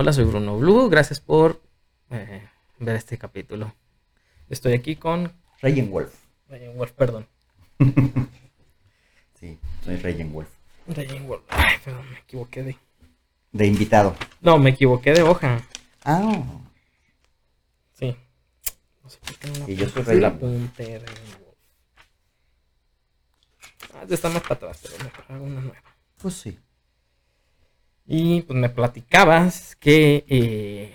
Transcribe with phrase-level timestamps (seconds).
[0.00, 0.88] Hola, soy Bruno Blue.
[0.88, 1.60] Gracias por
[2.10, 2.46] eh,
[2.78, 3.74] ver este capítulo.
[4.48, 6.14] Estoy aquí con Reyen Wolf.
[6.48, 7.26] Rayen Wolf, perdón.
[9.40, 10.48] Sí, soy Reyen Wolf.
[10.86, 11.42] Rayen Wolf.
[11.48, 12.76] Ay, perdón, me equivoqué de.
[13.50, 14.14] De invitado.
[14.40, 15.66] No, me equivoqué de hoja.
[16.04, 16.44] Ah,
[17.94, 18.16] Sí.
[19.02, 20.78] No sé por qué no Y yo soy Rayen Wolf.
[20.78, 21.02] Rayen.
[23.94, 25.82] Ah, esta está más para atrás, pero mejor hago una nueva.
[26.22, 26.56] pues sí.
[28.10, 30.94] Y pues me platicabas que eh,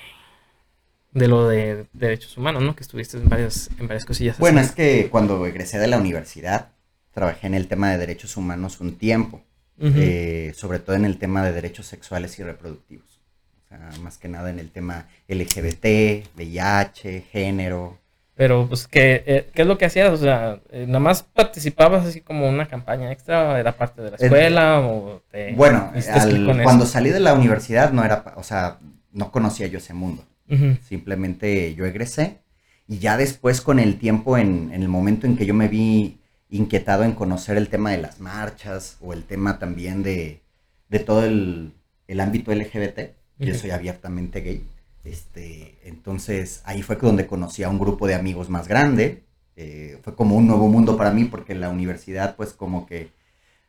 [1.12, 2.76] de lo de derechos humanos, ¿no?
[2.76, 4.40] Que estuviste en varias, en varias cosillas.
[4.40, 4.70] Bueno, así.
[4.70, 6.70] es que cuando egresé de la universidad,
[7.12, 9.44] trabajé en el tema de derechos humanos un tiempo.
[9.80, 13.20] Eh, sobre todo en el tema de derechos sexuales y reproductivos.
[13.66, 18.00] O sea, más que nada en el tema LGBT, VIH, género.
[18.36, 20.12] Pero pues ¿qué, eh, ¿qué es lo que hacías?
[20.12, 24.18] O sea, eh, nada más participabas así como una campaña extra, era parte de la
[24.18, 28.80] El- escuela o te Bueno, al- cuando salí de la universidad no era, o sea,
[29.12, 30.26] no conocía yo ese mundo.
[30.88, 32.40] Simplemente yo egresé
[32.88, 36.20] y ya después con el tiempo, en, en el momento en que yo me vi
[36.50, 40.42] inquietado en conocer el tema de las marchas o el tema también de,
[40.90, 41.74] de todo el,
[42.08, 43.00] el ámbito LGBT,
[43.40, 44.64] yo soy abiertamente gay.
[45.04, 49.24] Este, entonces ahí fue donde conocí a un grupo de amigos más grande.
[49.56, 53.12] eh, fue como un nuevo mundo para mí porque la universidad pues como que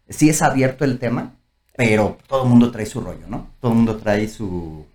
[0.08, 1.36] sí es abierto el tema,
[1.76, 3.48] pero todo el mundo trae su rollo, ¿no?
[3.60, 4.86] Todo el mundo trae su,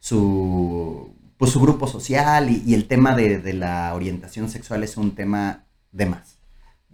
[0.00, 4.96] su, pues, su grupo social y, y el tema de, de la orientación sexual es
[4.96, 6.38] un tema de más,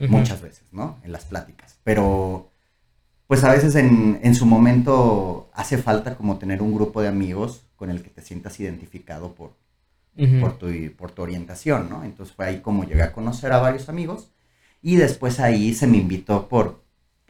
[0.07, 1.01] muchas veces, ¿no?
[1.05, 1.79] En las pláticas.
[1.85, 2.52] Pero,
[3.33, 7.63] pues a veces en, en su momento hace falta como tener un grupo de amigos
[7.77, 9.53] con el que te sientas identificado por,
[10.39, 10.67] por tu,
[10.99, 12.05] por tu orientación, ¿no?
[12.05, 14.31] Entonces fue ahí como llegué a conocer a varios amigos
[14.83, 16.83] y después ahí se me invitó por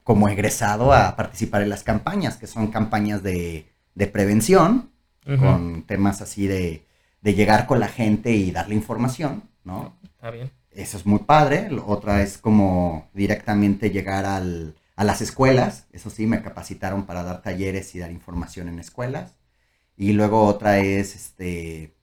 [0.02, 4.90] como egresado a participar en las campañas, que son campañas de, de prevención,
[5.38, 6.84] con temas así de,
[7.20, 9.94] de llegar con la gente y darle información, ¿no?
[10.02, 10.50] Está bien.
[10.72, 11.68] Eso es muy padre.
[11.86, 15.86] Otra es como directamente llegar al- a las escuelas.
[15.92, 19.34] Eso sí, me capacitaron para dar talleres y dar información en escuelas.
[19.96, 21.94] Y luego otra es, este,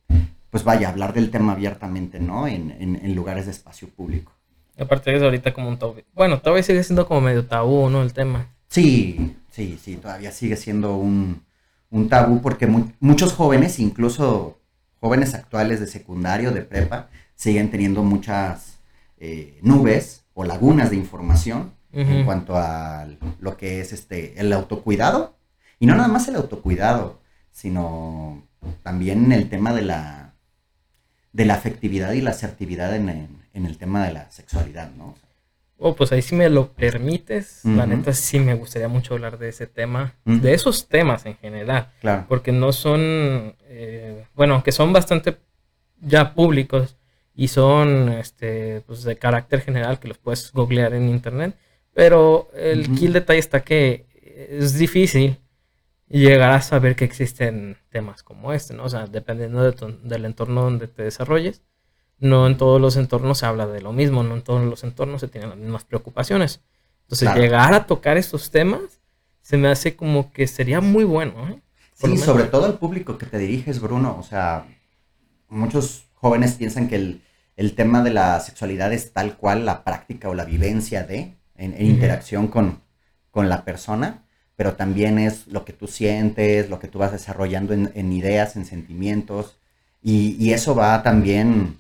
[0.50, 2.48] pues vaya, hablar del tema abiertamente, ¿no?
[2.48, 4.32] En, en- en lugares de espacio público.
[4.78, 5.96] Y aparte es ahorita como un tabú.
[6.14, 8.02] Bueno, todavía sigue siendo como medio tabú, ¿no?
[8.02, 8.48] El tema.
[8.70, 11.44] Sí, sí, sí, todavía sigue siendo un,
[11.90, 14.60] un tabú porque mu- muchos jóvenes, incluso
[15.02, 18.80] jóvenes actuales de secundario, de prepa, siguen teniendo muchas
[19.18, 23.08] eh, nubes o lagunas de información en cuanto a
[23.40, 25.36] lo que es este el autocuidado.
[25.80, 27.20] Y no nada más el autocuidado,
[27.52, 28.44] sino
[28.84, 30.34] también el tema de la,
[31.34, 35.16] de la afectividad y la asertividad en, en- en el tema de la sexualidad, ¿no?
[35.82, 37.96] Oh, pues ahí si me lo permites, la Ujú.
[37.96, 41.90] neta sí me gustaría mucho hablar de ese tema, de esos temas en general.
[42.02, 42.26] Claro.
[42.28, 43.00] porque no son,
[43.64, 45.38] eh, bueno, aunque son bastante
[46.02, 46.98] ya públicos
[47.34, 51.56] y son este, pues de carácter general que los puedes googlear en internet,
[51.94, 54.06] pero el aquí el detalle está que
[54.50, 55.38] es difícil
[56.08, 58.86] llegar a saber que existen temas como este, ¿no?
[58.86, 61.62] O sea, dependiendo de tu- del entorno donde te desarrolles,
[62.20, 65.22] no en todos los entornos se habla de lo mismo, no en todos los entornos
[65.22, 66.62] se tienen las mismas preocupaciones.
[67.04, 67.42] Entonces, Claro.
[67.42, 69.00] llegar a tocar estos temas
[69.42, 71.62] se me hace como que sería muy bueno, ¿eh?
[71.94, 74.16] Sí, sobre todo al público que te diriges, Bruno.
[74.20, 74.66] O sea,
[75.50, 77.22] muchos jóvenes piensan que el,
[77.58, 81.86] el tema de la sexualidad es tal cual la práctica o la vivencia de, en,
[81.86, 82.82] interacción con,
[83.32, 84.24] con la persona,
[84.56, 88.56] pero también es lo que tú sientes, lo que tú vas desarrollando en, en ideas,
[88.56, 89.60] en sentimientos,
[90.02, 91.80] y, y eso va también,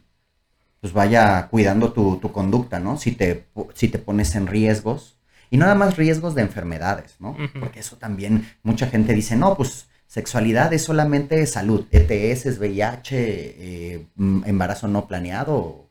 [0.81, 2.97] pues vaya cuidando tu, tu conducta, ¿no?
[2.97, 5.18] Si te, si te pones en riesgos,
[5.50, 7.35] y no nada más riesgos de enfermedades, ¿no?
[7.59, 14.06] Porque eso también mucha gente dice, no, pues sexualidad es solamente salud, ETS, VIH, eh,
[14.16, 15.88] mm, embarazo no planeado,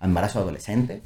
[0.00, 1.02] embarazo adolescente,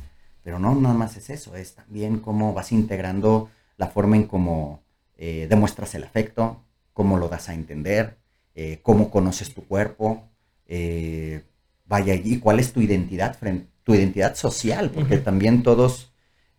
[0.49, 4.83] pero no, nada más es eso, es también cómo vas integrando la forma en cómo
[5.19, 6.65] eh, demuestras el afecto,
[6.95, 8.17] cómo lo das a entender,
[8.55, 10.31] eh, cómo conoces tu cuerpo,
[10.65, 11.43] eh,
[11.85, 13.37] vaya, y cuál es tu identidad,
[13.85, 16.15] tu identidad social, porque también todos,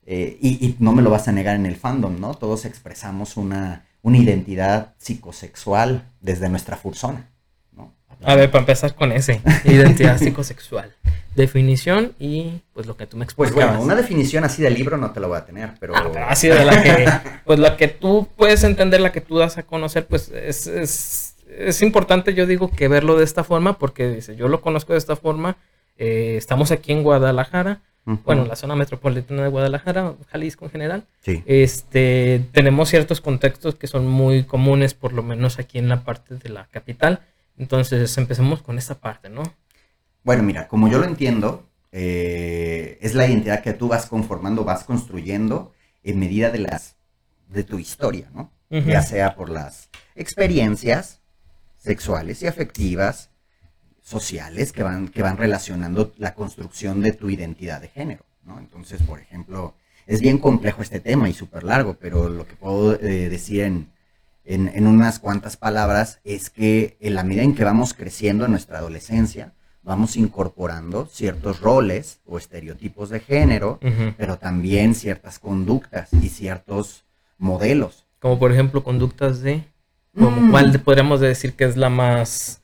[0.05, 2.35] eh, y, y no me lo vas a negar en el fandom, ¿no?
[2.35, 7.31] Todos expresamos una, una identidad psicosexual desde nuestra fursona,
[7.71, 7.95] ¿no?
[8.21, 10.93] A ver, para empezar con ese, identidad psicosexual.
[11.39, 13.77] Definición y pues lo que tú me Pues explicabas.
[13.77, 15.95] bueno, una definición así de libro no te lo voy a tener, pero...
[15.95, 17.05] Ah, pero así de la que,
[17.45, 21.35] pues la que tú puedes entender, la que tú das a conocer, pues es, es,
[21.57, 24.99] es importante, yo digo, que verlo de esta forma, porque dice, yo lo conozco de
[24.99, 25.55] esta forma,
[25.97, 28.19] eh, estamos aquí en Guadalajara, Ujú.
[28.25, 31.43] bueno, la zona metropolitana de Guadalajara, Jalisco en general, Sí.
[31.45, 36.35] este, tenemos ciertos contextos que son muy comunes, por lo menos aquí en la parte
[36.35, 37.21] de la capital,
[37.57, 39.43] Entonces, empecemos con esta parte, ¿no?
[40.23, 44.83] Bueno, mira, como yo lo entiendo, eh, es la identidad que tú vas conformando, vas
[44.83, 45.73] construyendo
[46.03, 46.95] en medida de las
[47.49, 48.51] de tu historia, ¿no?
[48.69, 51.21] Ya sea por las experiencias
[51.77, 53.31] sexuales y afectivas,
[54.03, 58.59] sociales que van, que van relacionando la construcción de tu identidad de género, ¿no?
[58.59, 59.73] Entonces, por ejemplo,
[60.05, 63.91] es bien complejo este tema y súper largo, pero lo que puedo eh, decir en,
[64.45, 68.79] en, unas cuantas palabras es que en la medida en que vamos creciendo en nuestra
[68.79, 69.53] adolescencia,
[69.83, 73.79] vamos incorporando ciertos roles o estereotipos de género,
[74.17, 77.05] pero también ciertas conductas y ciertos
[77.37, 78.05] modelos.
[78.19, 79.63] Como por ejemplo conductas de...
[80.17, 80.51] Como mm.
[80.51, 82.61] ¿Cuál podríamos decir que es la más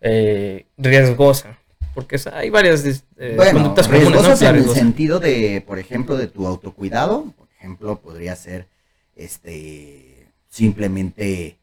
[0.00, 1.58] eh, riesgosa?
[1.94, 7.32] Porque hay varias eh, conductas riesgosas en el sentido de, por ejemplo, de tu autocuidado.
[7.36, 8.66] Por ejemplo, podría ser
[9.14, 11.58] este simplemente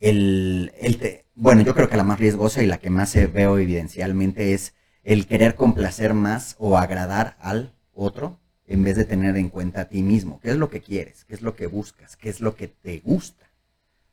[0.00, 3.58] el, el bueno, yo creo que la más riesgosa y la que más se veo
[3.58, 4.74] evidencialmente es
[5.04, 9.84] el querer complacer más o agradar al otro en vez de tener en cuenta a
[9.88, 10.38] ti mismo.
[10.40, 11.24] ¿Qué es lo que quieres?
[11.24, 12.16] ¿Qué es lo que buscas?
[12.16, 13.50] ¿Qué es lo que te gusta?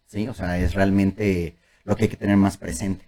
[0.06, 0.28] ¿Sí?
[0.28, 3.06] O sea, es realmente lo que hay que tener más presente,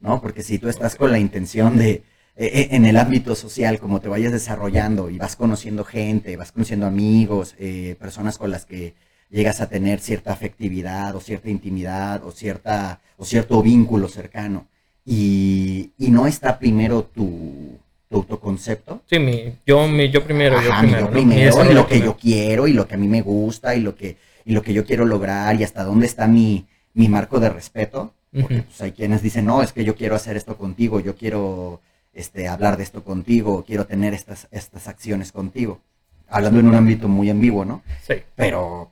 [0.00, 0.20] ¿no?
[0.20, 2.04] Porque si tú estás con la intención de,
[2.36, 6.52] e, e, en el ámbito social, como te vayas desarrollando y vas conociendo gente, vas
[6.52, 8.94] conociendo amigos, eh, personas con las que
[9.32, 14.66] llegas a tener cierta afectividad o cierta intimidad o, cierta, o cierto vínculo cercano
[15.04, 17.78] y, no está primero tu,
[18.10, 19.00] autoconcepto.
[19.06, 21.10] Sí, mi, yo, mi, yo primero, yo primero.
[21.10, 23.94] primero y lo que yo quiero y lo que a mí me gusta y lo
[23.96, 27.48] que, y lo que yo quiero lograr y hasta dónde está mi, mi marco de
[27.48, 28.12] respeto.
[28.38, 31.80] Porque pues, hay quienes dicen, no, es que yo quiero hacer esto contigo, yo quiero
[32.12, 35.80] este, hablar de esto contigo, quiero tener estas, estas acciones contigo.
[36.28, 37.82] Hablando en un ámbito muy vivo, ¿no?
[38.06, 38.14] Sí.
[38.36, 38.91] Pero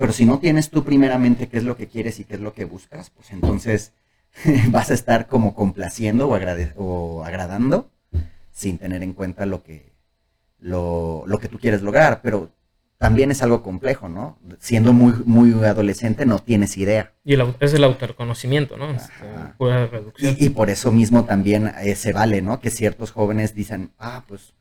[0.00, 2.54] pero si no tienes tú primeramente qué es lo que quieres y qué es lo
[2.54, 3.92] que buscas, pues entonces
[4.70, 6.38] vas a estar como complaciendo o,
[6.76, 7.90] o agradando
[8.50, 9.92] sin tener en cuenta lo que,
[10.58, 12.22] lo, que tú quieres lograr.
[12.22, 12.50] Pero
[12.96, 14.38] también es algo complejo, ¿no?
[14.58, 17.12] Siendo muy, muy adolescente no tienes idea.
[17.22, 18.96] Y es el autorreconocimiento, ¿no?
[20.16, 22.58] Y, por eso mismo también eh, se vale, ¿no?
[22.58, 24.54] Que ciertos jóvenes dicen, ah, pues,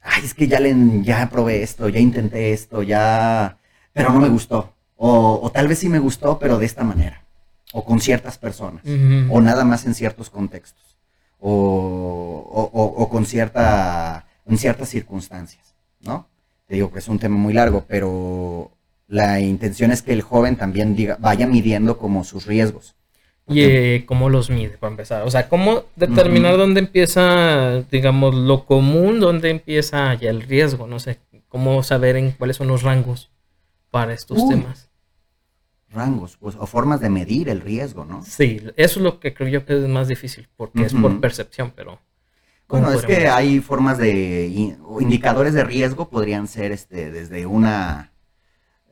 [0.00, 3.58] ay, es que ya, le, ya probé esto, ya intenté esto, ya
[3.92, 4.72] pero no me gustó.
[4.96, 7.24] O, tal vez sí me gustó, pero de esta manera.
[7.72, 8.84] O con ciertas personas.
[9.30, 10.96] O nada más en ciertos contextos.
[11.40, 16.28] O, con cierta, en ciertas circunstancias, ¿no?
[16.66, 18.70] Te digo que es un tema muy largo, pero
[19.08, 22.94] la intención es que el joven también diga, vaya midiendo como sus riesgos.
[23.48, 25.22] ¿Y eh, cómo los mide, para empezar?
[25.24, 30.86] O sea, ¿cómo determinar dónde empieza, digamos, lo común, dónde empieza ya el riesgo?
[30.86, 31.18] No sé,
[31.48, 33.31] ¿cómo saber en cuáles son los rangos?
[33.92, 34.88] Para estos temas.
[35.90, 38.24] Rangos, pues, o formas de medir el riesgo, ¿no?
[38.24, 41.72] Sí, eso es lo que creo yo que es más difícil, porque es por percepción,
[41.76, 42.00] pero...
[42.68, 48.12] Bueno, es que hay formas de indicadores de riesgo, podrían ser este, desde una,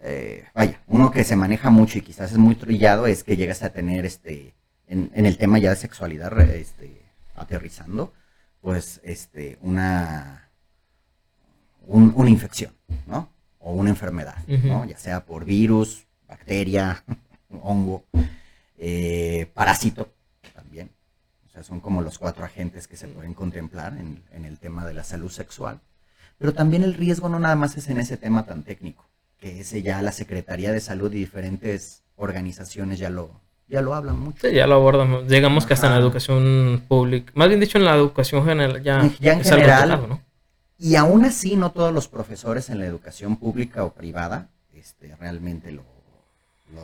[0.02, 3.62] eh, vaya, uno que se maneja mucho y quizás es muy trillado, es que llegas
[3.62, 4.54] a tener, este,
[4.86, 7.00] en, el tema ya de sexualidad, este,
[7.34, 8.12] aterrizando,
[8.60, 10.50] pues, este, una,
[11.86, 12.74] una infección,
[13.06, 13.30] ¿no?
[13.60, 14.84] O una enfermedad, ¿no?
[14.84, 17.04] ya sea por virus, bacteria,
[17.62, 18.04] hongo,
[18.78, 20.08] eh, parásito
[20.54, 20.90] también.
[21.46, 24.86] O sea, son como los cuatro agentes que se pueden contemplar en, en, el tema
[24.86, 25.80] de la salud sexual.
[26.38, 29.04] Pero también el riesgo no nada más es en ese tema tan técnico,
[29.38, 34.18] que ese ya la Secretaría de Salud y diferentes organizaciones ya lo, ya lo hablan
[34.18, 34.48] mucho.
[34.48, 35.26] Sí, ya lo abordamos.
[35.26, 39.10] Llegamos que hasta en la educación pública, más bien dicho en la educación general, ya,
[39.20, 40.29] ya en general, ¿no?
[40.80, 45.72] Y aún así, no todos los profesores en la educación pública o privada este, realmente
[45.72, 45.84] lo,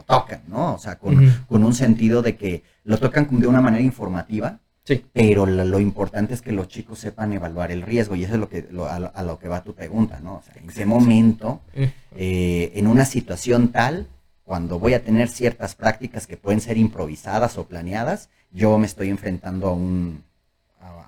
[0.07, 0.75] tocan, ¿no?
[0.75, 1.17] O sea, con,
[1.49, 5.03] un sentido de que lo tocan de una manera informativa, sí.
[5.15, 8.50] pero lo, importante es que los chicos sepan evaluar el riesgo, y eso es lo
[8.50, 10.37] que, a, lo que va tu pregunta, ¿no?
[10.37, 14.09] O sea, en qué momento, eh, en una situación tal,
[14.45, 19.09] cuando voy a tener ciertas prácticas que pueden ser improvisadas o planeadas, yo me estoy
[19.09, 20.23] enfrentando a un,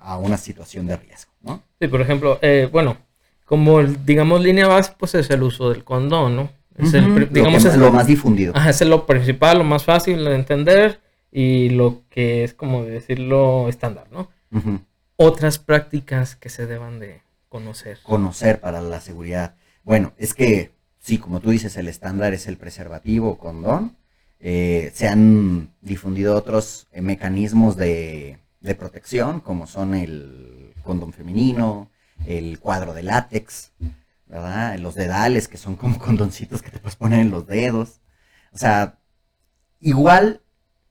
[0.01, 1.61] a, una situación de riesgo, ¿no?
[1.79, 2.97] Sí, por ejemplo, eh, bueno,
[3.45, 6.49] como digamos línea base, pues es el uso del condón, ¿no?
[6.77, 8.53] Es el, digamos, lo es lo más difundido.
[8.55, 13.67] Ajá, es lo principal, lo más fácil de entender y lo que es como decirlo
[13.67, 14.29] estándar, ¿no?
[15.17, 17.99] Otras prácticas que se deban de conocer.
[18.03, 19.55] Conocer para la seguridad.
[19.83, 23.97] Bueno, es que sí, como tú dices, el estándar es el preservativo, condón.
[24.39, 31.89] Eh, se han difundido otros eh, mecanismos de, de protección, como son el condón femenino,
[32.25, 33.71] el cuadro de látex,
[34.27, 34.77] ¿verdad?
[34.79, 38.01] Los dedales, que son como condoncitos que te puedes poner en los dedos.
[38.51, 38.97] O sea,
[39.79, 40.41] igual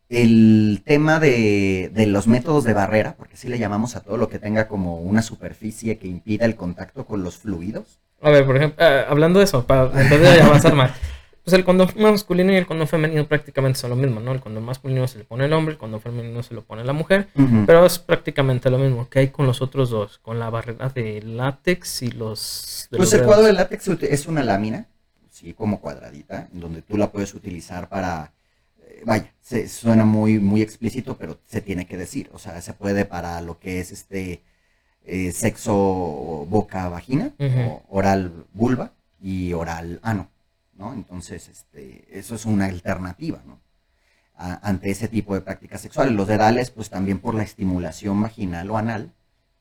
[0.08, 4.28] el tema de, de, los métodos de barrera, porque así le llamamos a todo lo
[4.28, 8.00] que tenga como una superficie que impida el contacto con los fluidos.
[8.22, 10.92] A ver, por ejemplo, eh, hablando de eso, para en de avanzar más,
[11.48, 14.32] pues el condón masculino y el condón femenino prácticamente son lo mismo, ¿no?
[14.32, 16.92] El condón masculino se le pone el hombre, el condón femenino se lo pone la
[16.92, 17.28] mujer,
[17.64, 21.22] pero es prácticamente lo mismo que hay con los otros dos, con la barrera de
[21.22, 22.88] látex y los...
[22.90, 24.88] pues el cuadro de látex es una lámina,
[25.30, 28.32] sí, como cuadradita, en donde tú la puedes utilizar para
[29.06, 32.28] vaya, se, suena muy, muy explícito, pero se tiene que decir.
[32.34, 34.42] O sea, se puede para lo que es este
[35.04, 37.32] eh, sexo boca-vagina,
[37.88, 40.30] oral vulva y oral ano,
[40.78, 40.94] ¿no?
[40.94, 43.60] Entonces, este, eso es una alternativa, ¿no?
[44.38, 46.14] ante ese tipo de prácticas sexuales.
[46.14, 49.12] Los dedales, pues también por la estimulación vaginal o anal,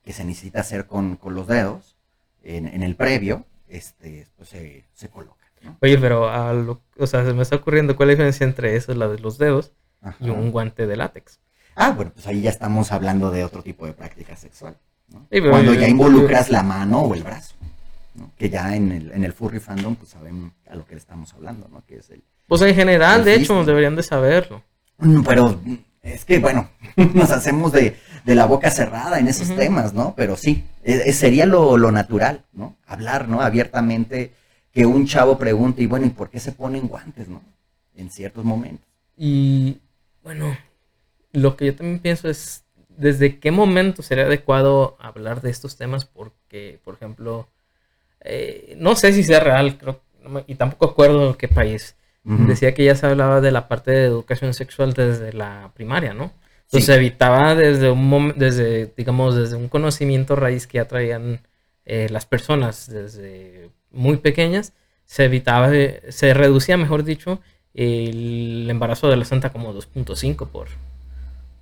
[0.04, 1.96] que se necesita hacer con, los dedos,
[2.44, 5.44] en, el previo, este, pues se, se coloca.
[5.80, 8.76] Oye, pero a lo, o sea, se me está ocurriendo cuál es la diferencia entre
[8.76, 9.72] eso, la de los dedos,
[10.20, 11.40] y un guante de látex.
[11.74, 14.76] Ah, bueno, pues ahí ya estamos hablando de otro tipo de práctica sexual.
[15.28, 17.56] Cuando ya involucras la mano o el brazo.
[18.36, 21.32] Que ya en el, en el furry fandom, pues saben a lo que le estamos
[21.34, 21.84] hablando, ¿no?
[21.86, 24.62] Que es el, pues en general, de hecho, deberían de saberlo.
[24.96, 25.60] Mm, pero
[26.02, 26.70] es que, bueno,
[27.14, 30.14] nos hacemos de, la boca cerrada en esos temas, ¿no?
[30.16, 32.76] Pero sí, e, e, sería lo, lo, natural, ¿no?
[32.86, 33.42] Hablar, ¿no?
[33.42, 34.32] Abiertamente
[34.72, 37.42] que un chavo pregunte, y bueno, ¿y por qué se ponen guantes, no?
[37.94, 38.86] En ciertos momentos.
[39.16, 39.78] Y
[40.22, 40.56] bueno,
[41.32, 46.06] lo que yo también pienso es, ¿desde qué momento sería adecuado hablar de estos temas?
[46.06, 47.48] Porque, por ejemplo,
[48.28, 50.02] eh, no sé si sea real, creo,
[50.46, 51.96] y tampoco acuerdo en qué país.
[52.24, 56.30] Decía que ya se hablaba de la parte de educación sexual desde la primaria, ¿no?
[56.64, 61.40] Entonces se evitaba desde un momento, desde, digamos, desde un conocimiento raíz que ya traían
[61.86, 64.74] eh, las personas desde muy pequeñas,
[65.06, 65.70] se evitaba,
[66.10, 67.40] se reducía, mejor dicho,
[67.72, 70.68] el embarazo adolescente como 2.5 por,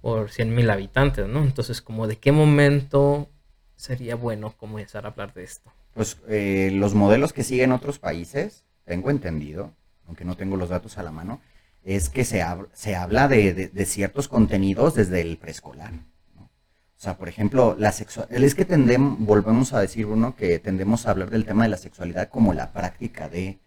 [0.00, 1.44] por 100.000 habitantes, ¿no?
[1.44, 3.28] Entonces, como de qué momento
[3.76, 5.70] sería bueno comenzar a hablar de esto.
[5.96, 9.72] Pues eh, los modelos que siguen otros países, tengo entendido,
[10.06, 11.40] aunque no tengo los datos a la mano,
[11.84, 15.92] es que se, se habla de, ciertos contenidos desde el preescolar.
[16.36, 21.06] O sea, por ejemplo, la sexualidad, es que tendemos, volvemos a decir, uno que tendemos
[21.06, 23.58] a hablar del tema de la sexualidad como la práctica de,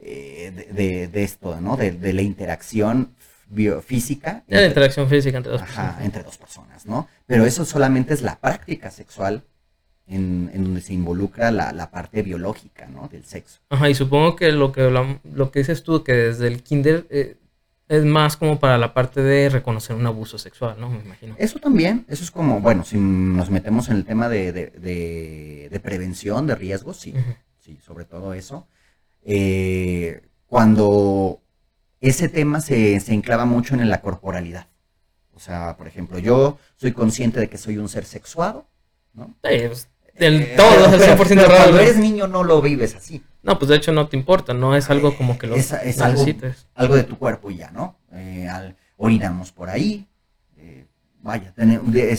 [0.00, 1.76] eh, de, esto, ¿no?
[1.76, 3.16] De, la interacción
[3.48, 4.44] biofísica.
[4.46, 6.00] De la interacción física entre dos personas.
[6.02, 7.08] entre dos personas, ¿no?
[7.26, 9.42] Pero eso solamente es la práctica sexual
[10.06, 13.08] en, donde se involucra la, parte biológica, ¿no?
[13.08, 13.60] Del sexo.
[13.70, 17.36] Ajá, y supongo que lo que, lo que dices tú, que desde el kinder eh,
[17.88, 20.88] es más como para la parte de reconocer un abuso sexual, ¿no?
[20.88, 21.34] Me imagino.
[21.38, 26.46] Eso también, eso es como, bueno, si nos metemos en el tema de, de, prevención
[26.46, 27.14] de riesgos, sí,
[27.58, 28.66] sí, sobre todo eso.
[29.22, 31.42] Eh, cuando
[32.00, 34.68] ese tema se, se enclava mucho en la corporalidad.
[35.34, 38.66] O sea, por ejemplo, yo soy consciente de que soy un ser sexuado,
[39.12, 39.34] ¿no?
[39.42, 41.54] Sí, pues, eh, todo, es el 100% raro.
[41.56, 43.22] Cuando eres niño no lo vives así.
[43.42, 46.00] No, pues de hecho no te importa, no es algo como que lo es, es
[46.00, 47.96] algo, de tu cuerpo y ya, ¿no?
[48.12, 48.48] Eh,
[48.96, 50.06] orinamos por ahí,
[50.56, 50.86] eh,
[51.20, 51.52] vaya,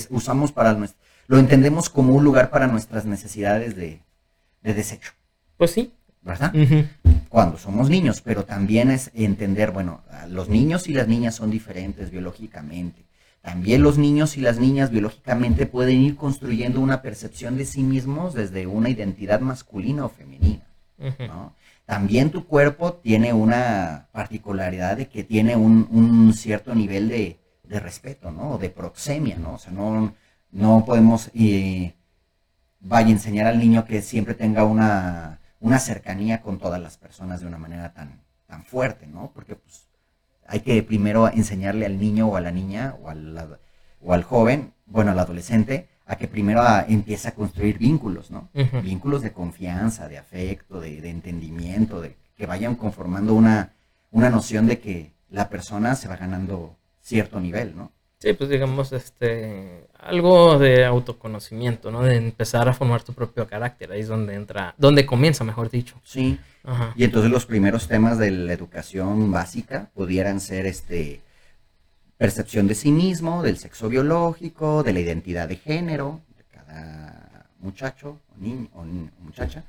[0.10, 4.02] usamos para nuestro, lo entendemos como un lugar para nuestras necesidades de,
[4.62, 5.12] desecho.
[5.58, 5.94] Pues sí.
[6.22, 6.54] ¿Verdad?
[7.30, 12.10] Cuando somos niños, pero también es entender, bueno, los niños y las niñas son diferentes
[12.10, 13.05] biológicamente.
[13.46, 18.34] También los niños y las niñas biológicamente pueden ir construyendo una percepción de sí mismos
[18.34, 20.64] desde una identidad masculina o femenina.
[21.86, 28.58] También tu cuerpo tiene una particularidad de que tiene un, cierto nivel de, respeto, ¿no?
[28.58, 29.54] De proxemia, ¿no?
[29.54, 30.16] O sea, no,
[30.50, 31.94] no podemos, eh,
[32.80, 35.40] vaya, enseñar al niño que siempre tenga una,
[35.78, 39.32] cercanía con todas las personas de una manera tan, tan fuerte, ¿no?
[39.36, 39.85] Porque pues
[40.46, 43.60] hay que primero enseñarle al niño o a la niña o al,
[44.02, 48.50] o al joven, bueno, al adolescente, a que primero empiece a construir vínculos, ¿no?
[48.84, 53.74] Vínculos de confianza, de afecto, de, entendimiento, de que vayan conformando una,
[54.12, 57.92] una noción de que la persona se va ganando cierto nivel, ¿no?
[58.26, 62.02] Sí, pues digamos, este, algo de autoconocimiento, ¿no?
[62.02, 66.02] De empezar a formar tu propio carácter, ahí es donde entra, donde comienza, mejor dicho.
[66.04, 66.40] Sí.
[66.96, 71.22] Y entonces los primeros temas de la educación básica pudieran ser, este,
[72.18, 78.22] percepción de sí mismo, del sexo biológico, de la identidad de género de cada muchacho
[78.34, 78.86] o, niño, o
[79.20, 79.66] muchacha,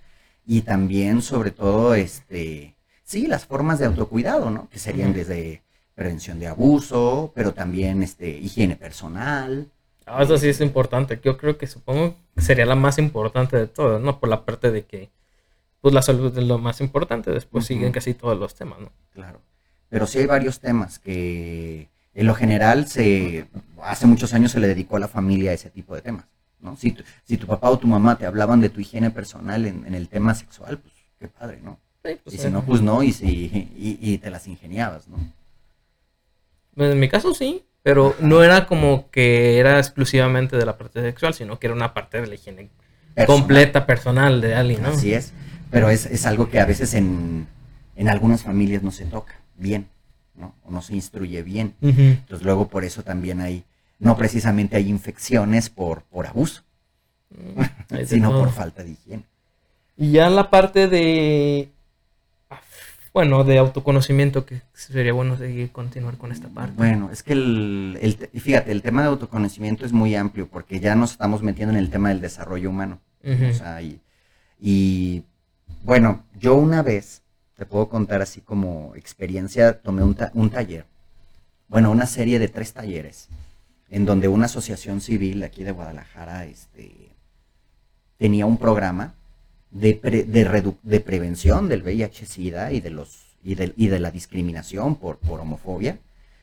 [0.46, 4.70] y también sobre todo, este, sí, las formas de autocuidado, ¿no?
[4.70, 5.65] Que serían desde
[5.96, 9.66] prevención de abuso, pero también este, higiene personal.
[10.04, 11.18] Ah, eso sí es importante.
[11.24, 14.20] Yo creo que supongo que sería la más importante de todas, ¿no?
[14.20, 15.10] Por la parte de que
[15.80, 18.92] pues la salud es lo más importante, después siguen casi todos los temas, ¿no?
[19.12, 19.40] Claro.
[19.88, 23.46] Pero sí hay varios temas que En lo general, se,
[23.82, 26.26] hace muchos años se le dedicó a la familia a ese tipo de temas.
[26.60, 26.76] ¿no?
[26.76, 29.86] Si, tu, si tu papá o tu mamá te hablaban de tu higiene personal en,
[29.86, 31.78] en el tema sexual, pues qué padre, ¿no?
[32.04, 35.08] Sí, pues, y si eh, no, pues no, y, si, y, y te las ingeniabas,
[35.08, 35.18] ¿no?
[36.76, 41.35] En mi caso sí, pero no era como que era exclusivamente de la parte sexual,
[41.35, 42.68] sino que era una parte de la higiene
[43.14, 43.40] Personal.
[43.40, 44.88] completa, personal de alguien, ¿no?
[44.90, 45.33] Así es.
[45.71, 47.47] Pero es, es algo que a veces en,
[47.97, 49.88] en algunas familias no se toca bien,
[50.35, 50.54] ¿no?
[50.64, 51.75] O no se instruye bien.
[51.80, 53.64] Entonces luego por eso también hay,
[53.99, 56.62] no precisamente hay infecciones por, por abuso,
[57.88, 59.25] de sino por falta de higiene.
[59.97, 61.71] Y ya la parte de.
[63.16, 66.75] Bueno, de autoconocimiento, que sería bueno seguir continuar con esta parte.
[66.76, 70.80] Bueno, es que el, el te- fíjate, el tema de autoconocimiento es muy amplio porque
[70.80, 73.00] ya nos estamos metiendo en el tema del desarrollo humano.
[73.25, 73.46] Ujú.
[73.46, 74.02] O sea, y,
[74.61, 75.25] y,
[75.82, 77.23] bueno, yo una vez,
[77.56, 80.85] te puedo contar así como experiencia, tomé un, ta- un taller,
[81.68, 83.28] bueno, una serie de tres talleres,
[83.88, 87.12] en donde una asociación civil aquí de Guadalajara este,
[88.18, 89.14] tenía un programa
[89.83, 94.00] de, pre- de, redu- de prevención del VIH-Sida y de, los, y, de, y de
[94.00, 95.99] la discriminación por, por homofobia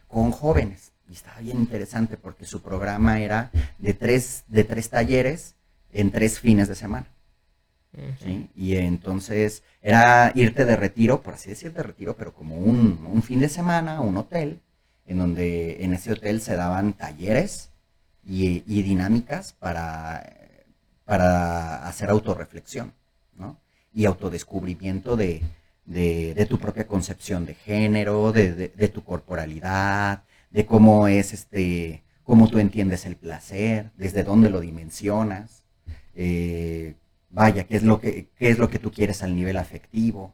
[0.08, 0.92] con jóvenes.
[1.10, 5.56] Y estaba bien interesante porque su programa era de tres, de tres talleres
[5.92, 7.08] en tres fines de semana.
[8.56, 13.22] Y entonces era irte de retiro, por así decir, de retiro, pero como un, un
[13.24, 14.62] fin de semana, un hotel,
[15.06, 17.70] en donde en ese hotel se daban talleres
[18.25, 20.24] y, y dinámicas para,
[21.06, 22.94] para hacer autorreflexión.
[23.93, 25.41] Y autodescubrimiento de,
[25.85, 32.01] de, de tu propia concepción de género, de, de- tu corporalidad, de cómo es este,
[32.23, 35.63] cómo tú entiendes el placer, desde dónde lo dimensionas,
[36.15, 36.95] eh,
[37.29, 40.33] vaya, qué es lo que, qué es lo que tú quieres al nivel afectivo.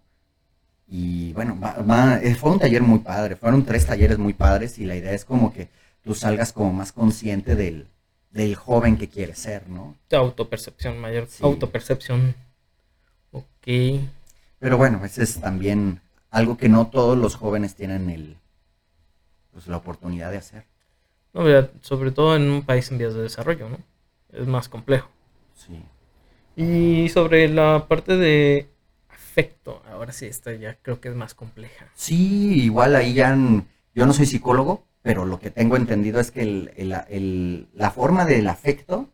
[0.88, 4.80] Y bueno, va- va- eh, fue un taller muy padre, fueron tres talleres muy padres
[4.80, 5.68] y la idea es como que
[6.04, 7.88] tú salgas como más consciente del,
[8.32, 9.96] del joven que quieres ser, ¿no?
[10.12, 11.44] Autopercepción, mayor Sí.
[11.44, 12.34] autopercepción.
[13.32, 13.68] Ok.
[14.60, 18.38] Pero bueno, ese es también algo que no todos los jóvenes tienen el,
[19.52, 20.66] pues, la oportunidad de hacer.
[21.34, 23.78] No, mira, sobre todo en un país en vías de desarrollo, ¿no?
[24.32, 25.10] Es más complejo.
[25.56, 25.82] Sí.
[26.56, 28.68] Y sobre la parte de
[29.10, 31.88] afecto, ahora sí, esta ya creo que es más compleja.
[31.94, 33.38] Sí, igual ahí ya,
[33.96, 37.92] yo no soy psicólogo, pero lo que tengo entendido es que el- el- el- la
[37.92, 39.08] forma del afecto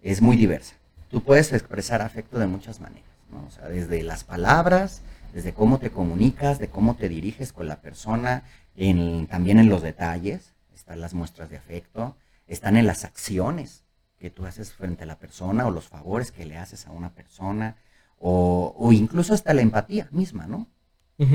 [0.00, 0.76] es muy diversa.
[1.10, 3.44] Tú puedes expresar afecto de muchas maneras, ¿no?
[3.46, 7.80] O sea, desde las palabras, desde cómo te comunicas, de cómo te diriges con la
[7.80, 8.44] persona,
[8.76, 12.16] en- también en los detalles, están las muestras de afecto,
[12.46, 13.84] están en las acciones
[14.18, 17.10] que tú haces frente a la persona o los favores que le haces a una
[17.14, 17.76] persona,
[18.18, 20.68] o, o incluso hasta la empatía misma, ¿no?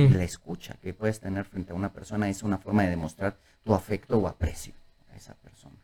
[0.06, 3.74] La escucha que puedes tener frente a una persona es una forma de demostrar tu
[3.74, 4.74] afecto o aprecio
[5.12, 5.77] a esa persona.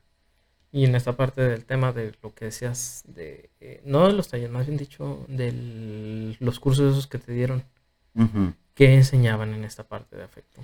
[0.74, 4.28] Y en esta parte del tema de lo que decías, de eh, no de los
[4.28, 7.64] talleres, más bien dicho, de los cursos esos que te dieron,
[8.16, 8.54] Ujú.
[8.76, 10.62] ¿qué enseñaban en esta parte de afecto?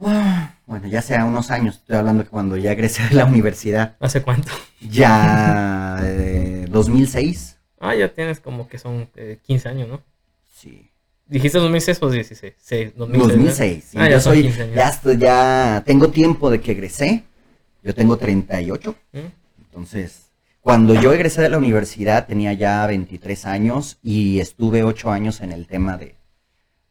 [0.00, 3.96] Ah, Bueno, ya sea unos años, estoy hablando que cuando ya egresé de la universidad,
[4.00, 4.52] ¿Hace cuánto?
[4.80, 10.02] ya eh, 2006, Ah, ya tienes como que son eh, 15 años, ¿no?
[10.46, 10.90] sí,
[11.26, 12.54] ¿Dijiste 2006 o 16?
[12.58, 12.96] Sí, 2006.
[12.96, 13.18] ¿no?
[13.28, 14.74] 2006, sí, Ah, yo ya son soy, 15 años.
[14.76, 17.24] ya estoy, ya tengo tiempo de que egresé,
[17.88, 19.18] yo tengo 38, ¿Mm?
[19.64, 20.26] entonces,
[20.60, 25.52] cuando yo egresé de la universidad tenía ya 23 años y estuve 8 años en
[25.52, 26.14] el tema de,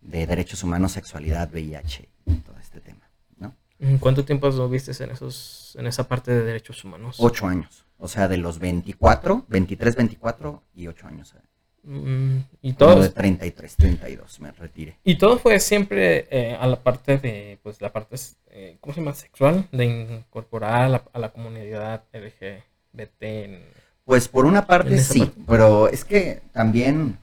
[0.01, 2.09] de derechos humanos, sexualidad, VIH
[2.43, 3.07] todo este tema,
[3.37, 3.55] ¿no?
[3.77, 7.17] ¿En ¿Cuánto tiempo estuviste en, esos, en esa parte de derechos humanos?
[7.19, 11.35] 8 años, o sea, de los 24, 23, 24 y 8 años.
[11.83, 14.97] Mm, y todo de 33, 32 me retiré.
[15.05, 18.17] y todo fue siempre eh, a la parte de, pues la parte,
[18.51, 19.13] eh, ¿cómo se llama?
[19.13, 23.21] Sexual, de incorporar a la, a la comunidad LGBT.
[23.23, 23.63] en-
[24.03, 25.41] Pues por una parte sí, parte.
[25.47, 27.17] pero es que también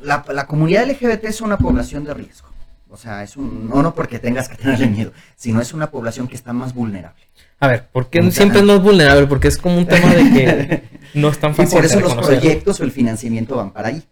[0.00, 2.48] la, la comunidad LGBT es una población de riesgo.
[2.88, 6.28] O sea, es un, no, no porque tengas que tenerle miedo, sino es una población
[6.28, 7.22] que está más vulnerable.
[7.58, 9.26] A ver, ¿por qué siempre es más vulnerable?
[9.26, 10.82] Porque es como un tema de que
[11.16, 14.02] no es tan Y por eso los proyectos o el financiamiento van para ahí,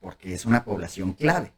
[0.00, 1.52] porque es una población clave,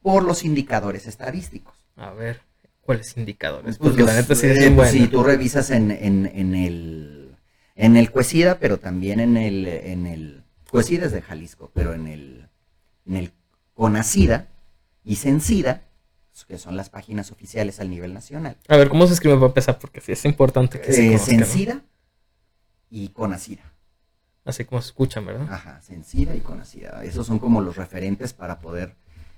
[0.00, 1.74] por los indicadores estadísticos.
[1.96, 2.40] A ver,
[2.80, 3.78] ¿cuáles indicadores?
[3.78, 4.90] Pues Porque la los- neta sí eh, es bien pues.
[4.90, 7.36] Si tú revisas en, en, en el
[7.74, 12.06] en el Cuesida, pero también en el en el Cuesida es de Jalisco, pero en
[12.06, 12.48] el
[13.06, 13.32] en el
[13.74, 14.48] Conacida
[15.04, 15.82] y Cencida,
[16.46, 18.56] que son las páginas oficiales al nivel nacional.
[18.68, 19.78] A ver, ¿cómo se escribe para empezar?
[19.78, 21.18] Porque sí es importante que se Eh.
[21.18, 21.80] Cencida
[22.90, 23.62] y Conacida.
[24.44, 25.46] Así como se escuchan, ¿verdad?
[25.50, 27.04] Ajá, Cencida y Conacida.
[27.04, 28.96] Esos son como los referentes para poder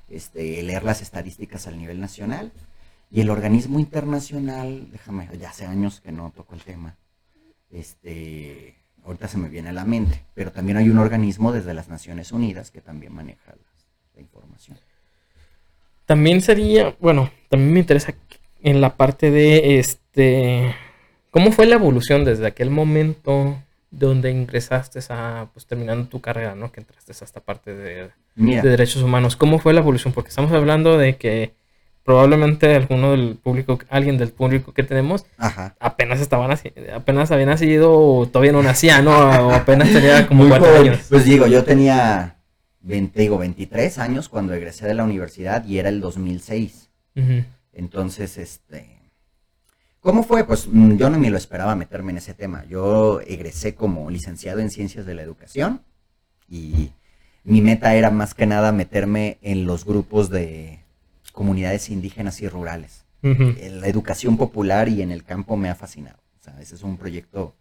[0.09, 2.53] este, leer las estadísticas al nivel nacional.
[3.11, 6.97] Y el organismo internacional, déjame, ya hace años que no toco el tema,
[7.71, 11.89] este, ahorita se me viene a la mente, pero también hay un organismo desde las
[11.89, 13.55] Naciones Unidas que también maneja
[14.15, 14.79] la información.
[16.07, 18.15] También sería, bueno, también me interesa
[18.63, 20.75] en la parte de este,
[21.31, 23.57] ¿cómo fue la evolución desde aquel momento
[23.99, 26.73] donde ingresaste a, pues terminando tu carrera, ¿no?
[26.73, 29.37] Que entraste a esta parte de, de derechos humanos.
[29.37, 30.13] ¿Cómo fue la evolución?
[30.13, 31.55] Porque estamos hablando de que
[32.05, 35.25] probablemente alguno del público, alguien del público que tenemos,
[35.79, 36.57] apenas estaban
[36.95, 39.17] apenas había nacido o todavía no nacía, ¿no?
[39.17, 41.07] O apenas tenía como cuatro años.
[41.09, 42.37] Pues digo, yo tenía
[42.81, 46.91] 20, digo, 23 años cuando egresé de la universidad y era el 2006.
[47.73, 48.94] Entonces, este,
[50.05, 50.45] ¿cómo fue?
[50.45, 52.65] Pues mm, yo no me lo esperaba meterme en ese tema.
[52.67, 55.81] Yo egresé como licenciado en ciencias de la educación
[56.49, 56.93] y
[57.43, 60.81] mi meta era más que nada meterme en los grupos de
[61.33, 63.03] comunidades indígenas y rurales.
[63.23, 66.19] En la educación popular y en el campo me ha fascinado.
[66.39, 67.55] O sea, ese es un proyecto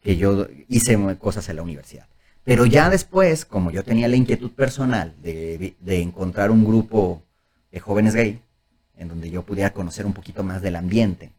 [0.00, 2.06] que yo hice cosas en la universidad.
[2.44, 7.24] Pero ya después, como yo tenía la inquietud personal de, encontrar un grupo
[7.72, 8.40] de jóvenes gay,
[8.96, 11.32] en donde yo pudiera conocer un poquito más del ambiente,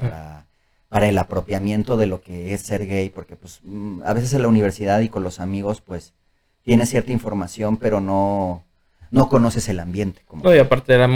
[0.00, 0.46] para,
[0.88, 4.42] para, el apropiamiento de lo que es ser gay, porque pues mm, a veces en
[4.42, 6.14] la universidad y con los amigos, pues
[6.62, 8.64] tienes cierta información, pero no,
[9.10, 10.22] no conoces el ambiente.
[10.26, 11.08] Como no, y aparte era,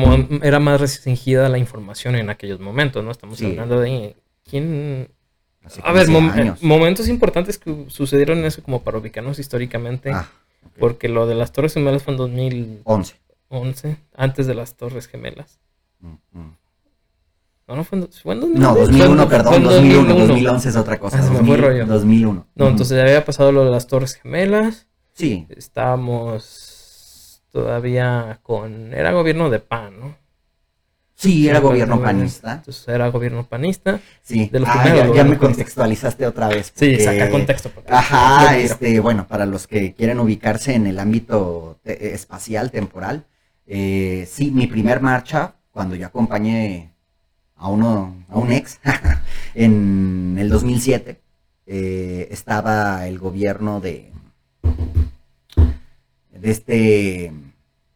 [0.42, 3.11] era más restringida la información en aquellos momentos, ¿no?
[3.11, 4.14] Estamos hablando de
[4.48, 5.09] quién...
[5.83, 6.09] A ver,
[6.61, 10.29] momentos importantes que sucedieron en eso como para ubicarnos históricamente, ah,
[10.79, 13.16] porque lo de las Torres Gemelas fue en 2011.
[13.48, 15.59] 11, antes de las Torres Gemelas.
[16.00, 16.57] Mm, mm.
[17.68, 18.68] No, no fue en, fue en 2001.
[18.68, 21.18] No, 2001, perdón, 2001, 2011 es otra cosa.
[21.20, 22.46] Ah, 2001.
[22.55, 24.87] No, entonces ya había pasado lo de las Torres Gemelas.
[25.14, 25.46] Sí.
[25.48, 28.94] Estábamos todavía con...
[28.94, 30.16] Era gobierno de PAN, ¿no?
[31.16, 32.52] Sí, era gobierno panista.
[32.52, 34.00] Entonces era gobierno panista.
[34.22, 36.72] Sí, de los ah, ya, me contextualizaste otra vez.
[36.74, 37.70] Sí, saca contexto.
[37.88, 43.24] Ajá, este, bueno, para los que quieren ubicarse en el ámbito espacial, temporal,
[43.66, 46.95] eh, sí, mi primer marcha, cuando yo acompañé
[47.57, 48.81] a uno, a un ex,
[49.55, 51.21] en el 2007,
[51.66, 54.12] eh, estaba el gobierno de,
[56.33, 57.33] de este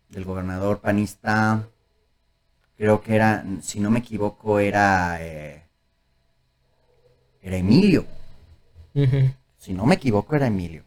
[0.08, 1.68] del gobernador panista,
[2.76, 5.62] creo que era, si no me equivoco, era, eh,
[7.42, 8.04] era Emilio.
[9.58, 10.82] Si no me equivoco, era Emilio.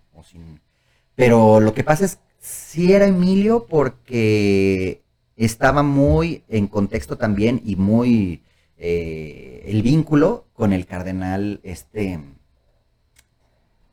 [1.16, 5.02] pero lo que pasa es, sí era Emilio porque
[5.38, 8.42] estaba muy en contexto también y muy
[8.78, 12.20] eh, el vínculo con el cardenal este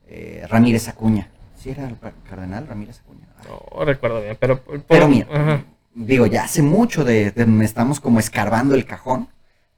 [0.07, 1.29] eh, Ramírez Acuña.
[1.55, 3.27] ¿Sí era el cardenal Ramírez Acuña?
[3.47, 4.61] No recuerdo bien, pero...
[4.87, 5.63] pero mira,
[5.93, 9.29] digo, ya hace mucho de, estamos como escarbando el cajón,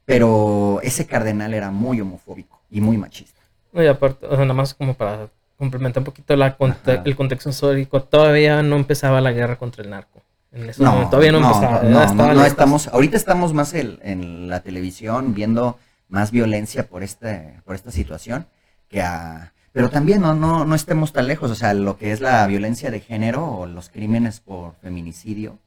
[0.04, 3.40] pero ese cardenal era muy homofóbico y muy machista.
[3.72, 6.56] y aparte, o sea, nada más como para complementar un poquito la
[7.04, 10.23] el contexto histórico, todavía no empezaba la guerra contra el narco.
[10.54, 11.82] En no, todavía no, empezaba.
[11.82, 17.90] No, estamos, ahorita estamos más en, la televisión viendo más violencia por, este, por esta
[17.90, 18.46] situación
[18.88, 22.20] que a pero también no, no, no estemos tan lejos, o sea, lo que es
[22.20, 25.58] la violencia de género o los crímenes por feminicidio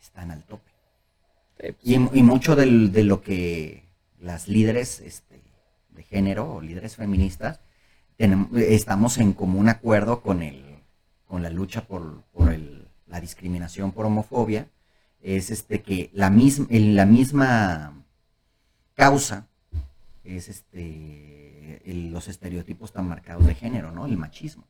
[0.00, 0.70] están al tope.
[1.58, 2.66] Pues y, mucho de
[3.02, 3.82] lo que
[4.20, 5.40] las líderes este,
[5.90, 7.58] de género o líderes feministas
[8.16, 10.62] tenemos, estamos en común acuerdo con, el,
[11.26, 12.22] con la lucha por,
[13.08, 14.66] la discriminación por homofobia,
[15.22, 18.04] es este que la, misma la misma
[18.94, 19.46] causa
[20.24, 24.06] es este los estereotipos tan marcados de género, ¿no?
[24.06, 24.64] El machismo.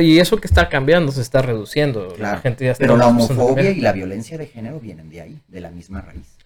[0.00, 2.14] y eso que está cambiando, se está reduciendo.
[2.18, 5.40] La gente ya está pero la homofobia y la violencia de género vienen de ahí,
[5.48, 6.36] de la misma raíz.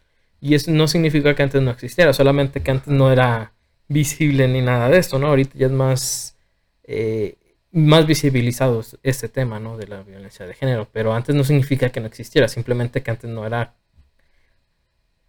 [0.40, 3.52] Y eso no significa que antes no existiera, solamente que antes no era
[3.88, 5.28] visible ni nada de esto, ¿no?
[5.28, 6.36] Ahorita ya es más,
[6.84, 7.36] eh,
[7.74, 9.76] más visibilizado este tema, ¿no?
[9.76, 13.28] De la violencia de género, pero antes no significa que no existiera, simplemente que antes
[13.28, 13.74] no era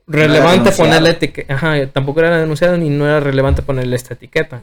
[0.06, 1.54] relevante ponerle etiqueta.
[1.56, 4.62] Ajá, tampoco era denunciado ni no era relevante ponerle esta etiqueta.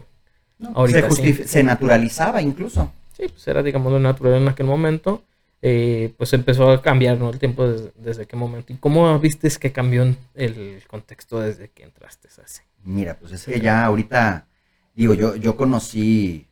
[1.44, 2.92] se, naturalizaba incluso.
[3.16, 5.24] Sí, pues era, digamos, lo natural en aquel momento.
[5.60, 7.30] Eh, pues empezó a cambiar ¿no?
[7.30, 8.72] el tiempo desde, qué momento.
[8.72, 12.62] ¿Y cómo viste que cambió el contexto desde que entraste así?
[12.84, 14.46] Mira, pues es que ya ahorita,
[14.94, 16.46] digo, yo, yo conocí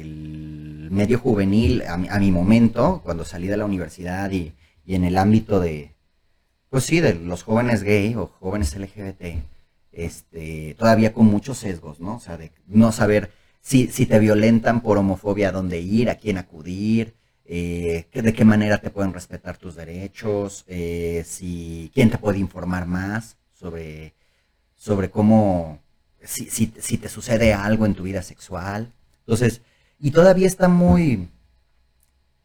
[0.00, 4.54] el medio juvenil a mi, momento, cuando salí de la universidad y
[4.86, 5.92] en el ámbito de,
[6.72, 9.44] pues sí, de los jóvenes gay o jóvenes LGBT,
[9.92, 12.16] este, todavía con muchos sesgos, ¿no?
[12.16, 16.14] O sea, de no saber si, si te violentan por homofobia, a dónde ir, a
[16.14, 17.12] quién acudir,
[17.44, 22.86] eh, de qué manera te pueden respetar tus derechos, eh, si, quién te puede informar
[22.86, 24.14] más sobre,
[24.74, 25.78] sobre cómo,
[26.22, 28.94] si, si, si te sucede algo en tu vida sexual.
[29.20, 29.60] Entonces,
[30.02, 31.28] y todavía está muy,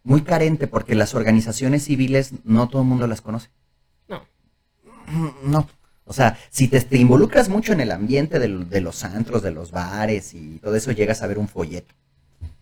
[0.04, 3.50] muy carente porque las organizaciones civiles no todo el mundo las conoce.
[4.08, 4.22] No.
[5.44, 5.68] No.
[6.10, 9.52] O sea, si te, te involucras mucho en el ambiente del- de, los antros, de
[9.52, 11.94] los bares y todo eso, llegas a ver un folleto,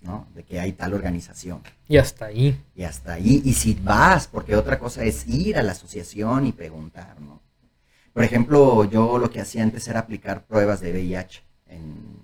[0.02, 0.26] ¿no?
[0.34, 1.62] De que hay tal organización.
[1.88, 2.60] Y hasta ahí.
[2.76, 6.54] Y hasta ahí, y si vas, porque otra cosa es ir a la asociación y
[6.54, 7.40] preguntar, ¿no?
[8.14, 12.15] Por ejemplo, yo lo que hacía antes era aplicar pruebas de VIH en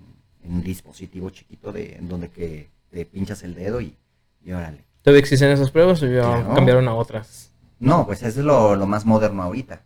[0.47, 3.95] un dispositivo chiquito de, en donde que te pinchas el dedo y,
[4.43, 4.84] y órale.
[5.01, 6.54] ¿Todavía existen esas pruebas o ya Claro.
[6.54, 7.51] cambiaron a otras?
[7.80, 9.82] No, pues eso es lo, lo más moderno ahorita.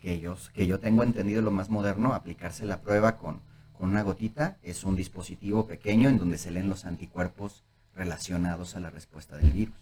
[0.00, 3.40] Que yo, que yo tengo entendido lo más moderno, aplicarse la prueba con,
[3.72, 7.64] con una gotita, es un dispositivo pequeño en donde se leen los anticuerpos
[7.96, 9.74] relacionados a la respuesta del virus.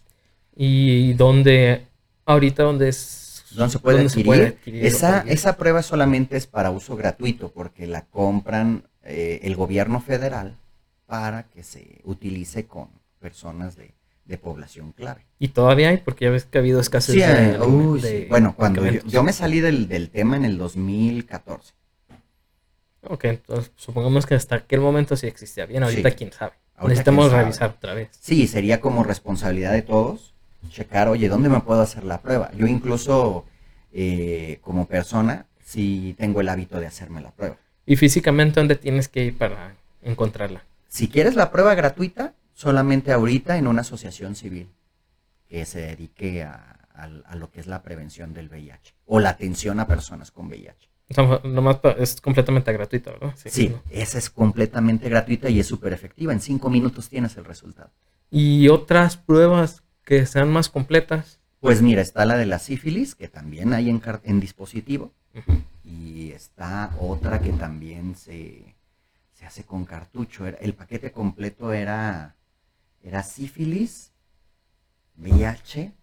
[0.55, 1.87] ¿Y dónde,
[2.25, 3.43] ahorita dónde es?
[3.51, 4.43] ¿Dónde se puede dónde adquirir?
[4.47, 9.99] adquirir esa, esa prueba solamente es para uso gratuito porque la compran eh, el gobierno
[10.01, 10.55] federal
[11.05, 12.87] para que se utilice con
[13.19, 13.91] personas de,
[14.25, 15.21] de población clave.
[15.39, 18.25] Y todavía hay, porque ya ves que ha habido escasez Sí, de, de sí.
[18.29, 21.73] Bueno, cuando yo, me salí del, del tema en el 2014.
[23.05, 26.15] Ok, entonces supongamos que hasta aquel momento sí existía bien, ahorita Sí.
[26.15, 26.53] quién sabe.
[26.75, 27.43] Ahorita Necesitamos quién sabe.
[27.43, 28.09] revisar otra vez.
[28.19, 30.33] Sí, sería como responsabilidad de todos
[30.69, 32.49] checar, oye, ¿dónde me puedo hacer la prueba?
[32.55, 33.43] Yo incluso
[33.91, 37.57] eh, como persona sí tengo el hábito de hacerme la prueba.
[37.85, 40.63] Y físicamente, ¿dónde tienes que ir para encontrarla?
[40.87, 44.69] Si quieres la prueba gratuita, solamente ahorita en una asociación civil
[45.49, 49.29] que se dedique a, a- a lo que es la prevención del VIH o la
[49.29, 50.89] atención a personas con VIH.
[51.09, 53.33] O sea, nomás pa- es completamente gratuito, ¿verdad?
[53.35, 53.81] Sí, ¿no?
[53.89, 56.31] esa es completamente gratuita y es súper efectiva.
[56.31, 57.89] En cinco minutos tienes el resultado.
[58.31, 61.39] Y otras pruebas que sean más completas.
[61.59, 65.11] Pues mira, está la de la sífilis, que también hay en, en dispositivo.
[65.83, 68.75] Y está otra que también se,
[69.33, 70.47] se hace con cartucho.
[70.47, 72.35] El paquete completo era,
[73.03, 74.13] era sífilis,
[75.17, 75.93] VIH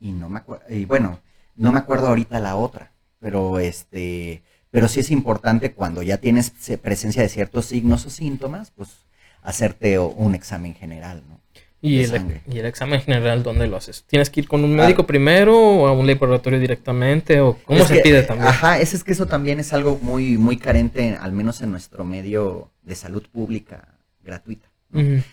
[0.00, 1.20] y no me acuerdo, y bueno,
[1.56, 6.52] no me acuerdo ahorita la otra, pero este, pero sí es importante cuando ya tienes
[6.58, 9.06] se- presencia de ciertos signos o síntomas, pues
[9.42, 11.40] hacerte un examen general, ¿no?
[11.82, 14.04] Y el, y el examen general, ¿dónde lo haces?
[14.08, 14.82] ¿Tienes que ir con un Ah.
[14.84, 17.40] médico primero o a un laboratorio directamente?
[17.40, 18.48] ¿O cómo Es se que, pide también?
[18.48, 22.04] Ajá, es, es que eso también es algo muy, muy carente, al menos en nuestro
[22.04, 24.68] medio de salud pública gratuita.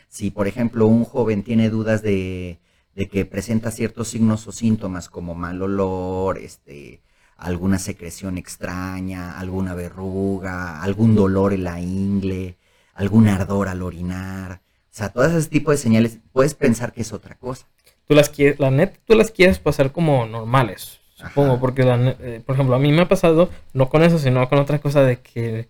[0.10, 2.60] Si, por ejemplo, un joven tiene dudas de,
[2.95, 7.01] de que presenta ciertos signos o síntomas como mal olor, este,
[7.38, 12.58] alguna secreción extraña, alguna verruga, algún dolor en la ingle,
[12.93, 14.60] algún ardor al orinar,
[14.93, 17.65] o sea, todas ese tipo de señales, puedes pensar que es otra cosa.
[18.08, 22.41] Tú las quieres, la neta, tú las quieres pasar como normales, supongo, porque, la eh,
[22.45, 25.17] por ejemplo, a mí me ha pasado, no con eso, sino con otra cosa de
[25.19, 25.69] que,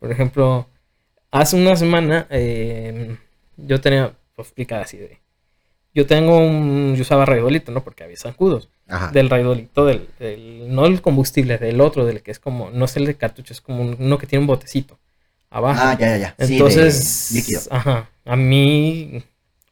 [0.00, 0.66] por ejemplo,
[1.32, 3.16] hace una semana eh,
[3.56, 5.20] yo tenía, pues explicar así de,
[5.94, 7.84] yo tengo un, yo usaba raidolito, ¿no?
[7.84, 9.10] Porque había zancudos, Ajá.
[9.12, 12.96] del raidolito, del, del- no el combustible, del otro, del que es como, no es
[12.96, 14.98] el de cartucho, es como un- uno que tiene un botecito
[15.50, 15.80] abajo.
[15.80, 16.34] Ah, ya, ya, ya.
[16.38, 17.60] Sí, de Entonces, líquido.
[17.70, 19.22] ajá, a mí,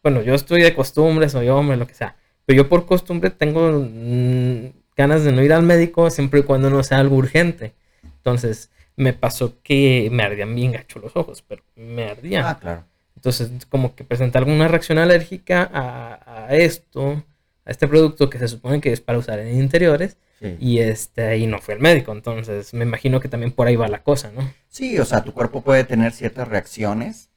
[0.03, 3.71] bueno, yo estoy de costumbre, soy hombre, lo que sea, pero yo por costumbre tengo
[3.89, 7.75] mm, ganas de no ir al médico siempre y cuando no sea algo urgente.
[8.03, 12.45] Entonces, me pasó que me ardían bien gacho los ojos, pero me ardían.
[12.45, 12.85] Ah, claro.
[13.17, 17.23] Entonces, como que presenté alguna reacción alérgica a, a esto,
[17.65, 20.57] a este producto que se supone que es para usar en interiores, Sí.
[20.59, 22.11] y este, y no fue el médico.
[22.11, 24.53] Entonces, me imagino que también por ahí va la cosa, ¿no?
[24.69, 27.31] Sí, o sea, tu cuerpo puede tener ciertas reacciones,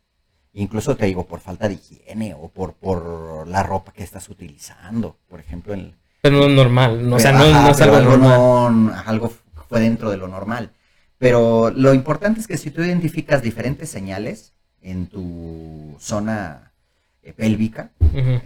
[0.56, 5.18] incluso te digo, por falta de higiene o por, por la ropa que estás utilizando,
[5.30, 5.74] por ejemplo.
[5.74, 8.30] En, Pero no es normal, no, o sea, no, Ajá, no es algo normal.
[8.86, 9.32] no- algo
[9.70, 10.72] fue dentro de lo normal.
[11.18, 16.72] Pero lo importante es que si tú identificas diferentes señales en tu zona
[17.24, 17.92] eh, pélvica,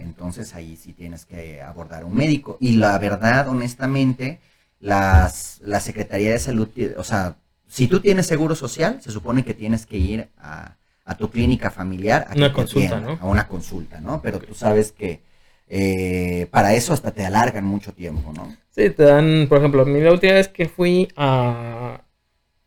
[0.00, 2.56] entonces ahí sí tienes que abordar a un médico.
[2.60, 4.40] Y la verdad, honestamente,
[4.78, 7.36] las, la Secretaría de Salud, o sea,
[7.68, 10.76] si tú tienes seguro social, se supone que tienes que ir a,
[11.10, 13.26] a tu clínica familiar a Una consulta, atiendan, ¿no?
[13.26, 14.22] A una consulta, ¿no?
[14.22, 15.20] Pero tú sabes que
[15.68, 18.54] eh, para eso hasta te alargan mucho tiempo, ¿no?
[18.70, 22.02] Sí, te dan, por ejemplo, a mí la última vez que fui a,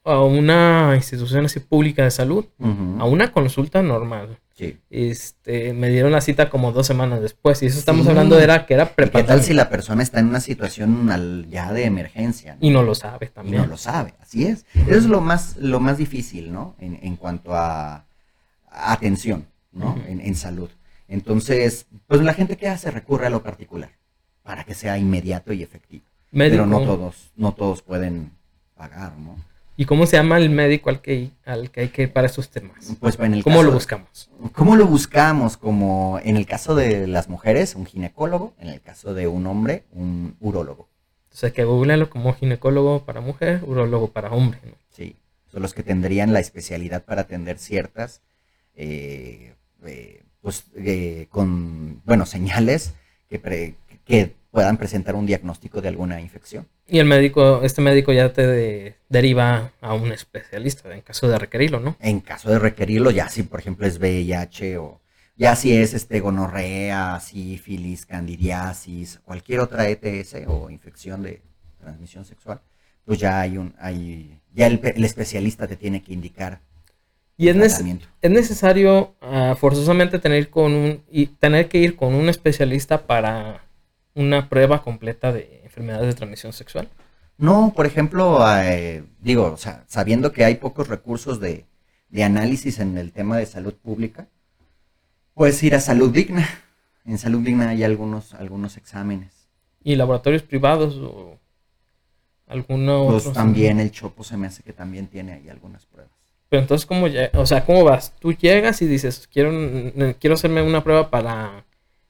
[0.04, 2.46] a una institución así pública de salud,
[3.00, 4.78] a una consulta normal, Sí.
[4.92, 8.10] este, me dieron la cita como dos semanas después, y eso estamos Sí.
[8.10, 11.48] hablando era que era ¿Y ¿Qué tal si la persona está en una situación al-
[11.50, 12.54] ya de emergencia?
[12.54, 12.60] ¿no?
[12.62, 13.62] Y no lo sabe Y también.
[13.64, 14.66] no lo sabe, así es.
[14.76, 16.76] Eso es lo más, lo más difícil, ¿no?
[16.80, 18.06] En, en cuanto a
[18.74, 19.98] atención, ¿no?
[20.08, 20.70] En, en salud.
[21.08, 23.92] Entonces, pues la gente que hace recurre a lo particular
[24.44, 26.04] para que sea inmediato y efectivo.
[26.32, 28.32] pero no todos, no todos pueden
[28.76, 29.36] pagar, ¿no?
[29.76, 32.50] ¿Y cómo se llama el médico al que, al que hay que ir para esos
[32.50, 32.96] temas?
[33.00, 34.30] Pues en el ¿Cómo lo buscamos?
[34.54, 35.58] ¿Cómo lo buscamos?
[35.58, 39.84] Como en el caso de las mujeres, un ginecólogo, en el caso de un hombre,
[39.92, 40.90] un urólogo.
[41.26, 44.60] Entonces que googlearlo como ginecólogo para mujer, urólogo para hombre.
[44.64, 44.74] ¿no?
[44.92, 45.16] Sí,
[45.52, 48.22] son los que tendrían la especialidad para atender ciertas,
[48.76, 49.54] eh,
[49.86, 52.94] eh, pues, eh, con, bueno, señales
[53.30, 56.68] que, que puedan presentar un diagnóstico de alguna infección.
[56.88, 61.80] Y el médico, este médico ya te deriva a un especialista en caso de requerirlo,
[61.80, 61.96] ¿no?
[62.00, 65.02] En caso de requerirlo, ya si por ejemplo es VIH o
[65.36, 71.42] ya si es este gonorrea, sífilis, candidiasis, cualquier otra ETS o infección de
[71.80, 72.62] transmisión sexual,
[73.06, 76.62] pues ya hay un, hay, ya el, especialista te tiene que indicar.
[77.36, 77.84] Y es,
[78.22, 83.64] es necesario ah, forzosamente tener con un y tener que ir con un especialista para
[84.16, 86.90] una prueba completa de enfermedades de transmisión sexual?
[87.38, 91.66] No, por ejemplo, eh, digo, o sea, sabiendo que hay pocos recursos de,
[92.24, 94.28] análisis en el tema de salud pública,
[95.34, 96.48] puedes ir a Salud Digna.
[97.06, 99.50] En Salud Digna hay algunos, algunos exámenes.
[99.84, 101.40] ¿Y laboratorios privados o
[102.48, 106.23] alguno pues también el Chopo se me hace que también tiene ahí algunas pruebas.
[106.54, 108.14] Pero entonces, ¿cómo, o sea, ¿cómo vas?
[108.20, 109.50] Tú llegas y dices, quiero,
[110.20, 111.66] quiero hacerme una prueba para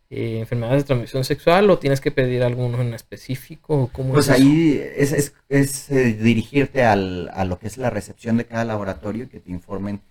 [0.09, 3.89] eh, enfermedades de transmisión sexual o tienes que pedir alguno en específico?
[3.93, 8.43] ¿Cómo pues ahí es, es, eh, dirigirte al, a lo que es la recepción de
[8.43, 10.01] cada laboratorio que te informen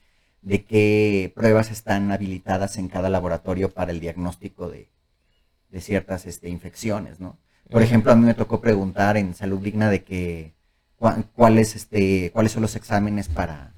[0.41, 4.89] de qué pruebas están habilitadas en cada laboratorio para el diagnóstico de,
[5.69, 7.37] de ciertas este, infecciones, ¿no?
[7.71, 10.55] Por ejemplo, a mí me tocó preguntar en Salud Digna de que
[11.35, 13.75] cuáles este, cuáles son los exámenes para,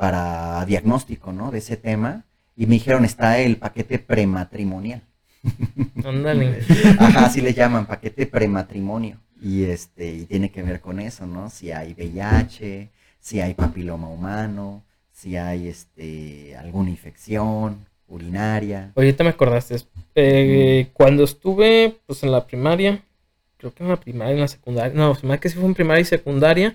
[0.00, 1.50] para diagnóstico, ¿no?
[1.50, 2.24] De ese tema
[2.56, 5.02] y me dijeron, está el paquete prematrimonial.
[6.04, 6.60] Ándale.
[6.98, 9.18] Ajá, así le llaman, paquete prematrimonio.
[9.42, 11.50] Y este, y tiene que ver con eso, ¿no?
[11.50, 12.88] Si hay VIH,
[13.20, 18.92] si hay papiloma humano, si hay este alguna infección urinaria.
[18.96, 19.76] Ahorita me acordaste,
[20.14, 23.02] eh, cuando estuve pues en la primaria,
[23.58, 25.74] creo que en la primaria, en la secundaria, no, se me que sí fue en
[25.74, 26.74] primaria y secundaria,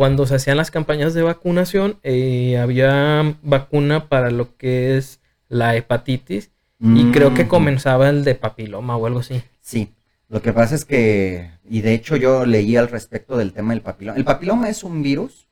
[0.00, 5.76] cuando se hacían las campañas de vacunación, eh, había vacuna para lo que es la
[5.76, 7.48] hepatitis y creo que mm.
[7.48, 9.42] comenzaba el de papiloma o algo así.
[9.60, 9.92] Sí,
[10.30, 13.82] lo que pasa es que, y de hecho yo leí al respecto del tema del
[13.82, 14.16] papiloma.
[14.16, 15.48] El papiloma es un virus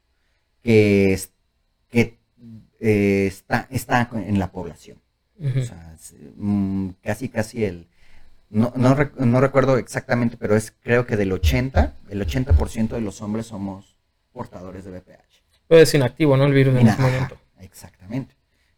[0.63, 1.21] que,
[1.91, 2.17] que
[2.81, 4.97] eh, está, está en la población.
[5.39, 5.95] O sea,
[6.39, 7.87] mm, casi, casi el...
[8.49, 8.95] No, no,
[9.43, 13.98] recuerdo exactamente, pero es creo que del 80, el 80% de los hombres somos
[14.39, 15.43] portadores de VPH.
[15.67, 16.45] Pues es inactivo, ¿no?
[16.45, 17.37] El virus en ese momento.
[17.59, 18.37] Exactamente.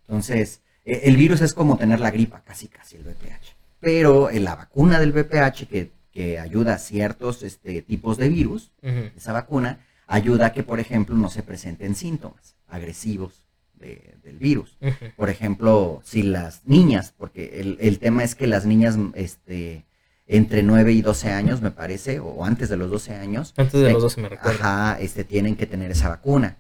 [0.09, 3.57] Entonces, e, el virus es como tener la gripa, casi casi el VPH.
[3.79, 5.91] Pero en la vacuna del VPH que,
[6.39, 8.73] ayuda a ciertos este, tipos de virus,
[9.17, 14.77] esa vacuna ayuda a que, por ejemplo, no se presenten síntomas agresivos del virus.
[15.17, 19.85] Por ejemplo, si las niñas, porque el, el, tema es que las niñas este,
[20.33, 23.53] entre 9 y 12 años, me parece, o antes de los 12 años.
[23.57, 24.59] Antes de los 12 me recuerdo.
[24.61, 26.57] Ajá, este, tienen que tener esa vacuna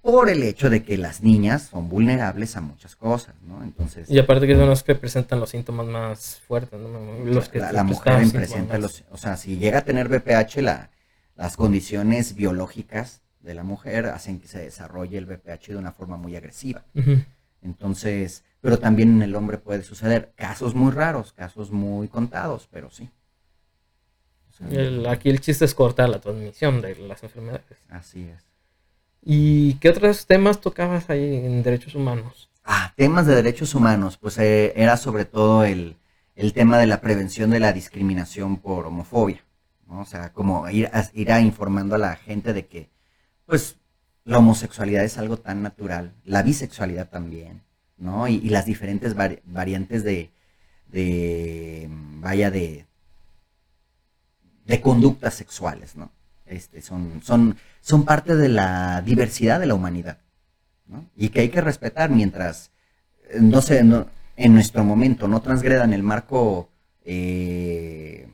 [0.00, 3.62] por el hecho de que las niñas son vulnerables a muchas cosas, ¿no?
[3.64, 4.08] Entonces...
[4.08, 7.24] Y aparte que son los que presentan los síntomas más fuertes, ¿no?
[7.24, 9.02] Los que la, mujer presenta los...
[9.10, 10.90] O sea, si llega a tener VPH, la,
[11.34, 16.16] las condiciones biológicas de la mujer hacen que se desarrolle el VPH de una forma
[16.16, 16.84] muy agresiva.
[17.60, 20.32] Entonces, pero también en el hombre puede suceder.
[20.36, 23.10] Casos muy raros, casos muy contados, pero sí.
[25.08, 27.78] aquí el chiste es cortar la transmisión de las enfermedades.
[27.88, 28.50] Así es.
[29.22, 32.50] ¿Y qué otros temas tocabas ahí en derechos humanos?
[32.64, 35.96] Ah, temas de derechos humanos, pues eh, era sobre todo el,
[36.54, 39.44] tema de la prevención de la discriminación por homofobia,
[39.86, 40.00] ¿no?
[40.00, 42.90] O sea, como ir a, ir a informando a la gente de que,
[43.44, 43.76] pues,
[44.24, 47.62] la homosexualidad es algo tan natural, la bisexualidad también,
[48.00, 48.26] ¿no?
[48.26, 50.30] Y, las diferentes variantes de,
[50.90, 52.86] de, vaya, de,
[54.66, 56.10] de conductas sexuales, ¿no?
[56.46, 60.18] Este, son, son, son parte de la diversidad de la humanidad,
[60.88, 61.04] ¿no?
[61.14, 62.72] Y que hay que respetar mientras,
[63.30, 66.70] eh, no sé, en nuestro momento no transgredan el marco
[67.04, 68.28] eh,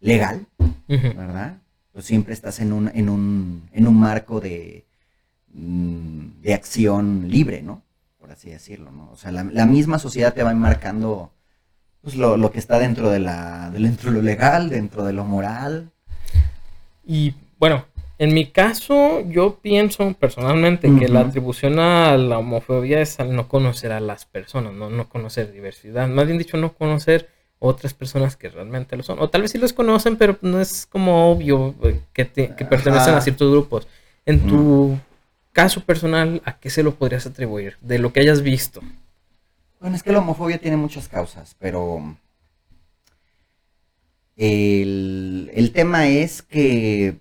[0.00, 0.46] legal,
[0.88, 1.58] ¿verdad?
[1.92, 4.84] Pues siempre estás en un, en un, en un marco de,
[5.52, 7.83] mm, de acción libre, ¿no?
[8.24, 9.10] Por así decirlo, ¿no?
[9.12, 11.30] O sea, la, misma sociedad te va enmarcando
[12.00, 15.26] pues, lo, lo, que está dentro de, la, dentro de lo legal, dentro de lo
[15.26, 15.90] moral,
[17.06, 17.84] y bueno,
[18.18, 23.46] en mi caso, yo pienso personalmente que la atribución a la homofobia es al no
[23.46, 26.08] conocer a las personas, no, no conocer diversidad.
[26.08, 29.18] Más bien dicho, no conocer otras personas que realmente lo son.
[29.18, 32.24] O tal vez sí los conocen, pero no es como obvio eh, que
[32.64, 33.86] pertenecen a ciertos grupos.
[34.24, 34.98] En tu
[35.54, 37.78] caso personal, ¿a qué se lo podrías atribuir?
[37.80, 38.82] De lo que hayas visto.
[39.80, 42.16] Bueno, es que la homofobia tiene muchas causas, pero
[44.36, 47.20] el, el tema es que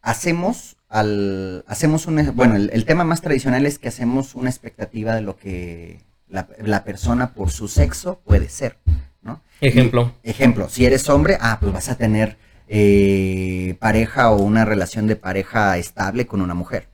[0.00, 5.20] hacemos al hacemos un bueno el, tema más tradicional es que hacemos una expectativa de
[5.22, 8.78] lo que la, persona por su sexo puede ser
[9.22, 9.40] ¿no?
[9.60, 12.36] ejemplo ejemplo si eres hombre ah pues vas a tener
[12.68, 16.86] eh, pareja o una relación de pareja estable con una mujer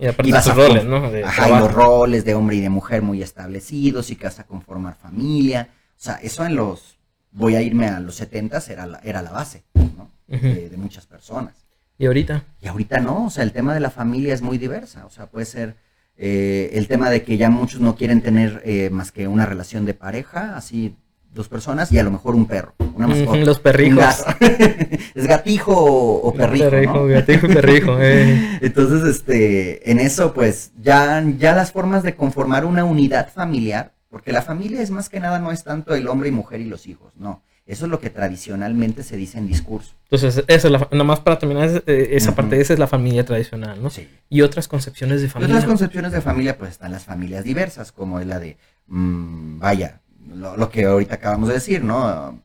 [0.00, 0.96] y aparte los roles, ¿no?
[1.24, 4.44] ajá, y los roles de hombre y de mujer muy establecidos y que vas a
[4.44, 5.68] conformar familia.
[5.72, 6.98] O sea, eso en los,
[7.32, 10.10] voy a irme a los 70 era la, era la base, ¿no?
[10.26, 11.54] de, muchas personas.
[11.98, 12.44] ¿Y ahorita?
[12.60, 15.26] Y ahorita no, o sea, el tema de la familia es muy diversa, o sea,
[15.26, 15.76] puede ser
[16.16, 19.84] eh, el tema de que ya muchos no quieren tener eh, más que una relación
[19.84, 20.96] de pareja, así
[21.32, 23.38] dos personas y a lo mejor un perro, una mascota.
[23.38, 24.24] Los perrijos.
[25.14, 26.70] es gatijo o, perrijo.
[26.70, 27.96] Perrijo, Gatijo y perrijo.
[28.00, 28.58] Eh.
[28.62, 34.32] Entonces, este, en eso, pues, ya, ya las formas de conformar una unidad familiar, porque
[34.32, 36.86] la familia es más que nada, no es tanto el hombre y mujer y los
[36.86, 37.42] hijos, no.
[37.66, 39.94] Eso es lo que tradicionalmente se dice en discurso.
[40.10, 43.90] Entonces, eso, la, nomás para terminar eh, esa parte, esa es la familia tradicional, ¿no?
[43.90, 44.08] Sí.
[44.30, 45.54] Y otras concepciones de familia.
[45.54, 48.56] Otras concepciones de familia, pues están las familias diversas, como es la de,
[48.86, 50.00] mm, vaya,
[50.34, 52.42] lo, que ahorita acabamos de decir, ¿no?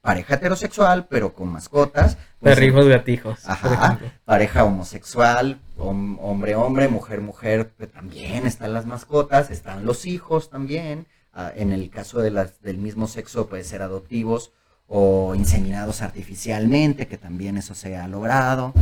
[0.00, 2.16] Pareja heterosexual, pero con mascotas.
[2.38, 3.48] Pues, Perrijos, gatijos.
[3.48, 3.98] Ajá.
[4.24, 11.06] Pareja homosexual, hombre, hombre, mujer, mujer, pero también están las mascotas, están los hijos también.
[11.32, 14.52] Ah, en el caso de las del mismo sexo, puede ser adoptivos
[14.86, 18.72] o inseminados artificialmente, que también eso se ha logrado.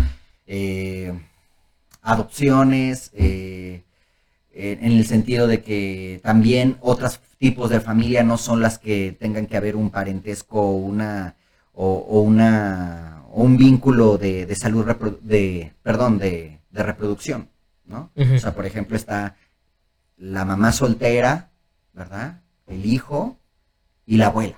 [0.46, 1.18] Eh,
[2.02, 3.83] adopciones, eh,
[4.56, 9.46] en el sentido de que también otros tipos de familia no son las que tengan
[9.46, 11.34] que haber un parentesco o una
[11.72, 14.86] o, una o un vínculo de, de salud
[15.22, 17.48] de perdón de, de reproducción
[17.84, 19.36] no o sea por ejemplo está
[20.16, 21.50] la mamá soltera
[21.92, 23.36] verdad el hijo
[24.06, 24.56] y la abuela.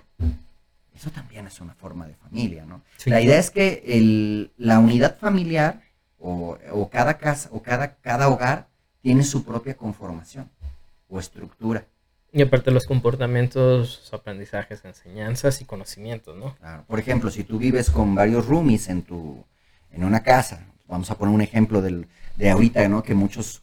[0.94, 5.18] Eso también es una forma de familia no la idea es que el, la unidad
[5.18, 5.80] familiar
[6.18, 8.68] o, o cada casa o cada cada hogar
[9.07, 10.50] tiene su propia conformación
[11.09, 11.86] o estructura.
[12.32, 16.57] Y aparte los comportamientos, aprendizajes, enseñanzas y conocimientos, ¿no?
[16.57, 16.84] Claro.
[16.88, 19.44] Por ejemplo, si tú vives con varios roomies en tu
[19.92, 23.04] en una casa, vamos a poner un ejemplo del, de ahorita, ¿no?
[23.04, 23.62] Que muchos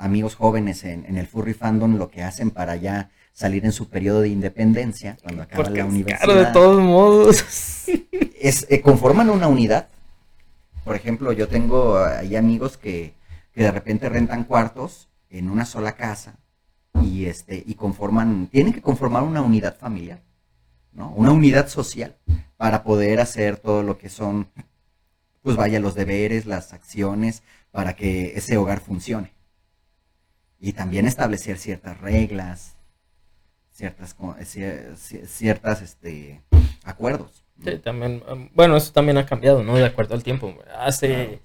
[0.00, 4.22] amigos jóvenes en, el furry fandom lo que hacen para ya salir en su periodo
[4.22, 6.24] de independencia, cuando acaba la universidad.
[6.24, 7.44] Claro, de todos modos.
[8.40, 9.86] Es, eh, conforman una unidad.
[10.82, 13.19] Por ejemplo, yo tengo ahí amigos que
[13.52, 16.38] que de repente rentan cuartos en una sola casa
[17.02, 20.22] y este y conforman tienen que conformar una unidad familiar
[20.92, 22.16] no una unidad social
[22.56, 24.48] para poder hacer todo lo que son
[25.42, 29.32] pues vaya los deberes las acciones para que ese hogar funcione.
[30.58, 32.76] Y también establecer ciertas reglas
[33.72, 34.14] ciertas
[35.26, 36.42] ciertas este
[36.84, 40.54] acuerdos sí, también um, bueno eso también ha cambiado no de acuerdo al tiempo.
[40.76, 41.40] Hace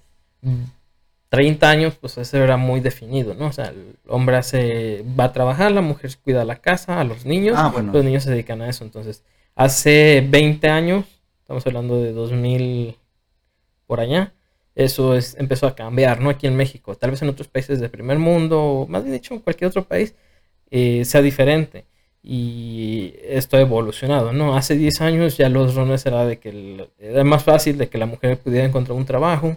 [1.28, 3.46] 30 años, pues eso era muy definido, ¿no?
[3.46, 7.24] O sea, el hombre hace, va a trabajar, la mujer cuida la casa, a los
[7.26, 8.84] niños, ah, los niños se dedican a eso.
[8.84, 9.24] Entonces,
[9.54, 11.04] hace 20 años,
[11.40, 12.96] estamos hablando de 2000
[13.86, 14.34] por allá,
[14.74, 16.30] eso es, empezó a cambiar, ¿no?
[16.30, 19.34] Aquí en México, tal vez en otros países del primer mundo, o más bien dicho,
[19.34, 20.14] en cualquier otro país,
[20.70, 21.86] eh, sea diferente.
[22.22, 24.56] Y esto ha evolucionado, ¿no?
[24.56, 28.06] Hace 10 años ya los roles era de que era más fácil de que la
[28.06, 29.56] mujer pudiera encontrar un trabajo,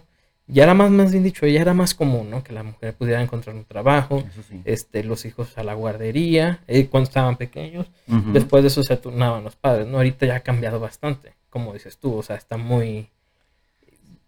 [0.52, 2.43] ya era más, más bien dicho, ya era más común, ¿no?
[2.43, 4.24] Que la mujer pudiera encontrar un trabajo,
[4.66, 7.88] este, los hijos a la guardería, eh, cuando estaban pequeños.
[8.34, 9.97] Después de eso se turnaban los padres, ¿no?
[9.97, 13.10] Ahorita ya ha cambiado bastante, como dices tú, o sea, está muy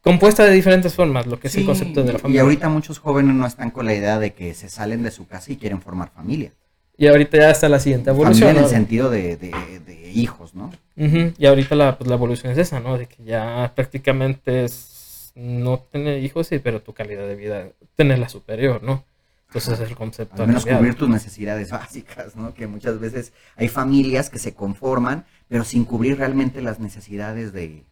[0.02, 2.42] compuesta de diferentes formas, lo que es el concepto de la familia.
[2.42, 5.28] Y ahorita muchos jóvenes no están con la idea de que se salen de su
[5.28, 6.52] casa y quieren formar familia.
[6.98, 8.50] Y ahorita ya está la siguiente evolución.
[8.50, 10.72] Familia en el sentido de, de, hijos, ¿no?
[10.96, 12.98] Y ahorita la, pues, la evolución es esa, ¿no?
[12.98, 14.91] De que ya prácticamente es
[15.36, 19.06] no tener hijos, sí, pero tu calidad de vida, tenerla superior, ¿no?
[19.48, 20.42] Entonces es el concepto.
[20.42, 22.54] Al menos cubrir tus necesidades básicas, ¿no?
[22.54, 27.84] Que muchas veces hay familias que se conforman, pero sin cubrir realmente las necesidades de,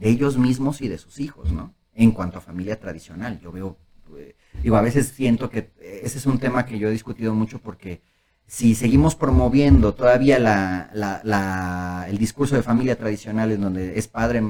[0.00, 1.72] ellos mismos y de sus hijos, ¿no?
[1.94, 3.76] En cuanto a familia tradicional, yo veo,
[4.16, 5.70] eh, digo, a veces siento que
[6.02, 8.02] ese es un tema que yo he discutido mucho porque
[8.46, 14.42] si seguimos promoviendo todavía la, la, el discurso de familia tradicional en donde es padre,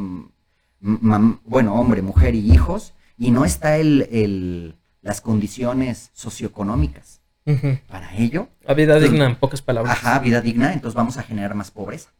[0.84, 7.22] bueno, hombre, mujer y hijos, y no está el, las condiciones socioeconómicas
[7.88, 8.48] para ello.
[8.66, 9.92] A vida digna, en pocas palabras.
[9.92, 12.10] Ajá, vida digna, entonces vamos a generar más pobreza.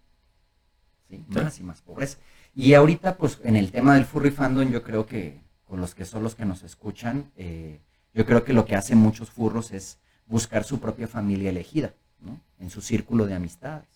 [1.09, 1.25] ¿sí?
[1.29, 2.19] Más y más pobreza.
[2.55, 6.05] Y ahorita, pues, en el tema del furry fandom, yo creo que, con los que
[6.05, 7.81] son los que nos escuchan, eh,
[8.15, 12.41] yo creo que lo que hacen muchos furros es buscar su propia familia elegida, ¿no?
[12.59, 13.94] En su círculo de amistades.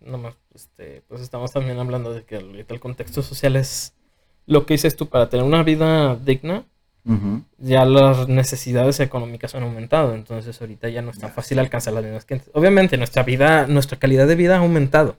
[0.00, 3.94] Nomás, este, pues estamos también hablando de que ahorita el contexto social es
[4.46, 6.64] lo que dices tú, para tener una vida digna,
[7.58, 12.04] ya las necesidades económicas han aumentado, entonces ahorita ya no es tan fácil alcanzar las
[12.04, 15.16] mismas que Obviamente nuestra vida, nuestra calidad de vida ha aumentado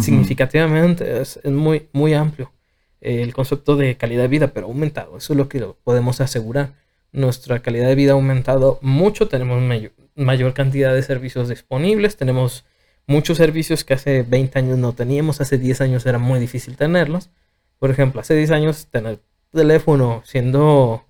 [0.00, 2.52] significativamente, es, muy, muy amplio
[3.00, 6.72] el concepto de calidad de vida, pero ha aumentado, eso es lo que podemos asegurar.
[7.12, 12.64] Nuestra calidad de vida ha aumentado mucho, tenemos mayor, mayor cantidad de servicios disponibles, tenemos
[13.06, 17.30] muchos servicios que hace 20 años no teníamos, hace 10 años era muy difícil tenerlos.
[17.78, 19.20] Por ejemplo, hace 10 años tener
[19.52, 21.04] teléfono siendo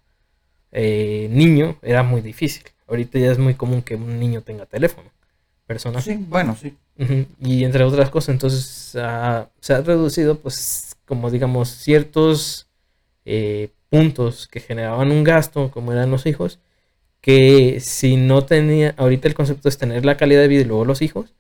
[0.73, 2.65] eh, niño era muy difícil.
[2.87, 5.11] Ahorita ya es muy común que un niño tenga teléfono.
[5.67, 6.05] Personas.
[6.05, 6.77] Sí, bueno, sí.
[7.41, 12.69] Y entre otras cosas, entonces se ha reducido, pues, como digamos, ciertos
[13.25, 16.59] eh, puntos que generaban un gasto, como eran los hijos,
[17.21, 20.85] que si no tenía, ahorita el concepto es tener la calidad de vida y luego
[20.85, 21.33] los hijos,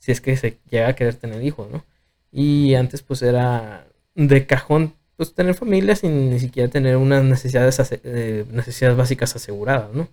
[0.00, 1.84] si es que se llega a querer tener hijos, ¿no?
[2.32, 3.86] Y antes pues era
[4.16, 9.92] de cajón pues tener familia sin ni siquiera tener unas necesidades, eh, necesidades básicas aseguradas,
[9.92, 10.08] ¿no?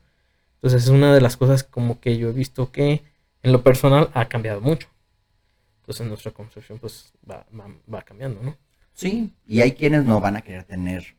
[0.55, 3.03] Entonces es una de las cosas como que yo he visto que
[3.41, 4.89] en lo personal ha cambiado mucho.
[5.81, 7.45] Entonces nuestra concepción pues va,
[7.91, 8.57] va, cambiando, ¿no?
[8.93, 11.15] Sí, y hay quienes no van a querer tener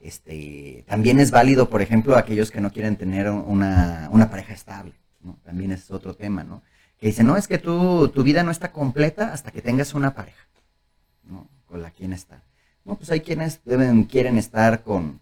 [0.00, 4.94] este, también es válido, por ejemplo, aquellos que no quieren tener una, una pareja estable,
[5.22, 5.38] ¿no?
[5.44, 6.62] También es otro tema, ¿no?
[7.00, 10.14] Que dice, no, es que tú, tu vida no está completa hasta que tengas una
[10.14, 10.46] pareja,
[11.24, 11.48] ¿no?
[11.66, 12.42] Con la quien está.
[12.84, 15.20] No, pues hay quienes deben, quieren estar con,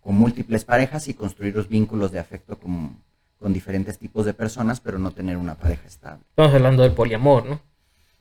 [0.00, 2.96] con múltiples parejas y construir los vínculos de afecto con,
[3.38, 6.22] con diferentes tipos de personas, pero no tener una pareja estable.
[6.30, 7.60] Estamos hablando del poliamor, ¿no?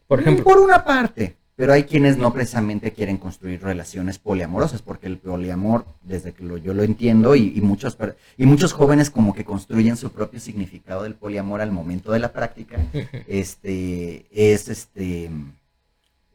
[0.07, 0.43] Por ejemplo.
[0.43, 5.85] Por una parte, pero hay quienes no precisamente quieren construir relaciones poliamorosas, porque el poliamor,
[6.01, 7.95] desde que lo, yo lo entiendo, y, muchos,
[8.35, 12.33] y muchos jóvenes como que construyen su propio significado del poliamor al momento de la
[12.33, 12.79] práctica,
[13.27, 15.29] este, es este,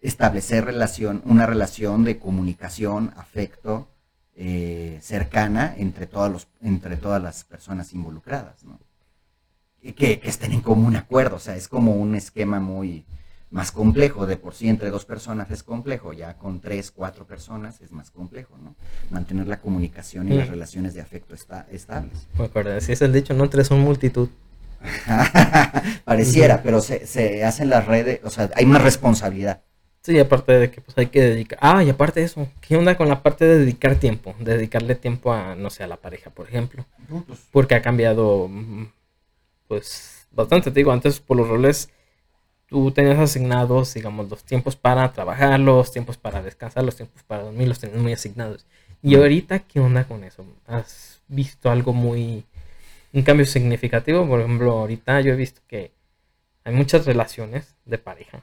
[0.01, 3.89] establecer relación, una relación de comunicación, afecto,
[4.37, 8.79] eh, cercana entre, todos los, entre todas las personas involucradas, ¿no?
[9.83, 13.05] Que, que estén en común acuerdo, o sea, es como un esquema muy
[13.51, 14.26] más complejo.
[14.26, 18.11] De por sí entre dos personas es complejo, ya con tres, cuatro personas es más
[18.11, 18.74] complejo, ¿no?
[19.11, 22.26] Mantener la comunicación y las relaciones de afecto está, estables.
[22.38, 24.28] Me acuerdo, si es el dicho, no tres son multitud.
[26.05, 29.62] Pareciera, pero se, se hacen las redes, o sea, hay una responsabilidad.
[30.07, 31.59] Sí, aparte de que pues hay que dedicar.
[31.61, 34.36] Ah, y aparte de eso, ¿qué onda con la parte de dedicar tiempo?
[34.38, 36.86] dedicarle tiempo a, no sé, a la pareja, por ejemplo.
[37.26, 38.86] Pues Porque ha cambiado, mm,
[39.66, 40.70] pues, bastante.
[40.70, 41.88] Te digo, antes por los roles
[42.68, 47.44] tú tenías asignados, digamos, los tiempos para trabajar, los tiempos para descansar, los tiempos para
[47.44, 48.66] dormir, los tenías muy asignados.
[49.02, 50.44] Y ahorita, ¿qué onda con eso?
[50.66, 52.44] ¿Has visto algo muy,
[53.12, 54.26] un cambio significativo?
[54.26, 55.92] Por ejemplo, ahorita yo he visto que
[56.64, 58.42] hay muchas relaciones de pareja,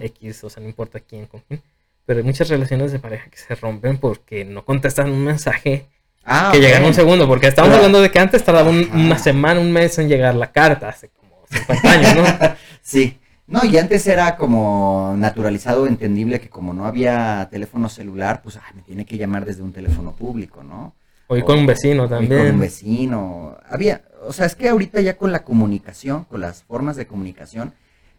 [0.00, 1.60] X, o sea, no importa quién con quién,
[2.04, 5.86] pero hay muchas relaciones de pareja que se rompen porque no contestan un mensaje
[6.24, 9.58] ah, que llega en un segundo, porque estamos hablando de que antes tardaba una semana,
[9.58, 12.56] un mes en llegar la carta, hace como 50 años, ¿no?
[12.82, 13.18] sí.
[13.48, 18.82] No, y antes era como naturalizado, entendible que como no había teléfono celular, pues me
[18.82, 20.94] tiene que llamar desde un teléfono público, ¿no?
[21.28, 22.40] O, con un vecino también.
[22.40, 23.56] con un vecino.
[23.68, 27.72] Había, o sea, es que ahorita ya con la comunicación, con las formas de comunicación,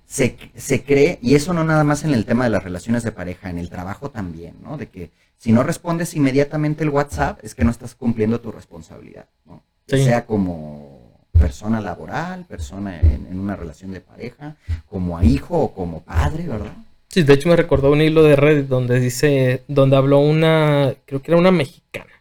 [0.05, 3.11] se, se cree, y eso no nada más en el tema de las relaciones de
[3.11, 4.77] pareja, en el trabajo también, ¿no?
[4.77, 9.27] De que si no respondes inmediatamente el WhatsApp, es que no estás cumpliendo tu responsabilidad,
[9.45, 9.61] ¿no?
[9.87, 10.96] Sea como
[11.37, 14.55] persona laboral, persona en, una relación de pareja,
[14.89, 16.73] como a hijo o como padre, ¿verdad?
[17.07, 21.21] Sí, de hecho me recordó un hilo de Reddit donde dice, donde habló una, creo
[21.21, 22.11] que era una mexicana.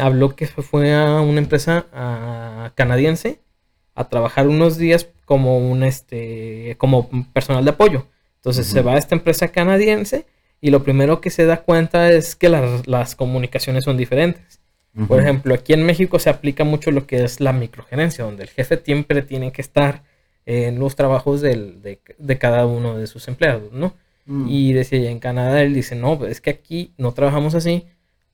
[0.00, 1.86] Habló que fue a una empresa
[2.74, 3.40] canadiense
[3.94, 8.06] a trabajar unos días como un este como personal de apoyo.
[8.36, 10.26] Entonces se va a esta empresa canadiense
[10.60, 14.60] y lo primero que se da cuenta es que las, las comunicaciones son diferentes.
[15.08, 18.50] Por ejemplo, aquí en México se aplica mucho lo que es la microgerencia, donde el
[18.50, 20.02] jefe siempre tiene que estar
[20.46, 21.98] en los trabajos de,
[22.38, 23.94] cada uno de sus empleados, ¿no?
[24.26, 24.46] Mm.
[24.48, 27.86] Y decía, en Canadá él dice, no, es que aquí no trabajamos así,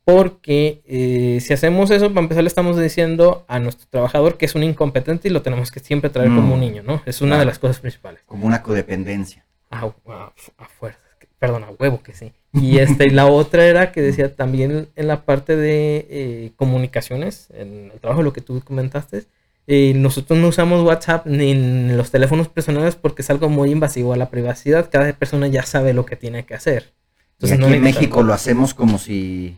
[0.04, 4.54] porque eh, si hacemos eso, para empezar le estamos diciendo a nuestro trabajador que es
[4.54, 6.62] un incompetente y lo tenemos que siempre traer como un mm.
[6.62, 7.02] niño, ¿no?
[7.06, 8.20] Es una de las cosas principales.
[8.26, 9.46] Como una codependencia.
[9.70, 11.09] A, a fuerza
[11.40, 12.32] perdón, a huevo que sí.
[12.52, 17.48] Y, este, y la otra era que decía también en la parte de eh, comunicaciones,
[17.54, 19.24] en el trabajo, lo que tú comentaste,
[19.66, 24.12] Y nosotros no usamos WhatsApp ni en los teléfonos personales porque es algo muy invasivo
[24.12, 24.90] a la privacidad.
[24.90, 26.92] Cada persona ya sabe lo que tiene que hacer.
[27.38, 29.56] Entonces, aquí en México lo hacemos como si,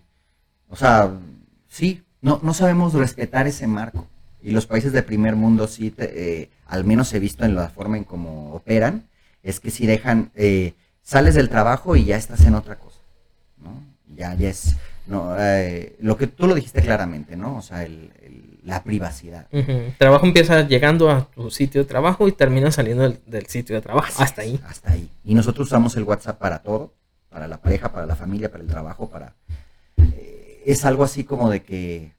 [0.69, 1.11] o sea,
[1.69, 4.07] sí, no, no sabemos respetar ese marco.
[4.41, 7.97] Y los países de primer mundo sí, eh, al menos he visto en la forma
[7.97, 9.09] en cómo operan,
[9.43, 12.99] es que si dejan, eh, sales del trabajo y ya estás en otra cosa,
[13.59, 13.83] ¿no?
[14.15, 14.77] Ya, ya es,
[15.07, 17.57] no, eh, lo que tú lo dijiste claramente, ¿no?
[17.57, 18.11] O sea, el,
[18.65, 19.47] la privacidad.
[19.51, 23.83] El trabajo empieza llegando a tu sitio de trabajo y termina saliendo del, sitio de
[23.83, 24.23] trabajo.
[24.23, 24.61] hasta ahí.
[24.67, 25.11] Hasta ahí.
[25.25, 26.95] Y nosotros usamos el WhatsApp para todo,
[27.29, 29.35] para la pareja, para la familia, para el trabajo, para...
[30.65, 32.13] es algo así como de que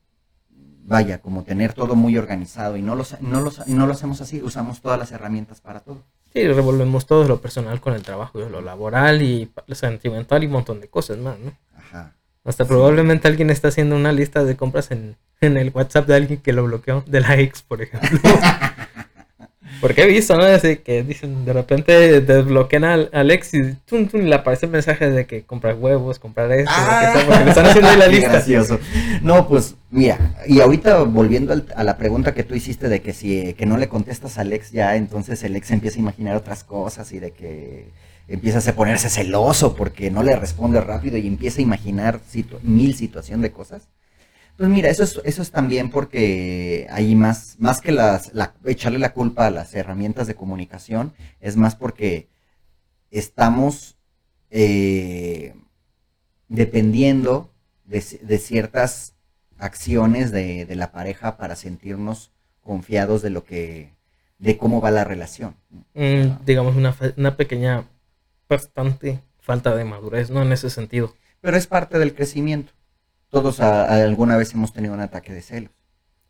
[0.85, 4.81] vaya, como tener todo muy organizado y no lo, no, no lo hacemos así, usamos
[4.81, 6.03] todas las herramientas para todo.
[6.33, 10.53] Sí, revolvemos todo lo personal con el trabajo, lo laboral y lo sentimental y un
[10.53, 11.53] montón de cosas más, ¿no?
[11.77, 12.15] Ajá.
[12.43, 16.39] Hasta probablemente alguien está haciendo una lista de compras en, en el WhatsApp de alguien
[16.41, 18.19] que lo bloqueó, de la ex, por ejemplo.
[19.81, 20.43] Porque he visto, ¿no?
[20.43, 23.77] Así que dicen, de repente desbloquean al, Alex y
[24.13, 27.89] le aparece el mensaje de que comprar huevos, comprar esto, ah, porque le están haciendo
[27.89, 28.31] ahí la lista.
[28.31, 28.79] Gracioso.
[29.21, 33.53] No, pues mira, y ahorita volviendo a la pregunta que tú hiciste de que si
[33.53, 37.11] que no le contestas al Alex ya, entonces el ex empieza a imaginar otras cosas
[37.11, 37.87] y de que
[38.27, 42.21] empieza a ponerse celoso porque no le responde rápido y empieza a imaginar
[42.61, 43.87] mil situaciones de cosas.
[44.57, 48.31] Pues mira, eso es, eso es también porque hay más, más que las,
[48.65, 52.29] echarle la culpa a las herramientas de comunicación, es más porque
[53.09, 53.97] estamos
[54.51, 55.55] eh,
[56.49, 57.51] dependiendo
[57.85, 59.15] de, ciertas
[59.57, 62.31] acciones de, la pareja para sentirnos
[62.61, 63.93] confiados de lo que,
[64.37, 65.55] de cómo va la relación.
[65.95, 67.85] Mm, digamos, una, una pequeña,
[68.47, 70.43] bastante falta de madurez, ¿no?
[70.43, 71.15] En ese sentido.
[71.41, 72.71] Pero es parte del crecimiento
[73.33, 75.71] todos alguna vez hemos tenido un ataque de celos.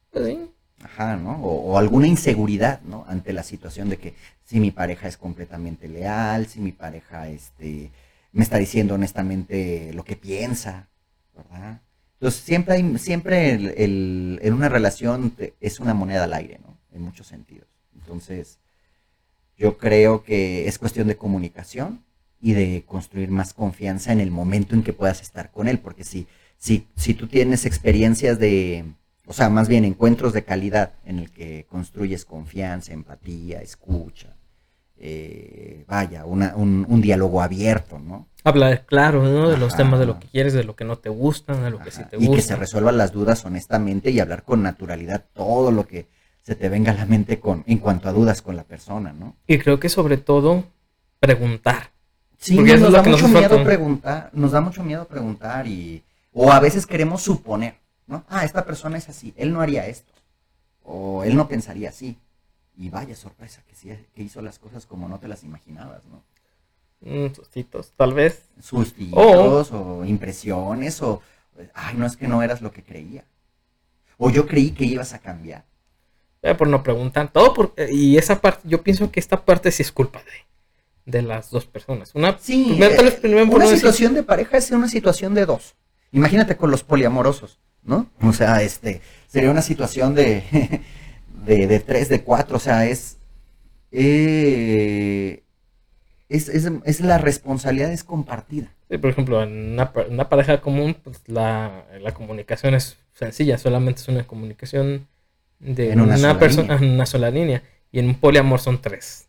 [0.09, 0.49] Pues sí.
[0.81, 1.33] Ajá, ¿no?
[1.43, 3.03] O, alguna inseguridad, ¿no?
[3.09, 4.13] Ante la situación de que
[4.45, 7.91] si mi pareja es completamente leal, si mi pareja este,
[8.31, 10.87] me está diciendo honestamente lo que piensa,
[11.35, 11.81] ¿verdad?
[12.13, 16.77] Entonces siempre hay, siempre el, en una relación es una moneda al aire, ¿no?
[16.93, 17.67] En muchos sentidos.
[17.95, 18.59] Entonces,
[19.57, 22.01] yo creo que es cuestión de comunicación
[22.39, 26.05] y de construir más confianza en el momento en que puedas estar con él, porque
[26.05, 26.27] si
[26.63, 28.85] si, si tú tienes experiencias de,
[29.27, 34.37] o sea, más bien encuentros de calidad en el que construyes confianza, empatía, escucha,
[34.95, 38.29] eh, vaya, una, un, diálogo abierto, ¿no?
[38.45, 39.49] Hablar claro, ¿no?
[39.49, 41.79] De los temas de lo que quieres, de lo que no te gustan, de lo
[41.79, 42.31] que sí te gusta.
[42.31, 46.07] Y que se resuelvan las dudas honestamente y hablar con naturalidad todo lo que
[46.43, 49.35] se te venga a la mente con, en cuanto a dudas con la persona, ¿no?
[49.47, 50.63] Y creo que sobre todo
[51.19, 51.91] preguntar.
[52.37, 56.03] Sí, nos, da mucho miedo preguntar, nos da mucho miedo preguntar y
[56.33, 57.75] o a veces queremos suponer,
[58.07, 58.25] ¿no?
[58.27, 60.11] Ah, esta persona es así, él no haría esto.
[60.83, 62.17] O él no pensaría así.
[62.75, 66.23] Y vaya sorpresa, que, sí, que hizo las cosas como no te las imaginabas, ¿no?
[67.01, 68.49] Mm, sustitos, tal vez.
[68.59, 71.21] Sustitos o impresiones o,
[71.73, 73.25] ay, no es que no eras lo que creía.
[74.17, 75.65] O yo creí que ibas a cambiar.
[76.41, 79.81] Eh, por no preguntar todo, por, y esa parte, yo pienso que esta parte sí
[79.81, 82.13] es culpa de, de las dos personas.
[82.15, 85.75] Una, sí, eh, una situación de pareja es una situación de dos.
[86.13, 88.07] Imagínate con los poliamorosos, ¿no?
[88.21, 90.81] O sea, este, sería una situación de,
[91.45, 93.17] de, tres, de cuatro, o sea, es,
[93.91, 95.43] eh,
[96.29, 98.67] es, es, la responsabilidad es compartida.
[98.89, 101.83] Sí, por ejemplo, en una, pareja común, pues la,
[102.13, 105.07] comunicación es sencilla, solamente es una comunicación
[105.59, 107.63] de una, persona en una sola línea.
[107.91, 109.27] Y en un poliamor son tres.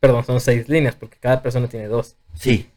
[0.00, 2.16] Perdón, son seis líneas, porque cada persona tiene dos.
[2.34, 2.68] Sí.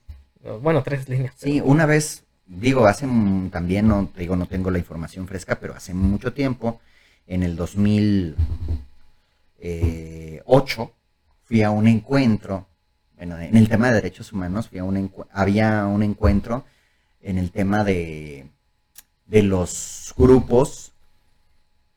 [0.62, 1.34] Bueno, tres líneas.
[1.38, 3.08] Sí, una vez digo, hace
[3.52, 6.80] también, no, digo, no tengo la información fresca, pero hace mucho tiempo,
[7.28, 8.38] en el 2008,
[9.60, 10.43] eh,
[11.43, 12.68] fui a un encuentro,
[13.18, 16.66] bueno, en el tema de derechos humanos, fui a un había un encuentro
[17.22, 18.48] en el tema de,
[19.26, 20.93] de los grupos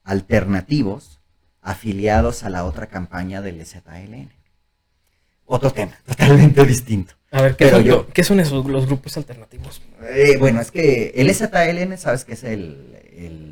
[0.05, 1.21] alternativos
[1.61, 4.31] afiliados a la otra campaña del ZLN.
[5.45, 7.18] Otro tema, totalmente distinto.
[7.31, 9.83] A ver, ¿qué, son, yo, ¿qué son esos los grupos alternativos?
[10.03, 12.99] Eh, bueno, es que el ZLN, sabes que es el,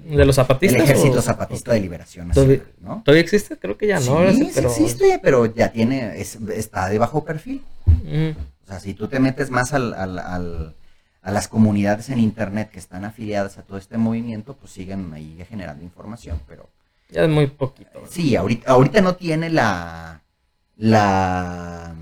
[0.09, 0.81] de los zapatistas.
[0.81, 3.03] El ejército zapatista de liberación nacional, ¿no?
[3.05, 3.59] ¿Todavía existe?
[3.59, 4.33] Creo que ya no.
[4.33, 4.71] Sí, pero...
[4.71, 7.63] existe, pero ya tiene, está de bajo perfil.
[7.85, 8.31] Mm.
[8.65, 13.05] O sea, si tú te metes más al, a las comunidades en internet que están
[13.05, 16.69] afiliadas a todo este movimiento, pues siguen ahí generando información, pero...
[17.11, 18.03] Ya es muy poquito.
[18.09, 20.23] Sí, ahorita, ahorita no tiene la...
[20.77, 21.95] la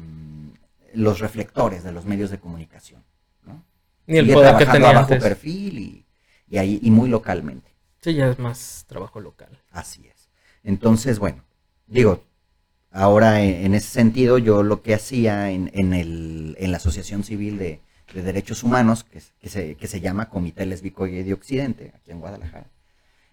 [0.94, 3.02] los reflectores de los medios de comunicación.
[3.44, 3.64] ¿no?
[4.06, 6.04] Ni el poder que tenía bajo perfil
[6.48, 7.74] y, ahí, y muy localmente.
[8.00, 9.60] Sí, ya es más trabajo local.
[9.70, 10.28] Así es.
[10.62, 11.44] Entonces, bueno,
[11.86, 12.24] digo,
[12.90, 17.24] ahora en, en ese sentido yo lo que hacía en, en, el, en la Asociación
[17.24, 17.80] Civil de,
[18.12, 22.10] de Derechos Humanos, que, que, se, que, se, llama Comité Lésbico y de Occidente, aquí
[22.10, 22.70] en Guadalajara,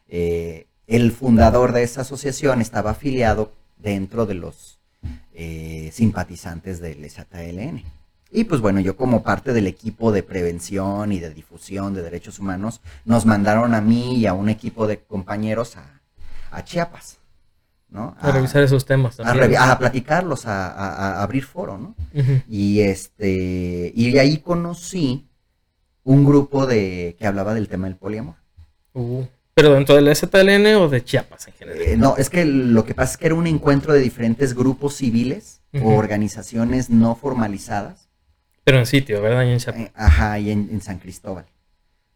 [0.07, 4.80] eh, el fundador de esa asociación estaba afiliado dentro de los
[5.43, 7.83] eh, simpatizantes del ZLN.
[8.29, 12.37] Y pues bueno, yo como parte del equipo de prevención y de difusión de derechos
[12.37, 15.99] humanos, nos mandaron a mí y a un equipo de compañeros a,
[16.51, 17.17] a Chiapas.
[17.89, 18.15] ¿no?
[18.21, 19.57] A, a, revisar esos temas también.
[19.57, 21.95] A, a platicarlos, a, abrir foro, ¿no?
[22.13, 22.43] Uh -huh.
[22.47, 25.27] Y este, y ahí conocí
[26.03, 28.35] un grupo de que hablaba del tema del poliamor.
[28.93, 31.81] Uh, ¿Pero dentro del ZLN o de Chiapas en general?
[31.81, 34.95] Eh, no, es que lo que pasa es que era un encuentro de diferentes grupos
[34.95, 35.83] civiles uh -huh.
[35.85, 38.09] o organizaciones no formalizadas.
[38.63, 39.43] Pero en sitio, ¿verdad?
[39.43, 39.81] Y en Chiapas.
[39.81, 41.45] Eh, ajá, y en, en San Cristóbal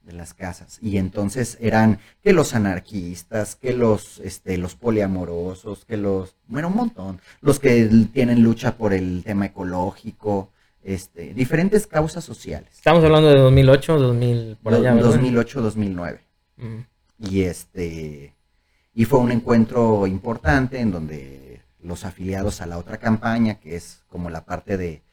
[0.05, 0.77] de las casas.
[0.81, 6.75] Y entonces eran que los anarquistas, que los, este, los poliamorosos, que los, bueno, un
[6.75, 10.51] montón, los que tienen lucha por el tema ecológico,
[10.83, 12.69] este, diferentes causas sociales.
[12.75, 15.09] Estamos hablando de 2008, 2000, por allá, ¿verdad?
[15.09, 16.19] 2008, 2009.
[16.57, 16.79] Mm.
[17.19, 18.35] Y este,
[18.93, 24.03] y fue un encuentro importante en donde los afiliados a la otra campaña, que es
[24.09, 25.05] como la parte de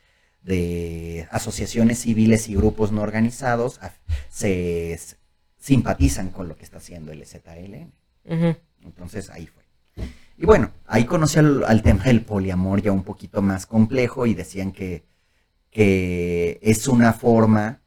[0.43, 3.81] de asociaciones civiles y grupos no organizados
[4.29, 4.99] se
[5.59, 7.93] simpatizan con lo que está haciendo el ZLN.
[8.25, 8.59] Uh -huh.
[8.83, 9.63] Entonces ahí fue.
[10.37, 14.35] Y bueno, ahí conocí al, al, tema del poliamor ya un poquito más complejo y
[14.35, 15.05] decían que,
[15.71, 17.82] que es una forma,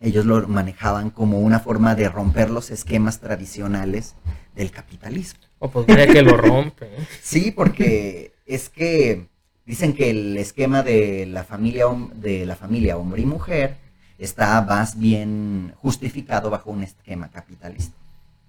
[0.00, 4.14] ellos lo manejaban como una forma de romper los esquemas tradicionales
[4.56, 5.40] del capitalismo.
[5.58, 6.90] O pues podría que lo rompe.
[7.22, 9.28] sí, porque es que
[9.70, 11.84] Dicen que el esquema de la familia
[12.14, 13.76] de la familia hombre y mujer
[14.18, 17.94] está más bien justificado bajo un esquema capitalista.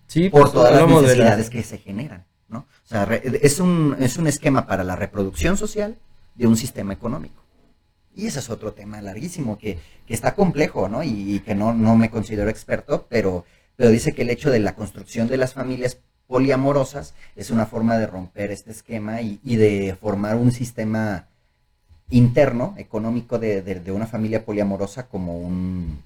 [0.08, 1.52] Sí, por pues, todas las necesidades la...
[1.52, 2.60] que se generan, ¿no?
[2.60, 5.96] O sea, es un, es un esquema para la reproducción social
[6.34, 7.41] de un sistema económico.
[8.16, 11.04] Y ese es otro tema larguísimo que, que está complejo, ¿no?
[11.04, 13.46] Y, y que no, no me considero experto, pero,
[13.76, 15.98] pero dice que el hecho de la construcción de las familias
[16.28, 21.28] poliamorosas es una forma de romper este esquema y, y de formar un sistema
[22.10, 26.04] interno, económico de, de, de una familia poliamorosa como un...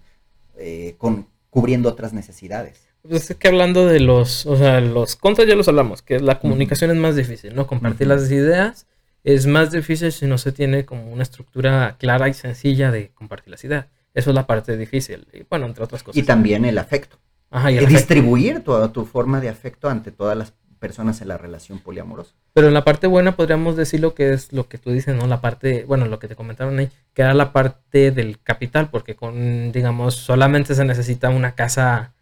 [0.57, 2.87] Eh, con, cubriendo otras necesidades.
[3.07, 6.39] Pues es que hablando de los, o sea, los contras ya los hablamos, que la
[6.39, 6.97] comunicación uh -huh.
[6.97, 7.65] es más difícil, ¿no?
[7.67, 8.15] Compartir uh -huh.
[8.15, 8.87] las ideas
[9.25, 13.49] es más difícil si no se tiene como una estructura clara y sencilla de compartir
[13.49, 13.87] las ideas.
[14.13, 15.27] Eso es la parte difícil.
[15.33, 16.15] Y bueno, entre otras cosas.
[16.15, 17.17] Y también el afecto.
[17.49, 21.39] Ajá, y el distribuir toda tu forma de afecto ante todas las personas en la
[21.39, 22.35] relación poliamorosa.
[22.53, 25.25] Pero en la parte buena podríamos decir lo que es lo que tú dices, ¿no?
[25.25, 29.15] La parte, bueno, lo que te comentaron ahí, que era la parte del capital, porque
[29.15, 32.13] con, digamos, solamente se necesita una casa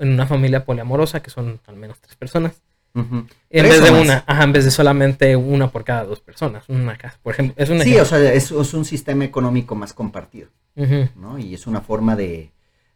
[0.00, 2.60] en una familia poliamorosa, que son al menos tres personas.
[2.94, 3.26] Uh -huh.
[3.50, 4.00] En vez de más.
[4.02, 7.54] una, ajá, en vez de solamente una por cada dos personas, una casa, por ejemplo.
[7.56, 11.10] Es un sí, o sea, es, es, un sistema económico más compartido, uh -huh.
[11.14, 11.38] ¿no?
[11.38, 12.50] Y es una forma de,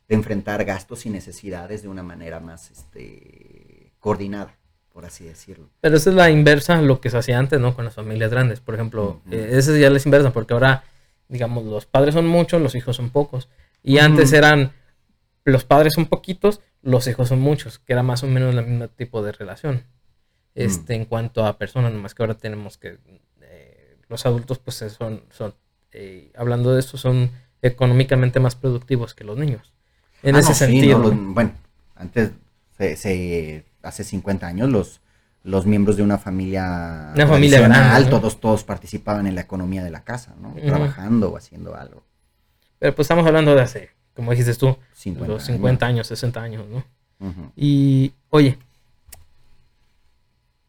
[0.09, 4.57] de enfrentar gastos y necesidades de una manera más este, coordinada,
[4.93, 5.69] por así decirlo.
[5.81, 7.75] Pero esa es la inversa a lo que se hacía antes, ¿no?
[7.75, 9.21] Con las familias grandes, por ejemplo.
[9.27, 9.35] Uh -huh.
[9.35, 10.85] eh, esa ya es inversa, porque ahora,
[11.29, 13.49] digamos, los padres son muchos, los hijos son pocos.
[13.83, 14.03] Y -huh.
[14.05, 14.73] antes eran,
[15.45, 18.89] los padres son poquitos, los hijos son muchos, que era más o menos el mismo
[18.89, 19.83] tipo de relación.
[20.55, 20.97] Este, -huh.
[20.99, 22.99] En cuanto a personas, más que ahora tenemos que,
[23.41, 25.55] eh, los adultos, pues son, son
[25.93, 27.31] eh, hablando de esto, son
[27.63, 29.73] económicamente más productivos que los niños.
[30.23, 31.11] En ah, ese no, sentido.
[31.11, 31.53] Sí, no, bueno,
[31.97, 32.31] antes,
[32.77, 35.01] se, se, hace 50 años, los,
[35.43, 38.11] los miembros de una familia, una familia grande, ¿no?
[38.11, 40.51] todos, todos participaban en la economía de la casa, ¿no?
[40.51, 40.67] Uh -huh.
[40.67, 42.05] Trabajando o haciendo algo.
[42.79, 46.41] Pero pues estamos hablando de hace, como dijiste tú, 50 los 50 años, años 60
[46.41, 46.85] años, ¿no?
[47.21, 47.53] Uh -huh.
[47.57, 48.59] Y, oye,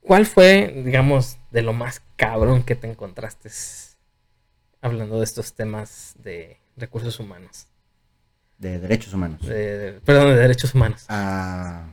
[0.02, 3.50] ¿cuál fue, digamos, de lo más cabrón que te encontraste
[4.82, 7.68] hablando de estos temas de recursos humanos?
[8.58, 9.42] De derechos humanos.
[9.46, 11.06] De, perdón, de derechos humanos.
[11.10, 11.88] Ah,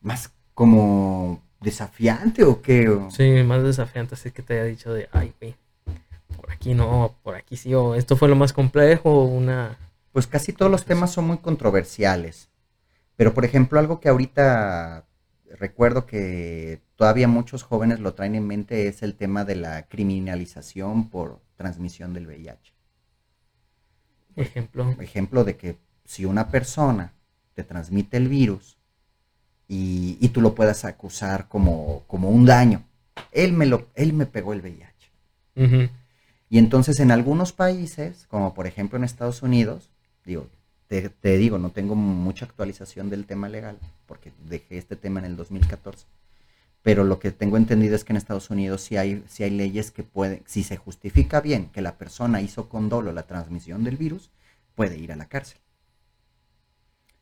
[0.00, 2.88] más como desafiante o qué?
[2.88, 3.10] O...
[3.10, 5.56] Sí, más desafiante, así que te haya dicho de, ay, güey,
[6.36, 9.78] por aquí no, por aquí sí, o esto fue lo más complejo, una...
[10.12, 12.50] Pues casi todos los temas son muy controversiales.
[13.16, 15.06] Pero, por ejemplo, algo que ahorita
[15.58, 21.10] recuerdo que todavía muchos jóvenes lo traen en mente es el tema de la criminalización
[21.10, 22.72] por transmisión del VIH.
[24.36, 24.96] Ejemplo.
[24.98, 27.12] Ejemplo de que si una persona
[27.54, 28.78] te transmite el virus
[29.68, 32.84] y, y tú lo puedas acusar como, como, un daño,
[33.30, 35.12] él me, lo, él me pegó el VIH.
[35.56, 35.90] Uh -huh.
[36.48, 39.91] Y entonces en algunos países, como por ejemplo en Estados Unidos,
[40.24, 40.48] digo,
[40.88, 45.36] te, digo, no tengo mucha actualización del tema legal, porque dejé este tema en el
[45.36, 46.06] 2014,
[46.82, 49.90] pero lo que tengo entendido es que en Estados Unidos sí hay, sí hay leyes
[49.90, 53.96] que pueden, si se justifica bien que la persona hizo con dolo la transmisión del
[53.96, 54.30] virus,
[54.74, 55.58] puede ir a la cárcel.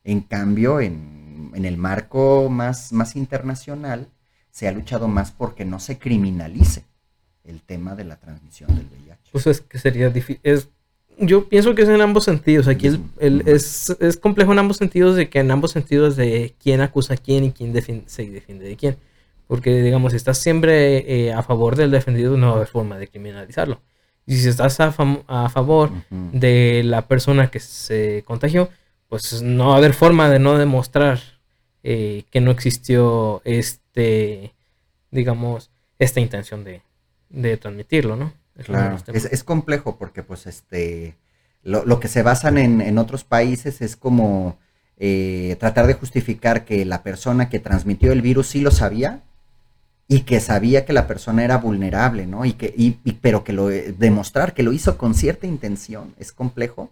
[0.03, 4.09] En cambio, en, en el marco más, más internacional,
[4.51, 6.85] se ha luchado más porque no se criminalice
[7.45, 9.31] el tema de la transmisión del VIH.
[9.33, 10.41] Pues es que sería difícil.
[11.19, 12.67] Yo pienso que es en ambos sentidos.
[12.69, 16.55] Aquí es, el, es, es, complejo en ambos sentidos, de que en ambos sentidos de
[16.63, 17.75] quién acusa a quién y quién
[18.07, 18.97] se defiende de quién.
[19.47, 22.99] Porque, digamos, si estás siempre eh, a favor del defendido, no va a haber forma
[22.99, 23.81] de criminalizarlo.
[24.27, 24.95] Y si estás a,
[25.27, 28.71] a favor de la persona que se contagió,
[29.09, 31.19] pues no va a haber forma de no demostrar
[31.83, 34.55] eh, que no existió este,
[35.11, 36.83] digamos, esta intención de,
[37.29, 38.33] de transmitirlo, ¿no?
[38.61, 41.17] Es claro, es, es, complejo porque pues este,
[41.63, 44.59] lo, lo que se basan en, en, otros países es como
[44.99, 49.23] eh, tratar de justificar que la persona que transmitió el virus sí lo sabía
[50.09, 52.45] y que sabía que la persona era vulnerable, ¿no?
[52.45, 56.31] Y que, y, y, pero que lo demostrar que lo hizo con cierta intención es
[56.31, 56.91] complejo,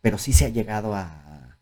[0.00, 1.56] pero sí se ha llegado a,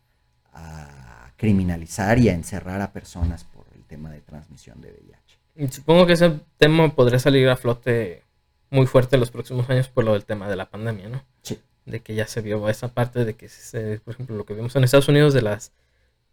[0.53, 5.73] a criminalizar y a encerrar a personas por el tema de transmisión de VIH.
[5.73, 8.21] Supongo que ese tema podría salir a flote
[8.69, 11.23] muy fuerte en los próximos años por lo del tema de la pandemia, ¿no?
[11.41, 11.59] Sí.
[11.85, 14.75] De que ya se vio esa parte de que, se, por ejemplo, lo que vimos
[14.75, 15.71] en Estados Unidos de las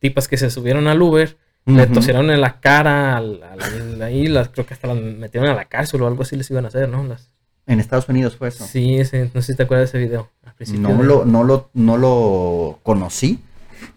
[0.01, 1.76] tipas que se subieron al Uber, uh -huh.
[1.76, 5.55] le tosieron en la cara, al, al, ahí las, creo que hasta las metieron a
[5.55, 7.05] la cárcel o algo así les iban a hacer, ¿no?
[7.05, 7.30] Las...
[7.66, 8.66] En Estados Unidos fue eso.
[8.66, 10.30] Sí, ese, no sé si te acuerdas de ese video.
[10.78, 11.05] No, de...
[11.05, 13.41] lo, no, lo, no lo conocí,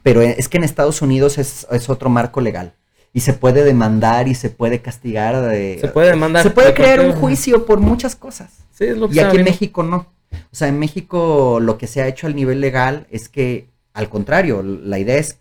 [0.03, 2.73] pero es que en Estados Unidos es, es otro marco legal
[3.17, 5.41] y se puede demandar y se puede castigar.
[5.41, 6.43] De, se puede demandar.
[6.43, 8.59] Se puede crear un juicio por muchas cosas.
[8.69, 10.05] Sí, es lo que y aquí en México no.
[10.31, 14.07] O sea, en México lo que se ha hecho al nivel legal es que, al
[14.07, 15.39] contrario, la idea es.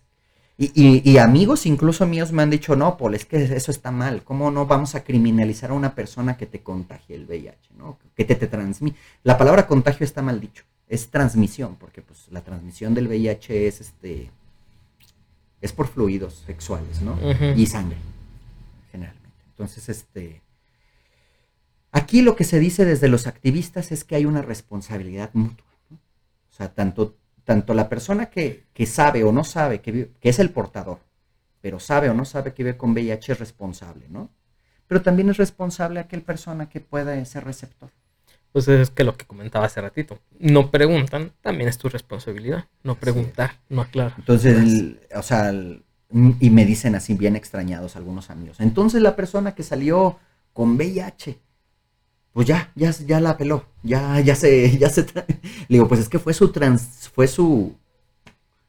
[0.57, 3.91] Y, y, y, amigos incluso míos me han dicho, no, Paul, es que eso está
[3.91, 4.23] mal.
[4.23, 7.75] ¿Cómo no vamos a criminalizar a una persona que te contagie el VIH?
[7.77, 7.99] ¿no?
[8.15, 8.97] Que te, te transmite.
[9.21, 10.63] La palabra contagio está mal dicho.
[10.87, 14.31] Es transmisión, porque pues la transmisión del VIH es este
[15.61, 17.13] es por fluidos sexuales, ¿no?
[17.13, 17.57] Uh -huh.
[17.57, 17.97] Y sangre,
[18.91, 19.43] generalmente.
[19.49, 20.41] Entonces, este...
[21.91, 25.65] Aquí lo que se dice desde los activistas es que hay una responsabilidad mutua.
[25.89, 25.97] ¿no?
[25.97, 30.29] O sea, tanto, tanto la persona que, que sabe o no sabe que, vive, que,
[30.29, 30.99] es el portador,
[31.61, 34.29] pero sabe o no sabe que vive con VIH es responsable, ¿no?
[34.87, 37.89] Pero también es responsable aquel persona que pueda ser receptor.
[38.51, 42.95] Pues es que lo que comentaba hace ratito, no preguntan, también es tu responsabilidad, no
[42.95, 44.13] preguntar, no aclarar.
[44.17, 48.59] Entonces, el, o sea, el, y me dicen así bien extrañados algunos amigos.
[48.59, 50.17] Entonces la persona que salió
[50.53, 51.39] con VIH,
[52.31, 55.25] pues ya, ya, ya la peló, ya, ya se, ya se, le
[55.67, 57.75] digo, pues es que fue su trans, fue su,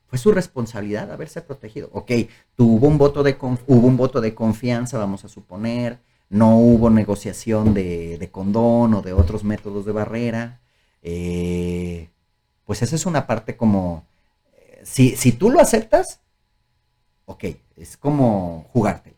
[0.07, 1.91] fue su responsabilidad haberse protegido.
[1.93, 2.11] Ok,
[2.57, 6.01] tuvo un voto de, hubo un voto de confianza, vamos a suponer,
[6.31, 10.61] no hubo negociación de, de, condón o de otros métodos de barrera.
[11.03, 12.09] Eh,
[12.65, 14.05] pues esa es una parte como,
[14.53, 16.21] eh, si, si, tú lo aceptas,
[17.25, 17.45] ok,
[17.77, 19.17] es como jugártela.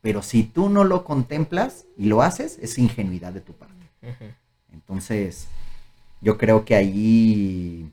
[0.00, 3.74] Pero si tú no lo contemplas y lo haces, es ingenuidad de tu parte.
[4.72, 5.48] Entonces,
[6.20, 7.92] yo creo que ahí...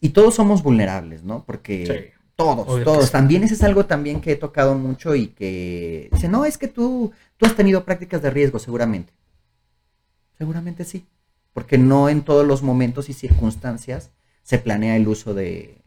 [0.00, 1.44] Y todos somos vulnerables, ¿no?
[1.44, 1.86] Porque...
[1.86, 2.16] Sí.
[2.36, 3.10] Todos, todos.
[3.10, 6.68] También ese es algo también que he tocado mucho y que dice, no, es que
[6.68, 9.12] tú, tú has tenido prácticas de riesgo, seguramente.
[10.38, 11.06] Seguramente sí.
[11.52, 14.10] Porque no en todos los momentos y circunstancias
[14.42, 15.78] se planea el uso de,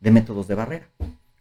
[0.00, 0.86] de métodos de barrera.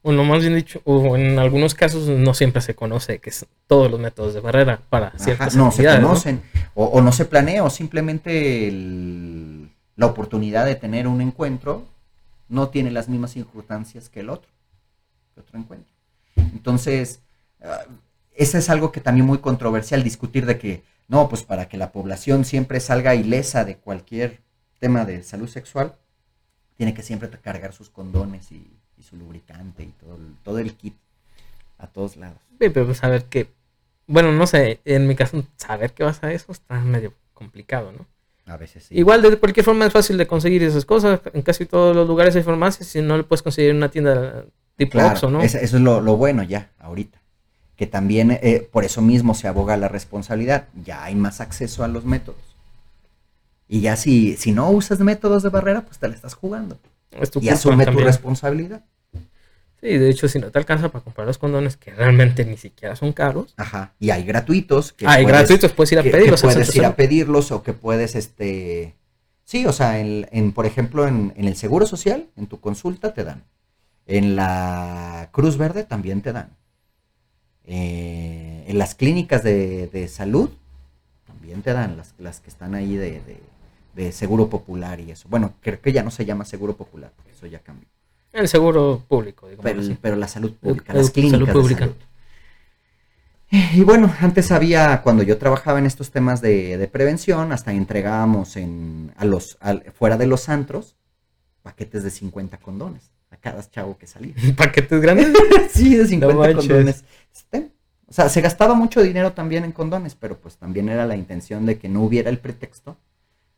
[0.04, 3.90] Bueno, más bien dicho, o en algunos casos no siempre se conoce que son todos
[3.90, 6.62] los métodos de barrera para ciertas Ajá, No se conocen, ¿no?
[6.76, 11.86] O, o, no se planea, o simplemente el, la oportunidad de tener un encuentro
[12.50, 14.56] no tiene las mismas circunstancias que el otro
[15.40, 15.94] otro encuentro.
[16.36, 17.22] Entonces,
[18.36, 21.92] ese es algo que también muy controversial, discutir de que, no, pues para que la
[21.92, 24.42] población siempre salga ilesa de cualquier
[24.80, 25.96] tema de salud sexual,
[26.76, 28.68] tiene que siempre cargar sus condones y,
[28.98, 30.96] y su lubricante y todo el, todo el kit
[31.78, 32.38] a todos lados.
[32.60, 33.50] Sí, pero saber que,
[34.08, 38.06] bueno, no sé, en mi caso, saber que vas a eso está medio complicado, ¿no?
[38.46, 38.96] A veces sí.
[38.98, 41.20] Igual, de cualquier forma es fácil de conseguir esas cosas.
[41.34, 42.88] En casi todos los lugares hay farmacias.
[42.88, 45.42] Si no le puedes conseguir en una tienda tipo claro, Oxxo, ¿no?
[45.42, 47.20] Eso, eso es lo, lo, bueno ya, ahorita.
[47.76, 50.68] Que también eh, por eso mismo se aboga la responsabilidad.
[50.84, 52.40] Ya hay más acceso a los métodos.
[53.68, 56.78] Y ya si, si no usas métodos de barrera, pues te la estás jugando.
[57.12, 58.06] Es tu y asume también.
[58.06, 58.84] tu responsabilidad.
[59.82, 62.96] Sí, de hecho, si no te alcanza para comprar los condones que realmente ni siquiera
[62.96, 63.54] son caros.
[63.58, 63.94] Ajá.
[64.00, 64.94] Y hay gratuitos.
[64.94, 66.42] Que ah, hay puedes, gratuitos, puedes ir a que, pedirlos.
[66.42, 68.96] Que puedes ir a pedirlos o que puedes, este...
[69.44, 73.14] Sí, o sea, en, en por ejemplo, en, en, el Seguro Social, en tu consulta
[73.14, 73.44] te dan.
[74.08, 76.50] En la Cruz Verde también te dan.
[77.68, 80.50] Eh, en las clínicas de, de salud
[81.26, 83.42] también te dan las, las que están ahí de, de-
[83.96, 85.30] de seguro popular y eso.
[85.30, 87.88] Bueno, creo que ya no se llama seguro popular, porque eso ya cambió.
[88.34, 89.98] El seguro público, digamos Pero, así.
[90.02, 91.86] pero la salud pública, las salud clínicas pública.
[91.88, 92.06] de salud.
[93.74, 98.58] Y bueno, antes había, cuando yo trabajaba en estos temas de, de prevención, hasta entregábamos
[98.58, 99.58] en, a los,
[99.98, 100.96] fuera de los antros
[101.64, 103.12] paquetes de 50 condones
[103.46, 104.34] cada chavo que salía.
[104.58, 105.28] Paquetes grandes.
[105.72, 106.58] sí, de 50 manches.
[106.68, 107.04] condones.
[107.34, 107.72] Este,
[108.08, 111.66] O sea, se gastaba mucho dinero también en condones, pero pues también era la intención
[111.66, 112.98] de que no hubiera el pretexto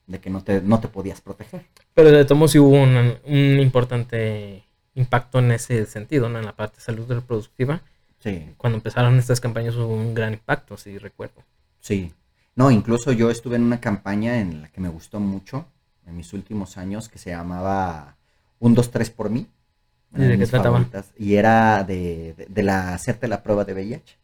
[0.08, 1.66] de que no te, no te podías proteger.
[1.94, 4.64] Pero de todos sí hubo un, un importante
[4.96, 6.40] impacto en ese sentido, ¿no?
[6.40, 7.82] En la parte de salud reproductiva.
[8.20, 11.44] Sí, Cuando empezaron estas campañas hubo un gran impacto, si recuerdo.
[11.80, 12.14] sí.
[12.56, 15.68] No, incluso yo estuve en una campaña en la que me gustó mucho
[16.08, 18.18] en mis últimos años que se llamaba
[18.58, 19.46] Un, dos, tres por mí.
[20.16, 20.78] ¿Y de qué mis trataba?
[20.78, 21.12] favoritas.
[21.18, 24.18] Y era de, de- de la hacerte la prueba de VIH.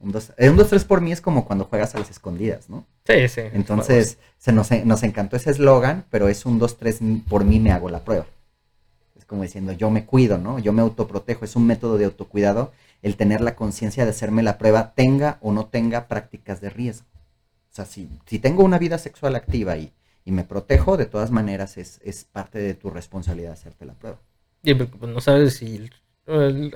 [0.00, 2.68] Un, dos, eh, un, dos, tres por mí es como cuando juegas a las escondidas,
[2.70, 2.86] ¿no?
[3.06, 3.42] Sí, sí.
[3.52, 7.72] Entonces, se nos, nos encantó ese eslogan, pero es un 2, 3 por mí me
[7.72, 8.26] hago la prueba.
[9.16, 10.58] Es como diciendo, yo me cuido, ¿no?
[10.58, 11.44] Yo me autoprotejo.
[11.44, 15.52] Es un método de autocuidado el tener la conciencia de hacerme la prueba, tenga o
[15.52, 17.06] no tenga prácticas de riesgo.
[17.72, 19.92] O sea, si, si tengo una vida sexual activa y,
[20.24, 24.18] y me protejo, de todas maneras es, es parte de tu responsabilidad hacerte la prueba.
[24.62, 25.90] Y pues, no sabes si.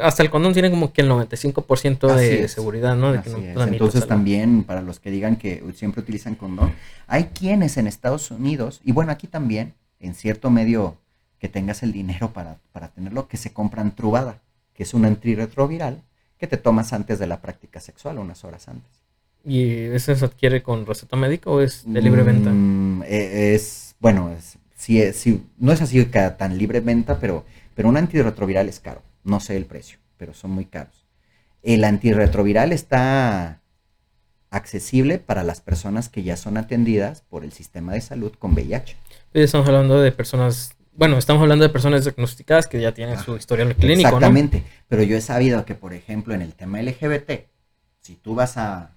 [0.00, 2.52] hasta el condón tiene como que el 95% Así de es.
[2.52, 3.12] seguridad, ¿no?
[3.12, 6.72] De que no Entonces también, para los que digan que siempre utilizan condón,
[7.06, 10.96] hay quienes en Estados Unidos, y bueno, aquí también, en cierto medio
[11.38, 14.40] que tengas el dinero para, para tenerlo, que se compran Truvada,
[14.74, 16.02] que es un antirretroviral
[16.38, 18.90] que te tomas antes de la práctica sexual, unas horas antes.
[19.44, 22.50] ¿Y ese se adquiere con receta médica o es de libre venta?
[22.50, 27.44] Mm, eh, es, bueno, es, sí, es- sí, no es así tan libre venta, pero,
[27.76, 29.02] pero un antirretroviral es caro.
[29.22, 31.06] No sé el precio, pero son muy caros.
[31.62, 33.60] El antirretroviral está
[34.50, 38.96] accesible para las personas que ya son atendidas por el sistema de salud con VIH.
[39.34, 40.74] Estamos hablando de personas.
[40.94, 44.16] Bueno, estamos hablando de personas diagnosticadas que ya tienen Ah, su historial clínico, ¿no?
[44.16, 47.46] Exactamente, pero yo he sabido que, por ejemplo, en el tema LGBT,
[48.00, 48.92] si tú vas a...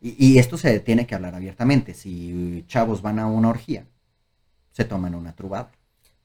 [0.00, 3.86] Y, y esto se tiene que hablar abiertamente, si chavos van a una orgía,
[4.70, 5.72] se toman una trubada.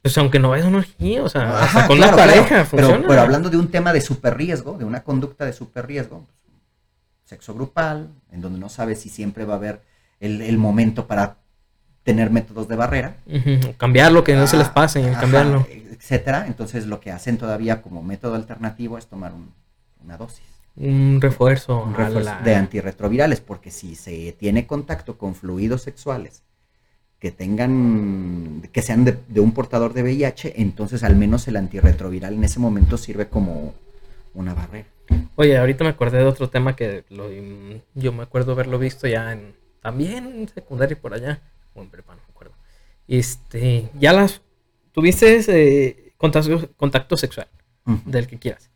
[0.02, 2.48] Pues aunque no vayas a una orgía, o sea, Ajá, hasta con claro, la pareja
[2.48, 2.96] claro, funciona.
[2.98, 6.26] Pero, pero hablando de un tema de super riesgo, de una conducta de super riesgo,
[7.26, 9.82] sexo grupal, en donde no sabes si siempre va a haber
[10.20, 11.38] el, el momento para
[12.04, 13.18] tener métodos de barrera.
[13.28, 15.68] Ujú, Cambiarlo, que no se les Ah, pase, ajá, cambiarlo.
[15.70, 16.46] etcétera.
[16.48, 19.54] Entonces lo que hacen todavía como método alternativo es tomar un-
[20.04, 20.46] una dosis
[20.78, 26.42] Un refuerzo, un refuerzo la- de antirretrovirales, porque si se tiene contacto con fluidos sexuales
[27.20, 32.34] que tengan, que sean de, de un portador de VIH, entonces al menos el antirretroviral
[32.34, 33.74] en ese momento sirve como
[34.34, 34.88] una barrera.
[35.36, 37.30] Oye, ahorita me acordé de otro tema que lo,
[37.96, 41.42] yo me acuerdo haberlo visto ya en también en secundaria y por allá,
[41.74, 42.54] o en prepa, no me acuerdo.
[43.08, 44.42] Este, ya las
[44.92, 47.48] tuviste eh, contacto, contacto sexual
[47.86, 48.02] Ujú.
[48.06, 48.70] del que quieras.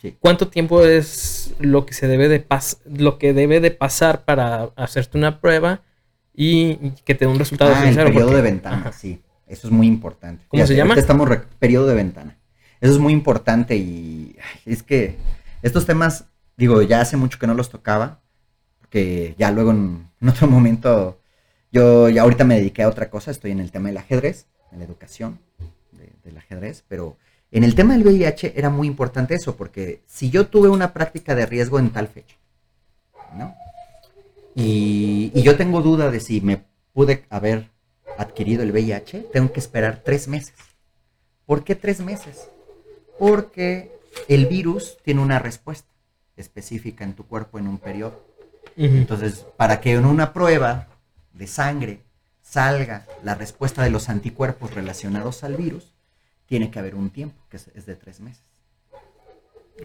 [0.00, 0.16] Sí.
[0.18, 4.70] ¿Cuánto tiempo es lo que se debe de pas lo que debe de pasar para
[4.76, 5.82] hacerte una prueba
[6.42, 8.06] y que te dé un resultado Ah, el sincero?
[8.06, 8.92] periodo Porque- de ventana, Ajá.
[8.92, 9.20] sí.
[9.46, 10.44] Eso es muy importante.
[10.48, 10.94] ¿Cómo se llama?
[10.94, 12.38] Estamos re- periodo de ventana.
[12.80, 15.16] Eso es muy importante y ay, es que
[15.60, 16.24] estos temas,
[16.56, 18.20] digo, ya hace mucho que no los tocaba,
[18.78, 21.20] porque ya luego en, en otro momento,
[21.72, 24.78] yo ya ahorita me dediqué a otra cosa, estoy en el tema del ajedrez, en
[24.78, 25.40] la educación
[25.92, 27.18] de- del ajedrez, pero
[27.50, 31.34] en el tema del VIH era muy importante eso, porque si yo tuve una práctica
[31.34, 32.36] de riesgo en tal fecha,
[33.36, 33.54] ¿no?
[34.54, 37.70] Y, y yo tengo duda de si me pude haber
[38.18, 40.54] adquirido el VIH, tengo que esperar tres meses.
[41.46, 42.48] ¿Por qué tres meses?
[43.18, 43.90] Porque
[44.28, 45.88] el virus tiene una respuesta
[46.36, 48.24] específica en tu cuerpo en un periodo.
[48.76, 50.88] Entonces, para que en una prueba
[51.32, 52.02] de sangre
[52.42, 55.92] salga la respuesta de los anticuerpos relacionados al virus,
[56.46, 58.49] tiene que haber un tiempo, que es de tres meses.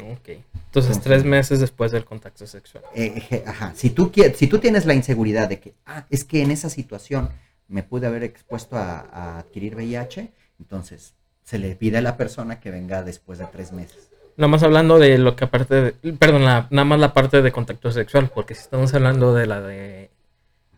[0.01, 0.29] Ok.
[0.65, 2.83] Entonces, tres meses después del contacto sexual.
[2.95, 6.23] Eh, je- ajá, si tú, quie- si tú tienes la inseguridad de que, ah, es
[6.25, 7.29] que en esa situación
[7.67, 12.59] me pude haber expuesto a, a adquirir VIH, entonces se le pide a la persona
[12.59, 14.09] que venga después de tres meses.
[14.37, 17.51] Nada más hablando de lo que aparte de, perdón, la- nada más la parte de
[17.51, 20.09] contacto sexual, porque si estamos hablando de la de,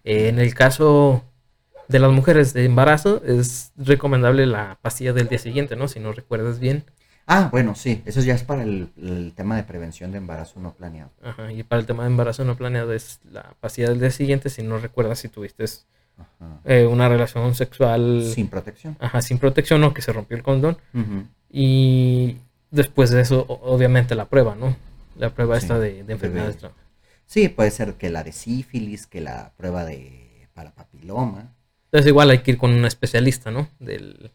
[0.04, 1.24] eh, en el caso
[1.88, 5.88] de las mujeres de embarazo, es recomendable la pastilla del día siguiente, ¿no?
[5.88, 6.84] Si no recuerdas bien.
[7.30, 10.74] Ah, bueno, sí, eso ya es para el, el tema de prevención de embarazo no
[10.74, 11.12] planeado.
[11.22, 14.50] Ajá, y para el tema de embarazo no planeado es la pastilla del día siguiente,
[14.50, 15.66] si no recuerdas si tuviste
[16.64, 18.96] eh, una relación sexual Sin protección.
[19.00, 20.78] ajá, sin protección o que se rompió el condón.
[21.50, 22.38] Y
[22.72, 24.76] después de eso, obviamente la prueba, ¿no?
[25.18, 26.58] La prueba Sí, esta de, de enfermedades.
[27.26, 31.54] Sí, puede ser que la de sífilis, que la prueba de para papiloma.
[31.86, 33.68] Entonces igual hay que ir con un especialista, ¿no?
[33.80, 34.32] Del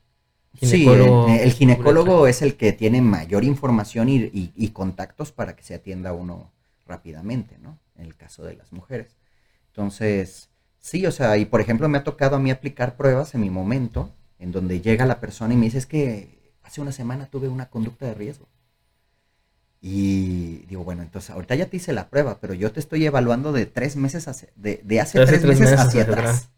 [0.66, 1.28] ginecólogo.
[1.28, 6.12] Sí, el, ginecólogo es el que tiene mayor información y, contactos para que se atienda
[6.12, 6.50] uno
[6.86, 7.78] rápidamente, ¿no?
[7.96, 9.16] En el caso de las mujeres.
[9.68, 13.40] Entonces, sí, o sea, y por ejemplo me ha tocado a mí aplicar pruebas en
[13.40, 17.26] mi momento, en donde llega la persona y me dice, es que hace una semana
[17.26, 18.48] tuve una conducta de riesgo.
[19.84, 23.52] Y digo, bueno, entonces ahorita ya te hice la prueba, pero yo te estoy evaluando
[23.52, 26.50] de tres meses, de, de, hace, tres, meses, hacia, atrás.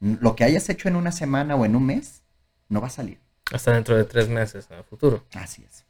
[0.00, 2.22] Lo que hayas hecho en una semana o en un mes,
[2.70, 3.18] no va a salir.
[3.52, 5.24] Hasta dentro de tres meses, en el futuro.
[5.34, 5.84] Así es.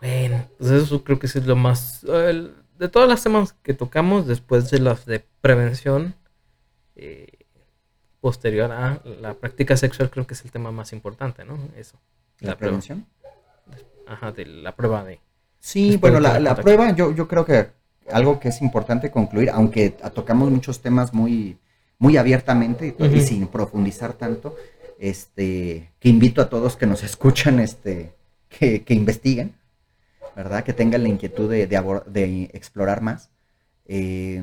[0.00, 2.02] Bueno, pues eso creo que es lo más...
[2.02, 6.16] de todas las temas que tocamos, después de las de prevención,
[6.96, 7.28] eh,
[8.20, 11.58] posterior a la práctica sexual, creo que es el tema más importante, ¿no?
[11.76, 12.00] Eso.
[12.40, 13.06] ¿La, prevención?
[14.06, 15.20] Ajá, de la prueba de
[15.60, 17.70] Sí, bueno, la, prueba yo, yo creo que
[18.10, 21.58] algo que es importante concluir, aunque tocamos muchos temas muy,
[21.98, 24.56] muy abiertamente y, sin profundizar tanto,
[24.98, 28.14] este, que invito a todos que nos escuchan, este,
[28.48, 29.54] que, investiguen,
[30.36, 30.64] ¿verdad?
[30.64, 33.30] Que tengan la inquietud de, de, explorar más.
[33.86, 34.42] Eh,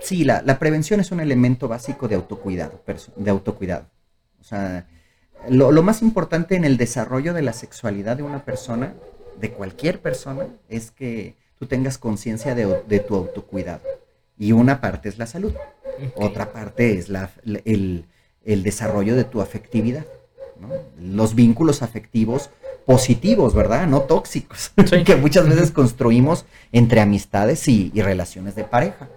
[0.00, 2.82] sí, la, la, prevención es un elemento básico de autocuidado,
[3.16, 3.86] de autocuidado.
[4.40, 4.86] O sea,
[5.48, 8.94] lo, lo más importante en el desarrollo de la sexualidad de una persona
[9.40, 13.82] de cualquier persona es que tú tengas conciencia de, tu autocuidado.
[14.38, 15.52] Y una parte es la salud,
[16.16, 17.30] otra parte es la,
[17.64, 18.06] el,
[18.44, 20.06] desarrollo de tu afectividad,
[21.00, 22.50] los vínculos afectivos
[22.84, 23.86] positivos, ¿verdad?
[23.86, 24.72] No tóxicos,
[25.06, 29.08] que muchas veces construimos entre amistades y, relaciones de pareja.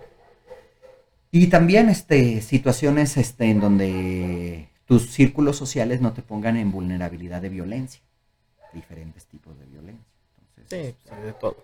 [1.32, 7.42] Y también este, situaciones este, en donde tus círculos sociales no te pongan en vulnerabilidad
[7.42, 8.02] de violencia,
[8.74, 10.06] diferentes tipos de violencia.
[10.70, 11.58] Sí, pues, de todo.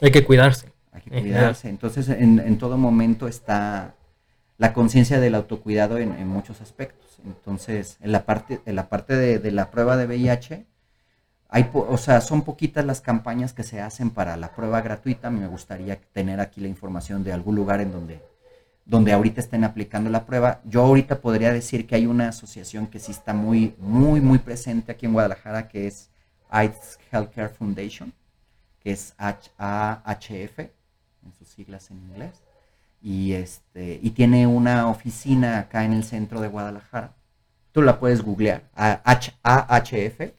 [0.00, 0.72] Hay que cuidarse.
[0.92, 1.68] Hay que cuidarse.
[1.68, 3.94] Entonces, en, todo momento está
[4.60, 7.18] la conciencia del autocuidado en, muchos aspectos.
[7.24, 10.66] Entonces, en la parte, en la parte de, la prueba de VIH,
[11.48, 15.30] hay, o sea, son poquitas las campañas que se hacen para la prueba gratuita.
[15.30, 18.20] Me gustaría tener aquí la información de algún lugar en donde,
[18.84, 20.60] donde ahorita estén aplicando la prueba.
[20.66, 24.92] Yo ahorita podría decir que hay una asociación que sí está muy, muy, muy presente
[24.92, 26.10] aquí en Guadalajara, que es
[26.50, 28.12] AIDS Healthcare Foundation
[28.80, 32.42] que es AHF, en sus siglas en inglés,
[33.02, 37.12] y, este, y tiene una oficina acá en el centro de Guadalajara.
[37.72, 40.32] Tú la puedes googlear, AHF,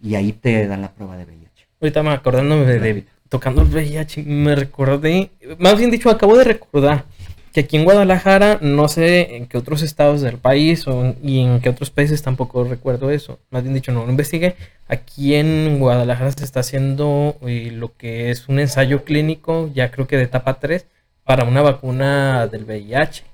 [0.00, 1.68] y ahí te dan la prueba de VIH.
[1.80, 7.04] Ahorita me acordándome de, tocando el VIH, me recordé, más bien dicho, acabo de recordar
[7.52, 11.60] que aquí en Guadalajara, no sé en qué otros estados del país o, y en
[11.60, 13.38] qué otros países tampoco recuerdo eso.
[13.50, 14.56] Más bien dicho, no lo investigué.
[14.88, 20.06] Aquí en Guadalajara se está haciendo eh, lo que es un ensayo clínico, ya creo
[20.06, 20.86] que de etapa 3,
[21.24, 23.24] para una vacuna del VIH.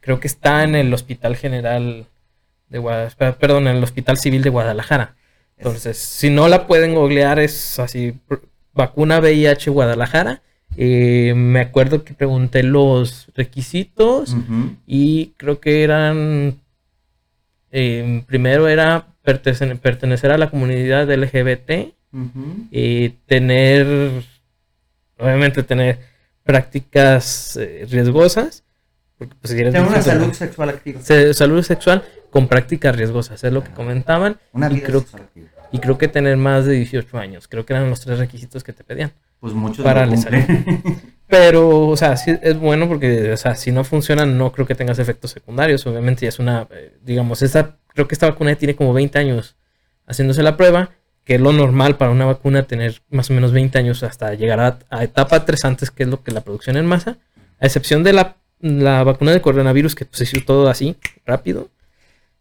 [0.00, 2.06] Creo que está en el Hospital General
[2.68, 5.16] de Guadalajara, perdón, en el Hospital Civil de Guadalajara.
[5.56, 8.18] Entonces, si no la pueden googlear, es así,
[8.72, 10.42] vacuna VIH Guadalajara
[10.78, 14.36] eh, me acuerdo que pregunté los requisitos
[14.86, 16.60] y creo que eran,
[17.72, 21.94] eh, primero era pertenecer, a la comunidad LGBT,
[22.70, 23.86] y tener,
[25.18, 25.98] obviamente tener
[26.46, 28.64] prácticas eh, riesgosas.
[29.18, 31.00] Porque, pues, si una salud sexual activa.
[31.02, 34.38] Salud sexual con prácticas riesgosas, es lo que comentaban.
[34.52, 35.04] Una vida y creo,
[35.72, 38.72] Y creo que tener más de 18 años, creo que eran los tres requisitos que
[38.72, 39.12] te pedían.
[39.40, 40.06] Pues muchos para
[41.28, 44.74] Pero, o sea, sí es bueno porque, o sea, si no funciona, no creo que
[44.74, 45.86] tengas efectos secundarios.
[45.86, 49.56] Obviamente ya es una, eh, digamos, esta, creo que esta vacuna tiene como 20 años
[50.06, 50.90] haciéndose la prueba,
[51.26, 54.60] que es lo normal para una vacuna tener más o menos 20 años hasta llegar
[54.88, 57.18] a, etapa 3 antes, que es lo que la producción en masa,
[57.58, 58.36] a excepción de la,
[59.02, 60.96] vacuna de coronavirus, que pues, se hizo todo así,
[61.26, 61.68] rápido.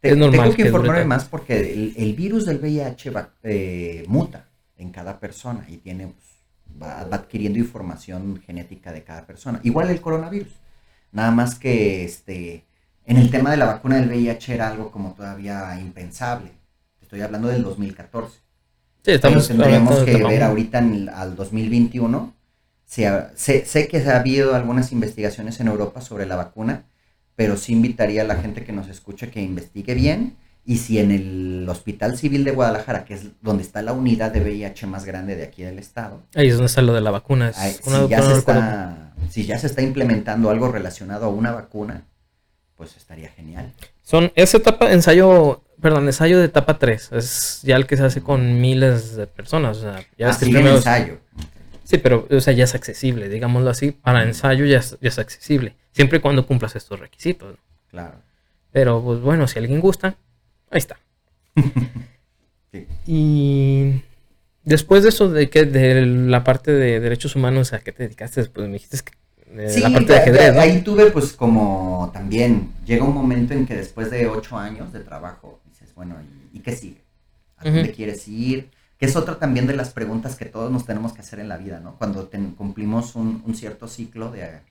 [0.03, 0.51] es normal.
[0.51, 4.45] Tengo que, informarme más porque el, virus del VIH eh, muta
[4.77, 9.59] en cada persona y tiene pues, va, adquiriendo información genética de cada persona.
[9.63, 10.53] Igual el coronavirus.
[11.11, 12.65] Nada más que este,
[13.07, 16.51] en el tema de la vacuna del VIH era algo como todavía impensable.
[17.01, 18.44] Estoy hablando del 2014.
[19.05, 22.33] Sí, estamos tendríamos que ver ahorita en al 2021.
[22.87, 26.85] sé, sé que ha habido algunas investigaciones en Europa sobre la vacuna,
[27.35, 31.11] pero sí invitaría a la gente que nos escuche que investigue bien y si en
[31.11, 35.35] el Hospital Civil de Guadalajara, que es donde está la unidad de VIH más grande
[35.35, 36.23] de aquí del estado.
[36.33, 37.53] Ahí es donde está lo de la vacuna.
[37.53, 42.05] si, ya se está, si ya se está implementando algo relacionado a una vacuna,
[42.75, 43.71] pues estaría genial.
[44.01, 47.11] Son esa etapa, ensayo, perdón, ensayo de etapa 3.
[47.11, 49.77] Es ya el que se hace con miles de personas.
[49.77, 51.19] O sea, ya ah, es el ensayo.
[51.83, 53.91] Sí, pero o sea, ya es accesible, digámoslo así.
[53.91, 55.75] Para ensayo ya es, ya es accesible.
[55.91, 57.51] Siempre y cuando cumplas estos requisitos.
[57.51, 57.59] ¿no?
[57.91, 58.15] Claro.
[58.71, 60.15] Pero pues bueno, si alguien gusta,
[60.71, 60.97] ahí está.
[62.71, 62.87] Sí.
[63.05, 64.01] Y
[64.63, 68.43] después de eso, de que de la parte de derechos humanos, ¿a qué te dedicaste?
[68.45, 70.59] Pues me dijiste que eh, Sí, la parte de ajedrez, ¿no?
[70.59, 74.99] ahí tuve pues como también, llega un momento en que después de ocho años de
[74.99, 75.61] trabajo,
[75.95, 76.15] bueno,
[76.53, 77.01] ¿y, y qué sigue?
[77.57, 78.69] ¿A dónde quieres ir?
[78.97, 81.57] Que es otra también de las preguntas que todos nos tenemos que hacer en la
[81.57, 81.97] vida, ¿no?
[81.97, 84.61] Cuando cumplimos un, un cierto ciclo de,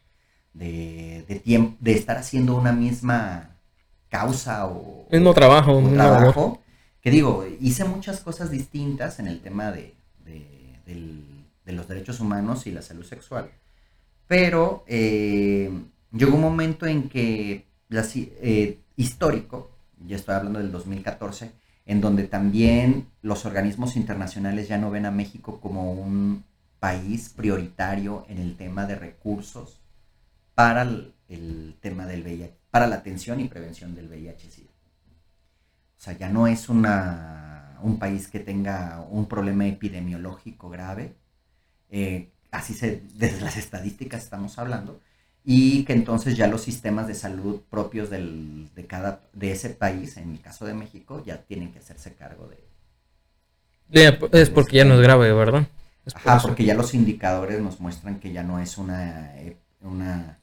[0.53, 3.57] de, de tiempo, de estar haciendo una misma
[4.09, 5.95] causa o, Mismo trabajo, labor.
[6.19, 6.63] trabajo,
[7.01, 9.95] que digo, hice muchas cosas distintas en el tema de,
[10.25, 13.51] de- del- de los derechos humanos y la salud sexual.
[14.27, 15.71] Pero eh,
[16.13, 19.71] llegó un momento en que, eh, histórico,
[20.07, 21.53] ya estoy hablando del 2014,
[21.87, 26.45] en donde también los organismos internacionales ya no ven a México como un
[26.79, 29.81] país prioritario en el tema de recursos
[30.55, 34.71] para el, el tema del VIH, para la atención y prevención del VIH-Sida.
[35.99, 41.15] O sea, ya no es una, un país que tenga un problema epidemiológico grave,
[41.91, 45.01] eh, así se, desde las estadísticas estamos hablando,
[45.45, 50.17] y que entonces ya los sistemas de salud propios del, de, cada, de ese país,
[50.17, 52.59] en el caso de México, ya tienen que hacerse cargo de...
[54.33, 55.67] Es porque ya no es grave, ¿verdad?
[56.05, 60.39] Es Ajá, porque ya los indicadores nos muestran que ya no es una, eh, una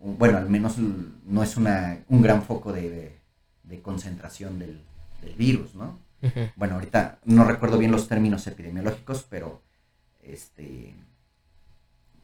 [0.00, 3.20] un- bueno, al menos no es una, un gran foco de,
[3.62, 4.80] de concentración del,
[5.22, 5.98] del virus, ¿no?
[6.56, 9.62] Bueno, ahorita no recuerdo bien los términos epidemiológicos, pero
[10.22, 10.94] este,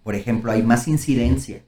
[0.02, 1.62] por ejemplo, hay más incidencia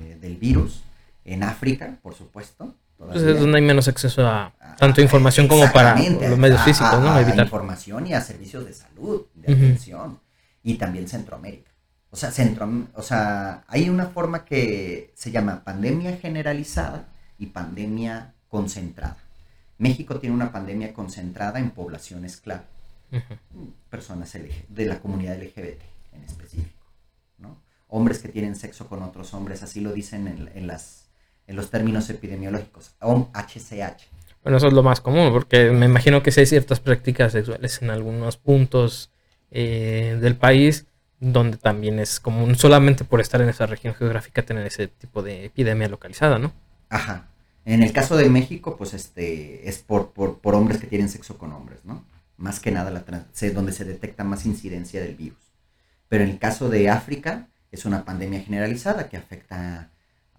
[0.00, 0.82] de- del virus
[1.24, 2.74] en África, por supuesto.
[2.96, 3.34] Pues todavía.
[3.34, 7.00] es donde hay menos acceso a Ah, tanto información como para los medios a- físicos,
[7.00, 7.18] ¿no?
[7.18, 7.44] Evitar.
[7.46, 10.18] información y a servicios de salud, de atención.
[10.62, 11.70] Y también Centroamérica.
[12.10, 17.06] O sea, Centro, o sea, hay una forma que se llama pandemia generalizada
[17.38, 19.16] y pandemia concentrada.
[19.78, 22.64] México tiene una pandemia concentrada en poblaciones clave,
[23.88, 24.36] personas
[24.68, 25.80] de la comunidad LGBT
[26.14, 26.79] en específico.
[27.90, 31.10] Hombres que tienen sexo con otros hombres, así lo dicen en, en las,
[31.46, 32.92] en los términos epidemiológicos,
[33.34, 34.08] HCH.
[34.42, 37.82] Bueno, eso es lo más común, porque me imagino que sí hay ciertas prácticas sexuales
[37.82, 39.10] en algunos puntos
[39.50, 40.86] eh, del país
[41.18, 45.44] donde también es común, solamente por estar en esa región geográfica, tener ese tipo de
[45.44, 46.52] epidemia localizada, ¿no?
[46.88, 47.28] Ajá.
[47.64, 51.36] En el caso de México, pues este es por, por, por hombres que tienen sexo
[51.38, 52.04] con hombres, ¿no?
[52.36, 55.38] Más que nada la trans- donde se detecta más incidencia del virus.
[56.08, 59.90] Pero en el caso de África, es una pandemia generalizada que afecta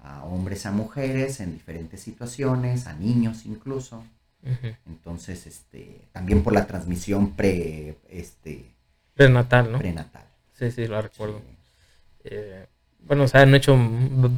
[0.04, 4.04] a hombres, a mujeres en diferentes situaciones, a niños incluso.
[4.88, 8.66] Entonces, este, también por la transmisión pre, este,
[9.14, 9.78] Prenatal, ¿no?
[9.78, 10.24] prenatal.
[10.58, 11.40] Sí, sí, lo recuerdo.
[11.40, 11.56] Sí.
[12.26, 12.66] Eh,
[13.04, 13.78] bueno, o sea, han hecho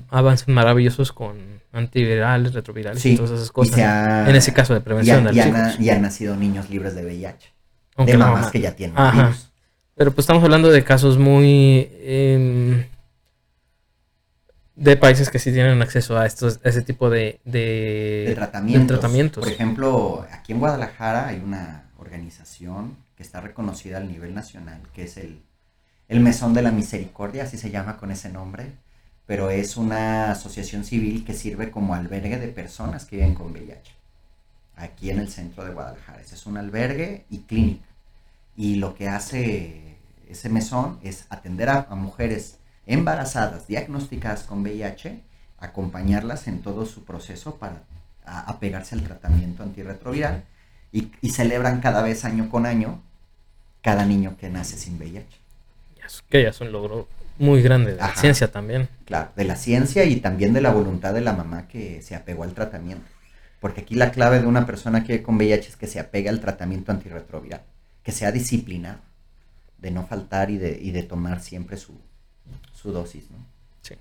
[0.10, 3.80] avances maravillosos con antivirales, retrovirales Sí, y todas esas y cosas.
[3.80, 6.70] ha- en ese caso de y, prevención han- de y han, y han nacido niños
[6.70, 7.53] libres de VIH.
[7.95, 9.28] Aunque de mamás mamá- que ya tienen Ajá.
[9.28, 9.52] virus.
[9.95, 11.90] Pero pues estamos hablando de casos muy...
[12.02, 12.86] em,
[14.76, 18.88] de países que sí tienen acceso a estos a ese tipo de, de, de tratamientos.
[18.88, 19.44] de tratamientos.
[19.44, 25.03] Por ejemplo, aquí en Guadalajara hay una organización que está reconocida a nivel nacional, que
[25.03, 25.41] es el,
[26.07, 28.72] el Mesón de la Misericordia, así se llama con ese nombre,
[29.28, 33.91] pero es una asociación civil que sirve como albergue de personas que viven con VIH,
[34.76, 36.22] aquí en el centro de Guadalajara.
[36.22, 37.86] Ese es un albergue y clínica.
[38.56, 39.83] Y lo que hace
[40.34, 45.22] ese mesón es atender a, a mujeres embarazadas diagnosticadas con VIH,
[45.60, 47.84] acompañarlas en todo su proceso para
[48.26, 50.44] apegarse al tratamiento antirretroviral
[50.92, 53.02] y, y celebran cada vez año con año
[53.82, 55.26] cada niño que nace sin VIH.
[56.30, 57.08] Que ya es un logro
[57.38, 58.22] muy grande de la Ajá.
[58.22, 58.88] ciencia también.
[59.06, 62.44] Claro, de la ciencia y también de la voluntad de la mamá que se apegó
[62.44, 63.06] al tratamiento.
[63.60, 66.40] Porque aquí la clave de una persona que con VIH es que se apegue al
[66.42, 67.62] tratamiento antirretroviral,
[68.04, 69.00] que sea disciplinado,
[69.84, 71.94] de no faltar y de, y de tomar siempre su,
[72.74, 73.38] su dosis, ¿no?
[73.82, 73.96] Sí.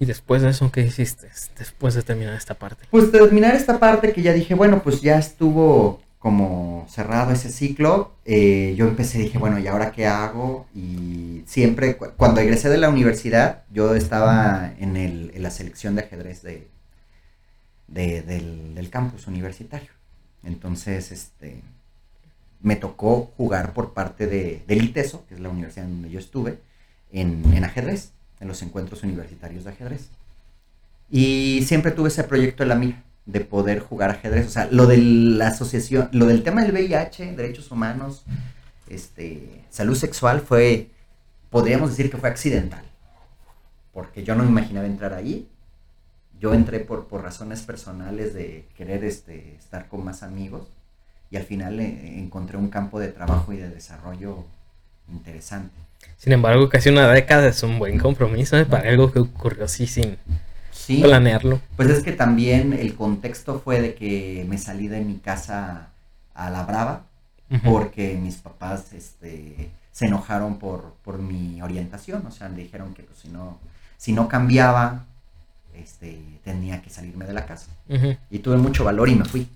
[0.00, 1.28] Y después de eso, ¿qué hiciste?
[1.58, 2.84] Después de terminar esta parte.
[2.90, 8.16] Pues terminar esta parte que ya dije, bueno, pues ya estuvo como cerrado ese ciclo,
[8.24, 10.66] eh, yo empecé, dije, bueno, ¿y ahora qué hago?
[10.74, 15.94] Y siempre, cu- cuando egresé de la universidad, yo estaba en, el, en la selección
[15.94, 16.66] de ajedrez de,
[17.88, 19.90] de- del, del campus universitario.
[20.42, 21.62] Entonces, este,
[22.60, 26.58] me tocó jugar por parte de, del ITESO, que es la universidad donde yo estuve,
[27.12, 30.08] en, en ajedrez, en los encuentros universitarios de ajedrez.
[31.10, 34.46] Y siempre tuve ese proyecto en la mira de poder jugar ajedrez.
[34.46, 38.24] O sea, lo de la asociación, lo del tema del VIH, derechos humanos,
[38.88, 40.90] este, salud sexual fue
[41.50, 42.84] podríamos decir que fue accidental,
[43.92, 45.48] porque yo no me imaginaba entrar ahí.
[46.38, 50.68] Yo entré por, por razones personales de querer este, estar con más amigos
[51.30, 54.44] y al final eh, encontré un campo de trabajo y de desarrollo
[55.10, 55.74] interesante.
[56.18, 58.64] Sin embargo, casi una década es un buen compromiso ¿eh?
[58.64, 60.16] para algo que ocurrió así sin
[61.02, 61.60] planearlo.
[61.76, 65.88] Pues es que también el contexto fue de que me salí de mi casa
[66.34, 67.02] a la brava
[67.64, 73.04] porque mis papás este, se enojaron por, por mi orientación, o sea, me dijeron que
[73.04, 73.58] pues, si, no,
[73.96, 75.04] si no cambiaba,
[75.74, 77.68] este, tenía que salirme de la casa.
[78.30, 79.48] Y tuve mucho valor y me fui.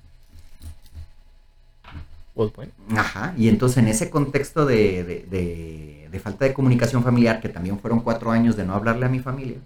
[2.34, 2.72] Pues bueno.
[2.96, 8.00] Ajá, y entonces en ese contexto de, de, falta de comunicación familiar, que también fueron
[8.00, 9.58] cuatro años de no hablarle a mi familia,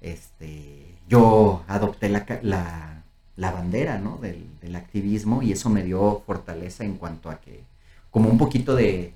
[0.00, 3.02] este, yo adopté la, la,
[3.36, 4.18] la bandera ¿no?
[4.18, 7.64] del, del, activismo y eso me dio fortaleza en cuanto a que,
[8.10, 9.12] como un poquito de,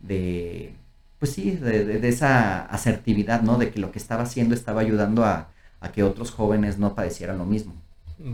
[0.00, 0.74] de
[1.22, 3.56] pues sí, de, esa asertividad, ¿no?
[3.56, 7.38] De que lo que estaba haciendo estaba ayudando a, a que otros jóvenes no padecieran
[7.38, 7.74] lo mismo.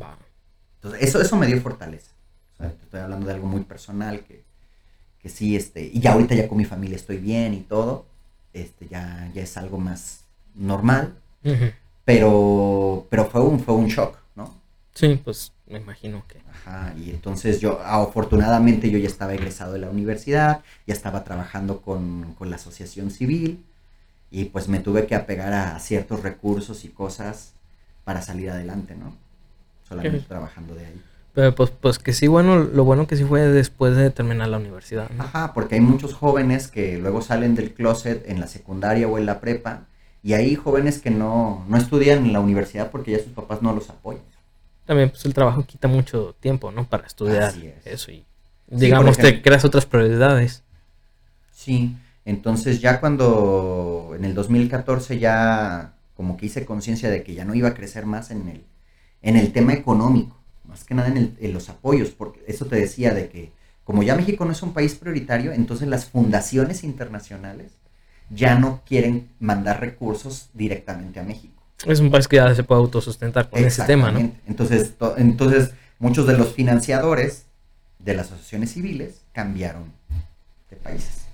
[0.01, 0.17] Va.
[0.77, 2.13] Entonces, eso, eso me dio fortaleza.
[2.59, 4.43] Estoy hablando de algo muy personal que,
[5.21, 8.07] que sí, este, y ya ahorita ya con mi familia estoy bien y todo,
[8.53, 10.25] este, ya, ya es algo más
[10.55, 11.15] normal,
[12.05, 14.55] pero, pero fue un, fue un shock, ¿no?
[14.95, 16.41] Sí, pues me imagino que.
[16.51, 21.81] Ajá, y entonces yo, afortunadamente yo ya estaba egresado de la universidad, ya estaba trabajando
[21.81, 23.65] con, la asociación civil
[24.31, 27.53] y pues me tuve que apegar a, ciertos recursos y cosas
[28.05, 29.15] para salir adelante, ¿no?
[29.89, 31.03] Solamente trabajando de ahí.
[31.39, 34.57] Pero pues, pues que sí, bueno, lo bueno que sí fue después de terminar la
[34.57, 35.09] universidad.
[35.19, 39.27] Ajá, porque hay muchos jóvenes que luego salen del closet en la secundaria o en
[39.27, 39.85] la prepa
[40.25, 43.73] y hay jóvenes que no, no estudian en la universidad porque ya sus papás no
[43.73, 44.25] los apoyan
[44.85, 46.89] también pues el trabajo quita mucho tiempo, ¿no?
[46.89, 47.55] Para estudiar
[47.85, 48.25] eso y
[48.67, 50.65] digamos te creas otras prioridades.
[51.53, 51.95] Sí,
[52.25, 57.55] entonces ya cuando en el 2014 ya como que hice conciencia de que ya no
[57.55, 58.65] iba a crecer más en el,
[59.23, 60.37] en el tema económico,
[60.69, 63.51] más que nada en, en los apoyos, porque eso te decía de que
[63.85, 67.73] como ya México no es un país prioritario, entonces las fundaciones internacionales
[68.31, 72.81] ya no quieren mandar recursos directamente a México es un país que ya se puede
[72.81, 74.33] autosustentar con ese tema, ¿no?
[74.47, 77.45] Entonces, entonces, muchos de los financiadores
[77.99, 79.93] de las asociaciones civiles cambiaron
[80.71, 81.25] de países.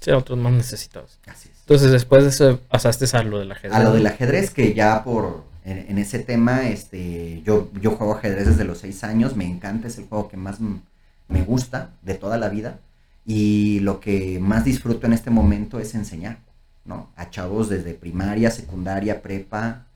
[0.00, 1.18] Sí, otros más necesitados.
[1.26, 1.60] Así es.
[1.60, 3.72] Entonces, después de eso pasaste a lo del ajedrez.
[3.72, 8.46] A lo del ajedrez, que ya por en, ese tema, este, yo, yo juego ajedrez
[8.46, 12.36] desde los seis años, me encanta, es el juego que más me gusta de toda
[12.36, 12.80] la vida.
[13.26, 16.38] Y lo que más disfruto en este momento es enseñar.
[16.84, 17.10] ¿no?
[17.16, 19.86] A chavos desde primaria, secundaria, prepa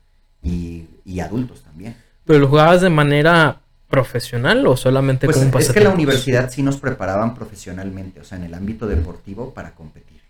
[0.42, 0.86] y,
[1.20, 1.96] adultos también.
[2.24, 6.62] ¿Pero lo jugabas de manera profesional o solamente pues como Es que la universidad sí
[6.62, 10.20] nos preparaban profesionalmente, o sea, en el ámbito deportivo para competir.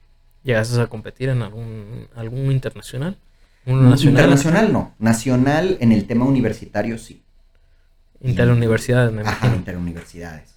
[0.43, 3.17] ¿Llegaste a competir en algún, algún internacional?
[3.75, 4.21] Nacional?
[4.21, 7.23] Internacional no, nacional en el tema universitario sí.
[8.21, 10.55] Interuniversidades, me Ajá, interuniversidades.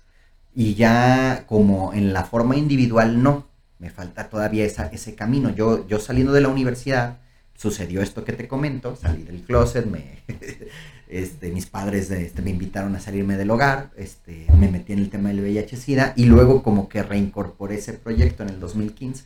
[0.54, 3.48] Y ya como en la forma individual no,
[3.80, 5.50] me falta todavía esa, ese camino.
[5.50, 7.20] Yo, yo saliendo de la universidad,
[7.56, 10.20] sucedió esto que te comento, salí del closet, me,
[11.08, 15.10] este, mis padres este, me invitaron a salirme del hogar, este, me metí en el
[15.10, 19.26] tema del VIH-Sida y luego como que reincorporé ese proyecto en el 2015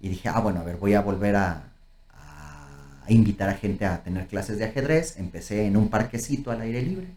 [0.00, 1.73] y dije, ah, bueno, a ver, voy a volver a,
[3.06, 6.82] a invitar a gente a tener clases de ajedrez, empecé en un parquecito al aire
[6.82, 7.08] libre.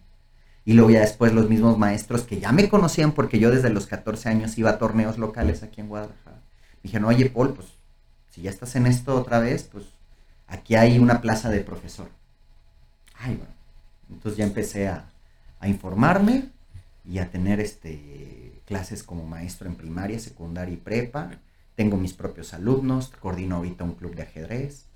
[0.65, 3.87] Y luego ya después los mismos maestros que ya me conocían porque yo desde los
[3.87, 6.41] 14 años iba a torneos locales aquí en Guadalajara
[6.83, 7.67] Dije, no, oye, Paul, pues
[8.29, 9.85] si ya estás en esto otra vez, pues
[10.47, 12.09] aquí hay una plaza de profesor.
[13.15, 13.53] Ay, bueno.
[14.09, 15.09] Entonces ya empecé a,
[15.63, 16.49] informarme
[17.03, 21.31] y a tener este, clases como maestro en primaria, secundaria y prepa.
[21.75, 24.86] Tengo mis propios alumnos, coordino ahorita un club de ajedrez.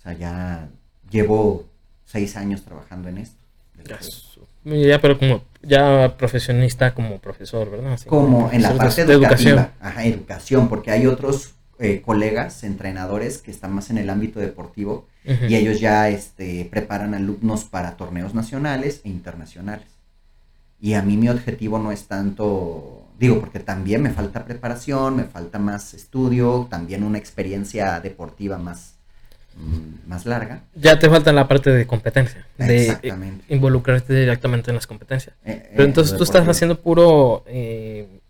[0.00, 0.68] O sea, ya
[1.10, 1.66] llevo
[2.06, 3.36] seis años trabajando en esto.
[4.64, 7.98] Ya, pero como ya profesionista como profesor, ¿verdad?
[8.06, 9.68] como en la parte de educación.
[9.80, 15.06] Ajá, educación, porque hay otros eh, colegas, entrenadores que están más en el ámbito deportivo
[15.24, 19.86] y ellos ya este, preparan alumnos para torneos nacionales e internacionales.
[20.80, 25.24] Y a mí mi objetivo no es tanto, digo, porque también me falta preparación, me
[25.24, 28.94] falta más estudio, también una experiencia deportiva más,
[30.06, 30.64] más larga.
[30.74, 32.96] Ya te falta la parte de competencia, de
[33.48, 35.34] involucrarte directamente en las competencias.
[35.44, 38.20] Eh, eh, Pero entonces tú estás haciendo puro eh,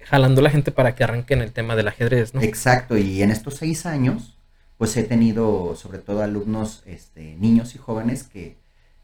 [0.00, 2.42] jalando a la gente para que arranquen el tema del ajedrez, ¿no?
[2.42, 4.36] Exacto, y en estos seis años,
[4.76, 8.56] pues he tenido sobre todo alumnos, este, niños y jóvenes que,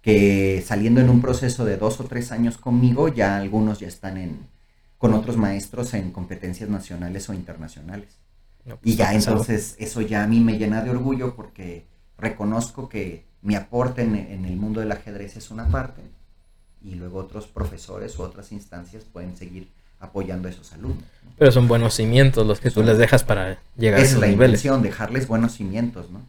[0.02, 4.16] que saliendo en un proceso de dos o tres años conmigo, ya algunos ya están
[4.16, 4.46] en,
[4.98, 8.18] con otros maestros en competencias nacionales o internacionales.
[8.68, 11.86] No, pues, Y ya entonces eso ya a mí me llena de orgullo porque
[12.18, 16.02] reconozco que mi aporte en, en el mundo del ajedrez es una parte
[16.82, 19.68] y luego otros profesores u otras instancias pueden seguir
[20.00, 21.04] apoyando a esos alumnos.
[21.24, 21.30] ¿no?
[21.38, 24.20] Pero son buenos cimientos los que tú les dejas para llegar a Esa es esos
[24.20, 24.64] la niveles.
[24.64, 26.20] intención, dejarles buenos cimientos, ¿no?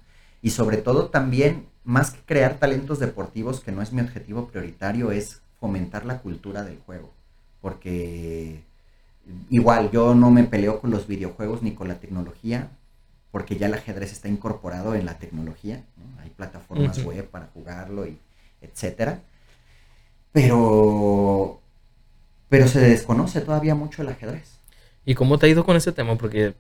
[0.42, 5.12] Y sobre todo también, más que crear talentos deportivos, que no es mi objetivo prioritario,
[5.12, 7.14] es fomentar la cultura del juego.
[7.62, 8.64] Porque
[9.50, 12.70] igual yo no me peleo con los videojuegos ni con la tecnología,
[13.32, 16.22] porque ya el ajedrez está incorporado en la tecnología, ¿no?
[16.22, 18.18] Hay plataformas web para jugarlo y
[18.62, 19.22] etcétera.
[20.32, 21.60] Pero
[22.50, 24.60] pero se desconoce todavía mucho el ajedrez.
[25.06, 26.16] ¿Y cómo te ha ido con ese tema?
[26.18, 26.54] Porque,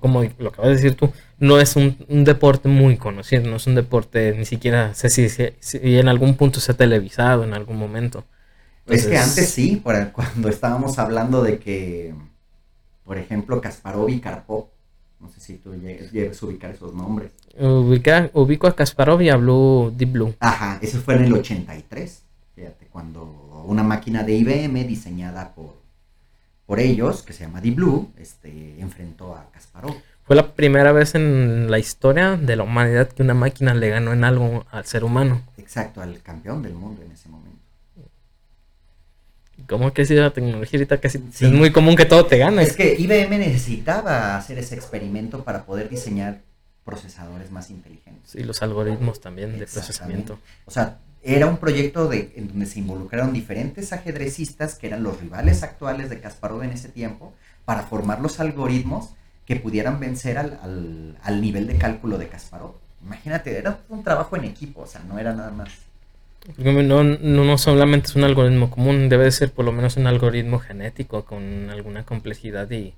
[0.00, 3.66] como lo acabas de decir tú, no es un, un deporte muy conocido, no es
[3.66, 7.54] un deporte, ni siquiera sé si, si- si en algún punto se ha televisado en
[7.54, 8.24] algún momento.
[8.86, 12.14] Es que antes sí, por- cuando estábamos hablando de que,
[13.04, 14.66] por ejemplo, Kasparov y Karpov,
[15.20, 17.32] no sé si tú llegues a ubicar esos nombres.
[17.58, 20.34] Ubica- ubico a Kasparov y habló Deep Blue.
[20.40, 22.22] Ajá, eso fue en el 83,
[22.54, 23.24] fíjate, cuando
[23.66, 25.74] una máquina de IBM diseñada por,
[26.66, 29.94] por ellos, que se llama Deep Blue, este, enfrentó a Kasparov.
[30.24, 34.12] Fue la primera vez en la historia de la humanidad que una máquina le ganó
[34.12, 35.42] en algo al ser humano.
[35.56, 37.55] Exacto, al campeón del mundo en ese momento.
[39.68, 40.98] ¿Cómo que sido la tecnología ahorita?
[40.98, 41.46] Casi Sí.
[41.46, 42.62] es muy común que todo te gane.
[42.62, 46.40] Es que IBM necesitaba hacer ese experimento para poder diseñar
[46.84, 48.34] procesadores más inteligentes.
[48.34, 50.38] Y los algoritmos también de procesamiento.
[50.66, 55.20] O sea, era un proyecto de, en donde se involucraron diferentes ajedrecistas que eran los
[55.20, 57.34] rivales actuales de Kasparov en ese tiempo
[57.64, 59.10] para formar los algoritmos
[59.44, 62.74] que pudieran vencer al, al- al nivel de cálculo de Kasparov.
[63.04, 65.68] Imagínate, era un trabajo en equipo, o sea, no era nada más.
[66.58, 67.04] No, no,
[67.44, 71.24] no solamente es un algoritmo común, debe de ser por lo menos un algoritmo genético
[71.24, 72.94] con alguna complejidad y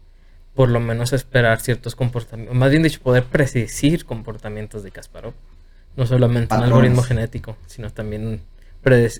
[0.55, 5.33] por lo menos esperar ciertos comportamientos, más bien dicho, poder predecir comportamientos de Kasparov.
[5.97, 6.69] No solamente Patrones.
[6.69, 8.41] un algoritmo genético, sino también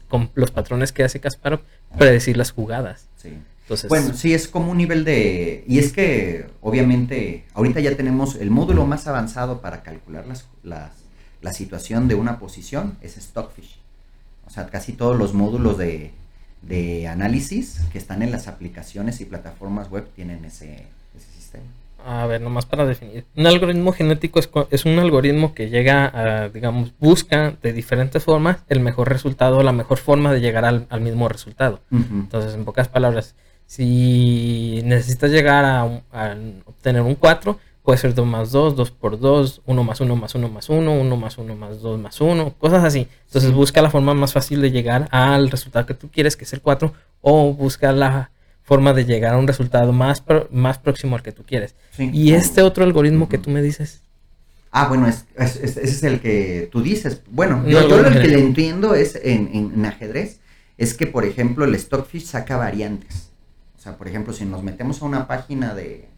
[0.09, 1.61] con los patrones que hace Kasparov,
[1.99, 3.09] predecir las jugadas.
[3.17, 3.33] Sí.
[3.63, 5.63] Entonces, Bueno, sí, es como un nivel de...
[5.69, 10.93] Y es que, obviamente, ahorita ya tenemos el módulo más avanzado para calcular las, las-
[11.43, 13.78] la situación de una posición, es Stockfish.
[14.49, 16.11] O sea, casi todos los módulos de,
[16.63, 21.65] de análisis que están en las aplicaciones y plataformas web tienen ese, ese sistema.
[22.07, 23.27] A ver, nomás para definir.
[23.37, 28.59] Un algoritmo genético es, es un algoritmo que llega a, digamos, busca de diferentes formas
[28.71, 31.81] el mejor resultado, la mejor forma de llegar al, al mismo resultado.
[31.91, 33.35] Entonces, en pocas palabras,
[33.67, 37.59] si necesitas llegar a, a obtener un 4,
[37.89, 40.93] puede ser 2 más 2, 2 por 2, 1 más 1 más 1 más 1,
[41.01, 43.09] 1 más 1 más 2 más 1, cosas así.
[43.29, 46.53] Entonces, busca la forma más fácil de llegar al resultado que tú quieres, que es
[46.53, 46.93] el 4,
[47.23, 48.31] o busca la
[48.63, 51.77] forma de llegar a un resultado más, pro- más próximo al que tú quieres.
[51.93, 52.11] Sí.
[52.13, 53.45] Y este otro algoritmo que Ujú.
[53.45, 54.03] tú me dices,
[54.71, 57.23] Ah, bueno, es, es- es- ese es el que tú dices.
[57.31, 60.41] Bueno, No, yo, yo no, lo no, que le entiendo es en, en- en ajedrez,
[60.77, 63.31] es que, por ejemplo, el Stockfish saca variantes.
[63.79, 66.11] O sea, por ejemplo, si nos metemos a una página de,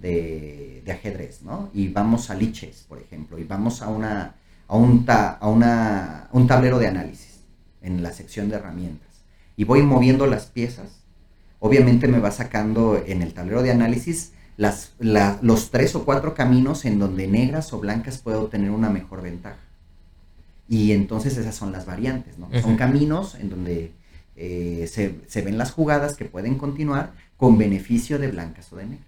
[0.00, 1.70] de, de ajedrez, ¿no?
[1.74, 4.34] Y vamos a Liches, por ejemplo, y vamos a, una,
[4.68, 7.40] a, un, ta- a una, un tablero de análisis
[7.82, 9.08] en la sección de herramientas.
[9.56, 11.00] Y voy moviendo las piezas.
[11.60, 16.34] Obviamente me va sacando en el tablero de análisis las, la- los tres o cuatro
[16.34, 19.56] caminos en donde negras o blancas puedo obtener una mejor ventaja.
[20.68, 22.48] Y entonces esas son las variantes, ¿no?
[22.60, 23.92] Son caminos en donde
[24.36, 28.84] eh, se, se ven las jugadas que pueden continuar con beneficio de blancas o de
[28.86, 29.06] negras.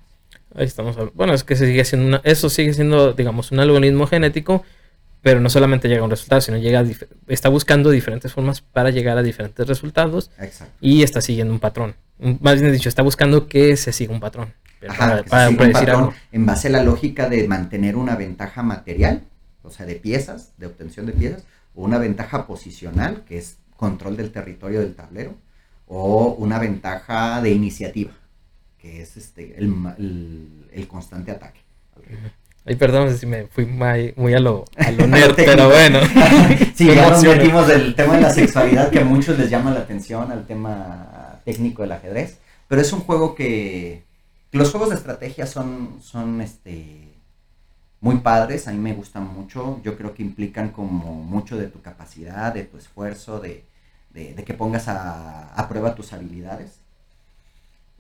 [0.55, 1.13] Ahí estamos hablando.
[1.15, 4.65] Bueno, es que se sigue siendo una- eso sigue siendo, digamos, un algoritmo genético,
[5.23, 6.87] pero no solamente llega a un resultado, sino llega a
[7.27, 10.75] está buscando diferentes formas para llegar a diferentes resultados Exacto.
[10.81, 11.95] y está siguiendo un patrón.
[12.41, 14.55] Más bien dicho, está buscando que se siga un patrón.
[14.89, 16.15] Ajá, para, siga un patrón algo.
[16.33, 19.23] en base a la lógica de mantener una ventaja material,
[19.63, 21.43] o sea, de piezas, de obtención de piezas,
[21.75, 25.35] o una ventaja posicional, que es control del territorio del tablero,
[25.89, 28.13] o una ventaja de iniciativa,
[28.89, 29.67] que es este el,
[29.99, 31.61] el- el constante ataque.
[32.65, 36.01] Ay, perdón si me fui muy, muy a lo, a lo nerd, pero bueno.
[36.75, 39.81] sí, ya nos metimos del tema de la sexualidad que a muchos les llama la
[39.81, 44.05] atención al tema técnico del ajedrez, pero es un juego que,
[44.51, 47.15] que los juegos de estrategia son, son este,
[48.01, 51.81] muy padres, a mí me gustan mucho, yo creo que implican como mucho de tu
[51.83, 53.65] capacidad, de tu esfuerzo, de,
[54.11, 56.81] de- de que pongas a, a prueba tus habilidades.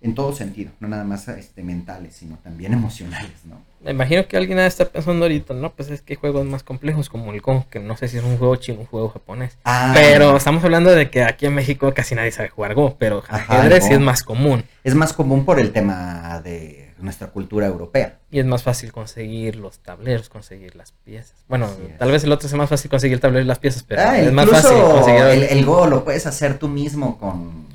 [0.00, 3.60] En todo sentido, no nada más este, mentales, sino también emocionales, ¿no?
[3.82, 7.32] Me imagino que alguien estar pensando ahorita, no, pues es que juegos más complejos como
[7.32, 9.56] el Go, que no sé si es un juego chino o un juego japonés.
[9.64, 13.22] Ah, Pero estamos hablando de que aquí en México casi nadie sabe jugar Go, pero
[13.28, 14.64] ajedrez sí es más común.
[14.82, 18.18] Es más común por el tema de nuestra cultura europea.
[18.32, 21.36] Y es más fácil conseguir los tableros, conseguir las piezas.
[21.48, 21.68] Bueno,
[21.98, 24.18] tal vez el otro es más fácil conseguir el tablero y las piezas, pero Ah,
[24.18, 25.20] es más fácil conseguir.
[25.22, 27.66] el, el Go lo puedes hacer tú mismo con,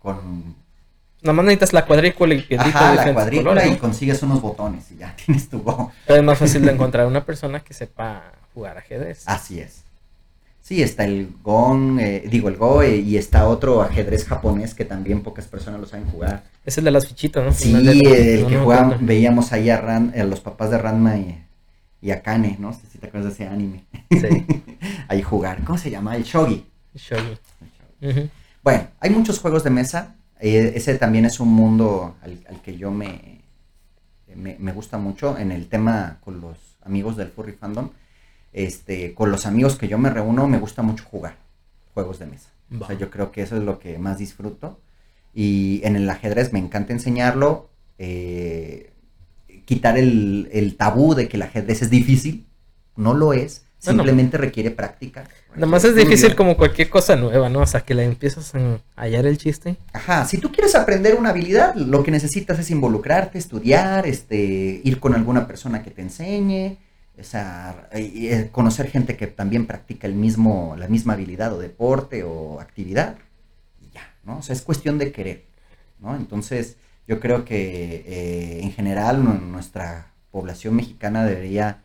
[0.00, 0.56] con
[1.22, 4.96] Nada más necesitas la cuadrícula y ajá, de la cuadrícula y consigues unos botones y
[4.96, 5.92] ya tienes tu Go.
[6.06, 9.22] Pero es más fácil de encontrar una persona que sepa jugar ajedrez.
[9.26, 9.82] Así es.
[10.62, 14.84] Sí, está el Gong, eh, digo el Go eh, y está otro ajedrez japonés que
[14.84, 16.44] también pocas personas lo saben jugar.
[16.64, 17.52] Es el de las fichitas, ¿no?
[17.52, 21.44] Sí, el no, que jugaban- veíamos ahí a, Ran- a los papás de Ranma y,
[22.00, 22.72] y a Kane, ¿no?
[22.72, 23.84] si te acuerdas de ese anime.
[24.10, 24.46] Sí,
[25.08, 25.62] ahí jugar.
[25.64, 26.14] ¿Cómo se llama?
[26.16, 26.64] El Shogi.
[26.94, 27.38] shogi.
[28.00, 28.28] Ujú.
[28.62, 30.14] Bueno, hay muchos juegos de mesa.
[30.42, 33.40] Eh, ese también es un mundo al, al que yo me,
[34.34, 37.90] me, me gusta mucho en el tema con los amigos del Furry Fandom.
[38.52, 41.36] Este, con los amigos que yo me reúno, me gusta mucho jugar
[41.94, 42.50] juegos de mesa.
[42.78, 44.78] O sea, yo creo que eso es lo que más disfruto.
[45.34, 47.70] Y en el ajedrez me encanta enseñarlo.
[47.98, 48.92] eh,
[49.64, 52.46] quitar el, el tabú de que el ajedrez es difícil.
[52.96, 53.64] No lo es.
[53.84, 54.04] Bueno.
[54.04, 55.24] Simplemente requiere práctica.
[55.54, 57.60] Nada más es difícil como cualquier cosa nueva, ¿no?
[57.60, 59.76] O sea, que le empiezas a hallar el chiste.
[59.92, 65.00] Ajá, si tú quieres aprender una habilidad, lo que necesitas es involucrarte, estudiar, este, ir
[65.00, 66.78] con alguna persona que te enseñe,
[67.18, 72.22] o sea, y, conocer gente que también practica el mismo, la misma habilidad o deporte
[72.22, 73.16] o actividad,
[73.80, 74.38] y ya, ¿no?
[74.38, 75.44] O sea, es cuestión de querer,
[75.98, 76.14] ¿no?
[76.14, 76.76] Entonces,
[77.08, 81.82] yo creo que eh, en general nu- nuestra población mexicana debería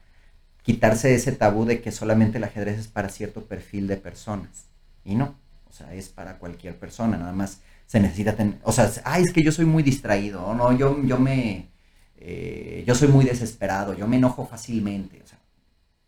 [0.68, 4.65] quitarse ese tabú de que solamente el ajedrez es para cierto perfil de personas,
[5.06, 5.34] y no.
[5.69, 9.31] O sea, es para cualquier persona, nada más se necesita tener, o sea, ay, es
[9.31, 11.69] que yo soy muy distraído, o no, yo, yo me,
[12.18, 15.39] eh, yo soy muy desesperado, yo me enojo fácilmente, o sea,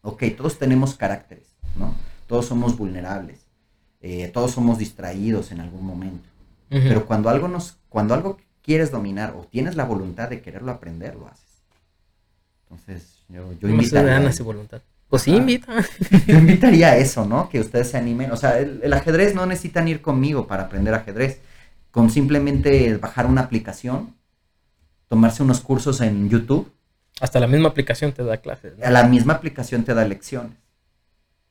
[0.02, 1.96] ok, todos tenemos caracteres, ¿no?
[2.28, 3.40] Todos somos vulnerables,
[4.02, 6.28] eh, todos somos distraídos en algún momento,
[6.68, 11.16] pero cuando algo nos, cuando algo quieres dominar o tienes la voluntad de quererlo aprender,
[11.16, 11.64] lo haces.
[12.64, 14.82] Entonces, yo, yo invitaría- dan así voluntad.
[15.08, 15.74] Pues sí, invita.
[16.28, 17.50] yo invitaría a eso, ¿no?
[17.50, 18.32] Que ustedes se animen.
[18.32, 21.40] O sea, el, el ajedrez no necesitan ir conmigo para aprender ajedrez.
[21.92, 24.14] Con simplemente bajar una aplicación,
[25.08, 26.72] tomarse unos cursos en YouTube,
[27.20, 28.78] Hasta la misma aplicación te da clases.
[28.78, 28.86] ¿no?
[28.86, 30.54] a la misma aplicación te da lecciones.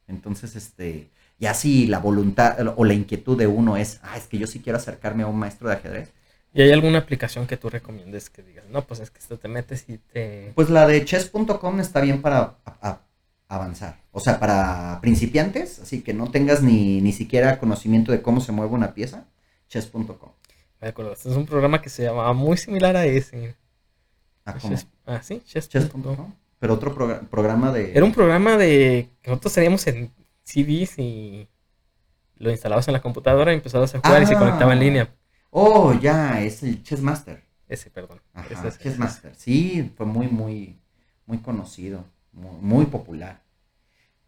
[0.06, 1.08] Entonces, este,
[1.40, 4.60] ya si la voluntad o la inquietud de uno es, ah, es que yo sí
[4.60, 6.12] quiero acercarme a un maestro de ajedrez,
[6.54, 9.48] ¿Y hay alguna aplicación que tú recomiendes que digas, no, pues es que esto te
[9.48, 10.52] metes y te...
[10.54, 13.00] pues la de chess.com está bien para a- a-
[13.48, 13.98] avanzar.
[14.12, 18.52] O sea, para principiantes, así que no tengas ni, ni siquiera conocimiento de cómo se
[18.52, 19.26] mueve una pieza,
[19.68, 20.30] chess.com.
[20.80, 23.54] Me acuerdo, este es un programa que se llamaba muy similar a ese.
[24.44, 24.74] Ah, ¿cómo?
[24.74, 26.32] Chess- Ah, sí, chess.com.
[26.58, 27.92] Pero otro progra- programa de...
[27.92, 30.10] Era un programa de que nosotros teníamos en
[30.44, 31.46] CDs y
[32.36, 34.38] lo instalabas en la computadora y empezabas a jugar y se Ah.
[34.38, 35.08] conectaba en línea.
[35.50, 37.42] Oh, ya, es el Chess Master.
[37.68, 38.20] Ese, perdón.
[38.34, 39.32] Ajá, Ese es- Chess Master.
[39.36, 40.78] Sí, fue muy, muy,
[41.26, 43.42] muy conocido, muy, muy popular.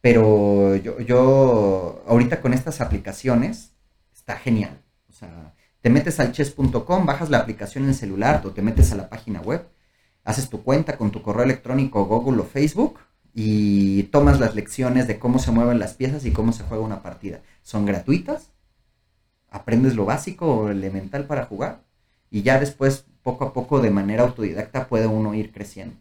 [0.01, 3.73] Pero yo, yo, ahorita con estas aplicaciones,
[4.15, 4.81] está genial.
[5.09, 8.97] O sea, te metes al chess.com, bajas la aplicación en celular o te metes a
[8.97, 9.69] la página web,
[10.25, 12.99] haces tu cuenta con tu correo electrónico Google o Facebook
[13.35, 17.03] y tomas las lecciones de cómo se mueven las piezas y cómo se juega una
[17.03, 17.41] partida.
[17.63, 18.50] Son gratuitas,
[19.51, 21.83] aprendes lo básico o elemental para jugar
[22.31, 25.97] y ya después, poco a poco, de manera autodidacta, puede uno ir creciendo.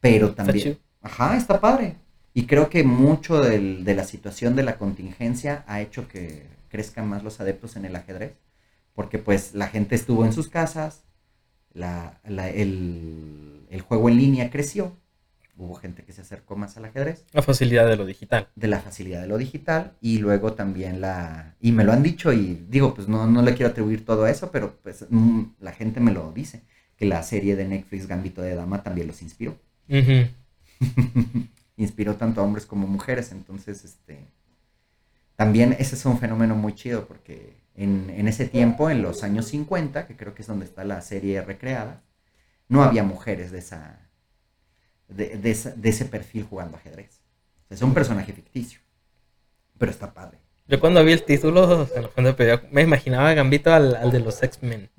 [0.00, 0.64] Pero Está también...
[0.64, 0.76] chido.
[1.02, 1.96] Ajá, está padre.
[2.34, 7.08] Y creo que mucho del- de la situación de la contingencia ha hecho que crezcan
[7.08, 8.34] más los adeptos en el ajedrez.
[8.94, 11.04] Porque pues la gente estuvo en sus casas,
[11.72, 14.96] la- la- el, el juego en línea creció,
[15.56, 18.48] hubo gente que se acercó más al ajedrez, La facilidad de lo digital.
[18.54, 21.54] de la facilidad de lo digital y luego también la...
[21.60, 24.30] Y me lo han dicho y digo, pues no, no le quiero atribuir todo a
[24.30, 26.62] eso, pero pues mm, la gente me lo dice,
[26.96, 29.56] que la serie de Netflix Gambito de Dama también los inspiró.
[31.76, 33.32] Inspiró tanto a hombres como mujeres.
[33.32, 34.18] Entonces, este,
[35.36, 39.46] también ese es un fenómeno muy chido porque en, en ese tiempo, en los años
[39.46, 42.02] 50, que creo que es donde está la serie recreada,
[42.68, 44.05] no había mujeres de esa,
[45.08, 47.20] de, de esa- de ese perfil jugando ajedrez.
[47.64, 48.80] O sea, es un personaje ficticio,
[49.78, 50.38] pero está padre.
[50.68, 51.88] Yo cuando vi el título,
[52.72, 54.90] me imaginaba a Gambito al, al de los X-Men.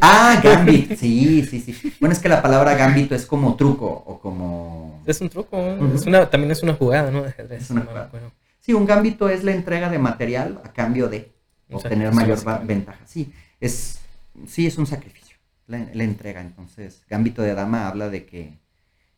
[0.00, 1.92] Ah, Gambit, sí, sí, sí.
[2.00, 5.02] Bueno, es que la palabra Gambito es como truco o como...
[5.06, 5.78] Es un truco, ¿eh?
[5.94, 7.22] Es una, también es una jugada, ¿no?
[7.22, 7.62] De ajedrez.
[7.62, 8.08] Es una jugada.
[8.10, 8.32] bueno.
[8.60, 11.32] Sí, un gambito es la entrega de material a cambio de
[11.70, 13.00] obtener mayor ventaja.
[13.06, 14.00] Sí, es,
[14.46, 15.36] sí, es un sacrificio,
[15.66, 16.40] la, la entrega.
[16.40, 18.58] Entonces, gambito de dama habla de que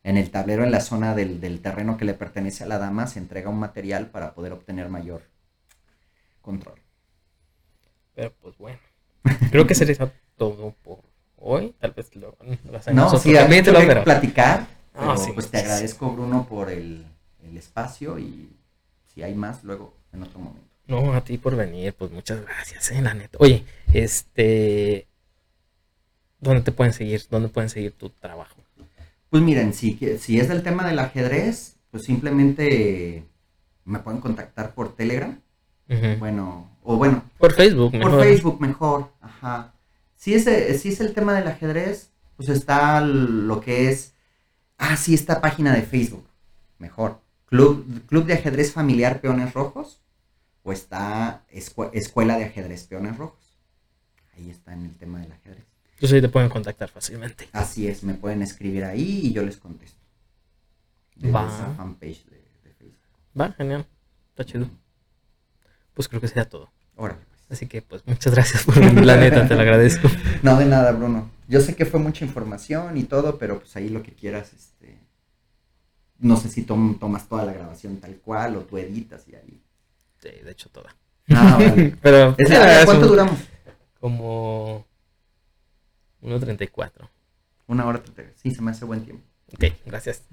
[0.05, 3.07] en el tablero, en la zona del, del terreno que le pertenece a la dama,
[3.07, 5.23] se entrega un material para poder obtener mayor
[6.43, 6.79] control.
[8.13, 8.77] Pero pues bueno.
[9.49, 10.99] Creo que sería todo por
[11.37, 12.37] hoy, tal vez lo,
[12.69, 14.03] lo hacemos no, sí, capítulo, pero...
[14.03, 14.67] platicar.
[14.93, 17.03] Ah, pues te agradezco, Bruno, por el,
[17.43, 18.55] el espacio y
[19.11, 20.69] si hay más, luego en otro momento.
[20.85, 23.39] No, a ti por venir, pues muchas gracias, eh, la neta.
[23.41, 25.07] Oye, este,
[26.39, 27.23] ¿dónde te pueden seguir?
[27.27, 28.64] ¿Dónde pueden seguir tu trabajo?
[29.35, 33.25] Pues miren, si, si es del tema del ajedrez, pues simplemente
[33.83, 35.41] me pueden contactar por Telegram.
[36.19, 37.21] Bueno, o bueno.
[37.37, 38.11] Por Facebook, mejor.
[38.11, 39.73] Por Facebook mejor, ajá.
[40.15, 40.45] Si es,
[40.81, 44.13] si es el tema del ajedrez, pues está lo que es,
[44.77, 46.23] ah, sí, esta página de Facebook,
[46.79, 47.19] mejor.
[47.47, 50.01] Club, Club de Ajedrez Familiar Peones Rojos
[50.63, 53.57] o está Escuela de Ajedrez Peones Rojos.
[54.37, 55.74] Ahí está en el tema del ajedrez.
[55.95, 57.47] Entonces ahí te pueden contactar fácilmente.
[57.53, 59.97] Así es, me pueden escribir ahí y yo les contesto.
[61.23, 61.47] Va.
[61.47, 62.97] esa fanpage de, Facebook.
[63.39, 63.85] Va, genial.
[64.29, 64.69] Está chido.
[65.93, 66.69] Pues creo que sería todo.
[66.97, 67.15] Ahora.
[67.15, 67.35] Pues.
[67.49, 70.09] Así que pues muchas gracias por la neta, te lo agradezco.
[70.43, 71.29] No, de nada, Bruno.
[71.47, 74.99] Yo sé que fue mucha información y todo, pero pues ahí lo que quieras, este...
[76.19, 79.61] No sé si tomas toda la grabación tal cual o tú editas y ahí
[80.19, 80.95] Sí, de hecho toda.
[81.29, 81.59] Ah,
[82.01, 82.35] Pero,
[82.85, 83.39] ¿Cuánto duramos?
[83.99, 84.85] Como
[86.25, 87.09] 1.34.
[87.67, 88.01] Una hora.
[88.35, 89.23] Sí, se me hace buen tiempo.
[89.53, 90.23] Ok, gracias.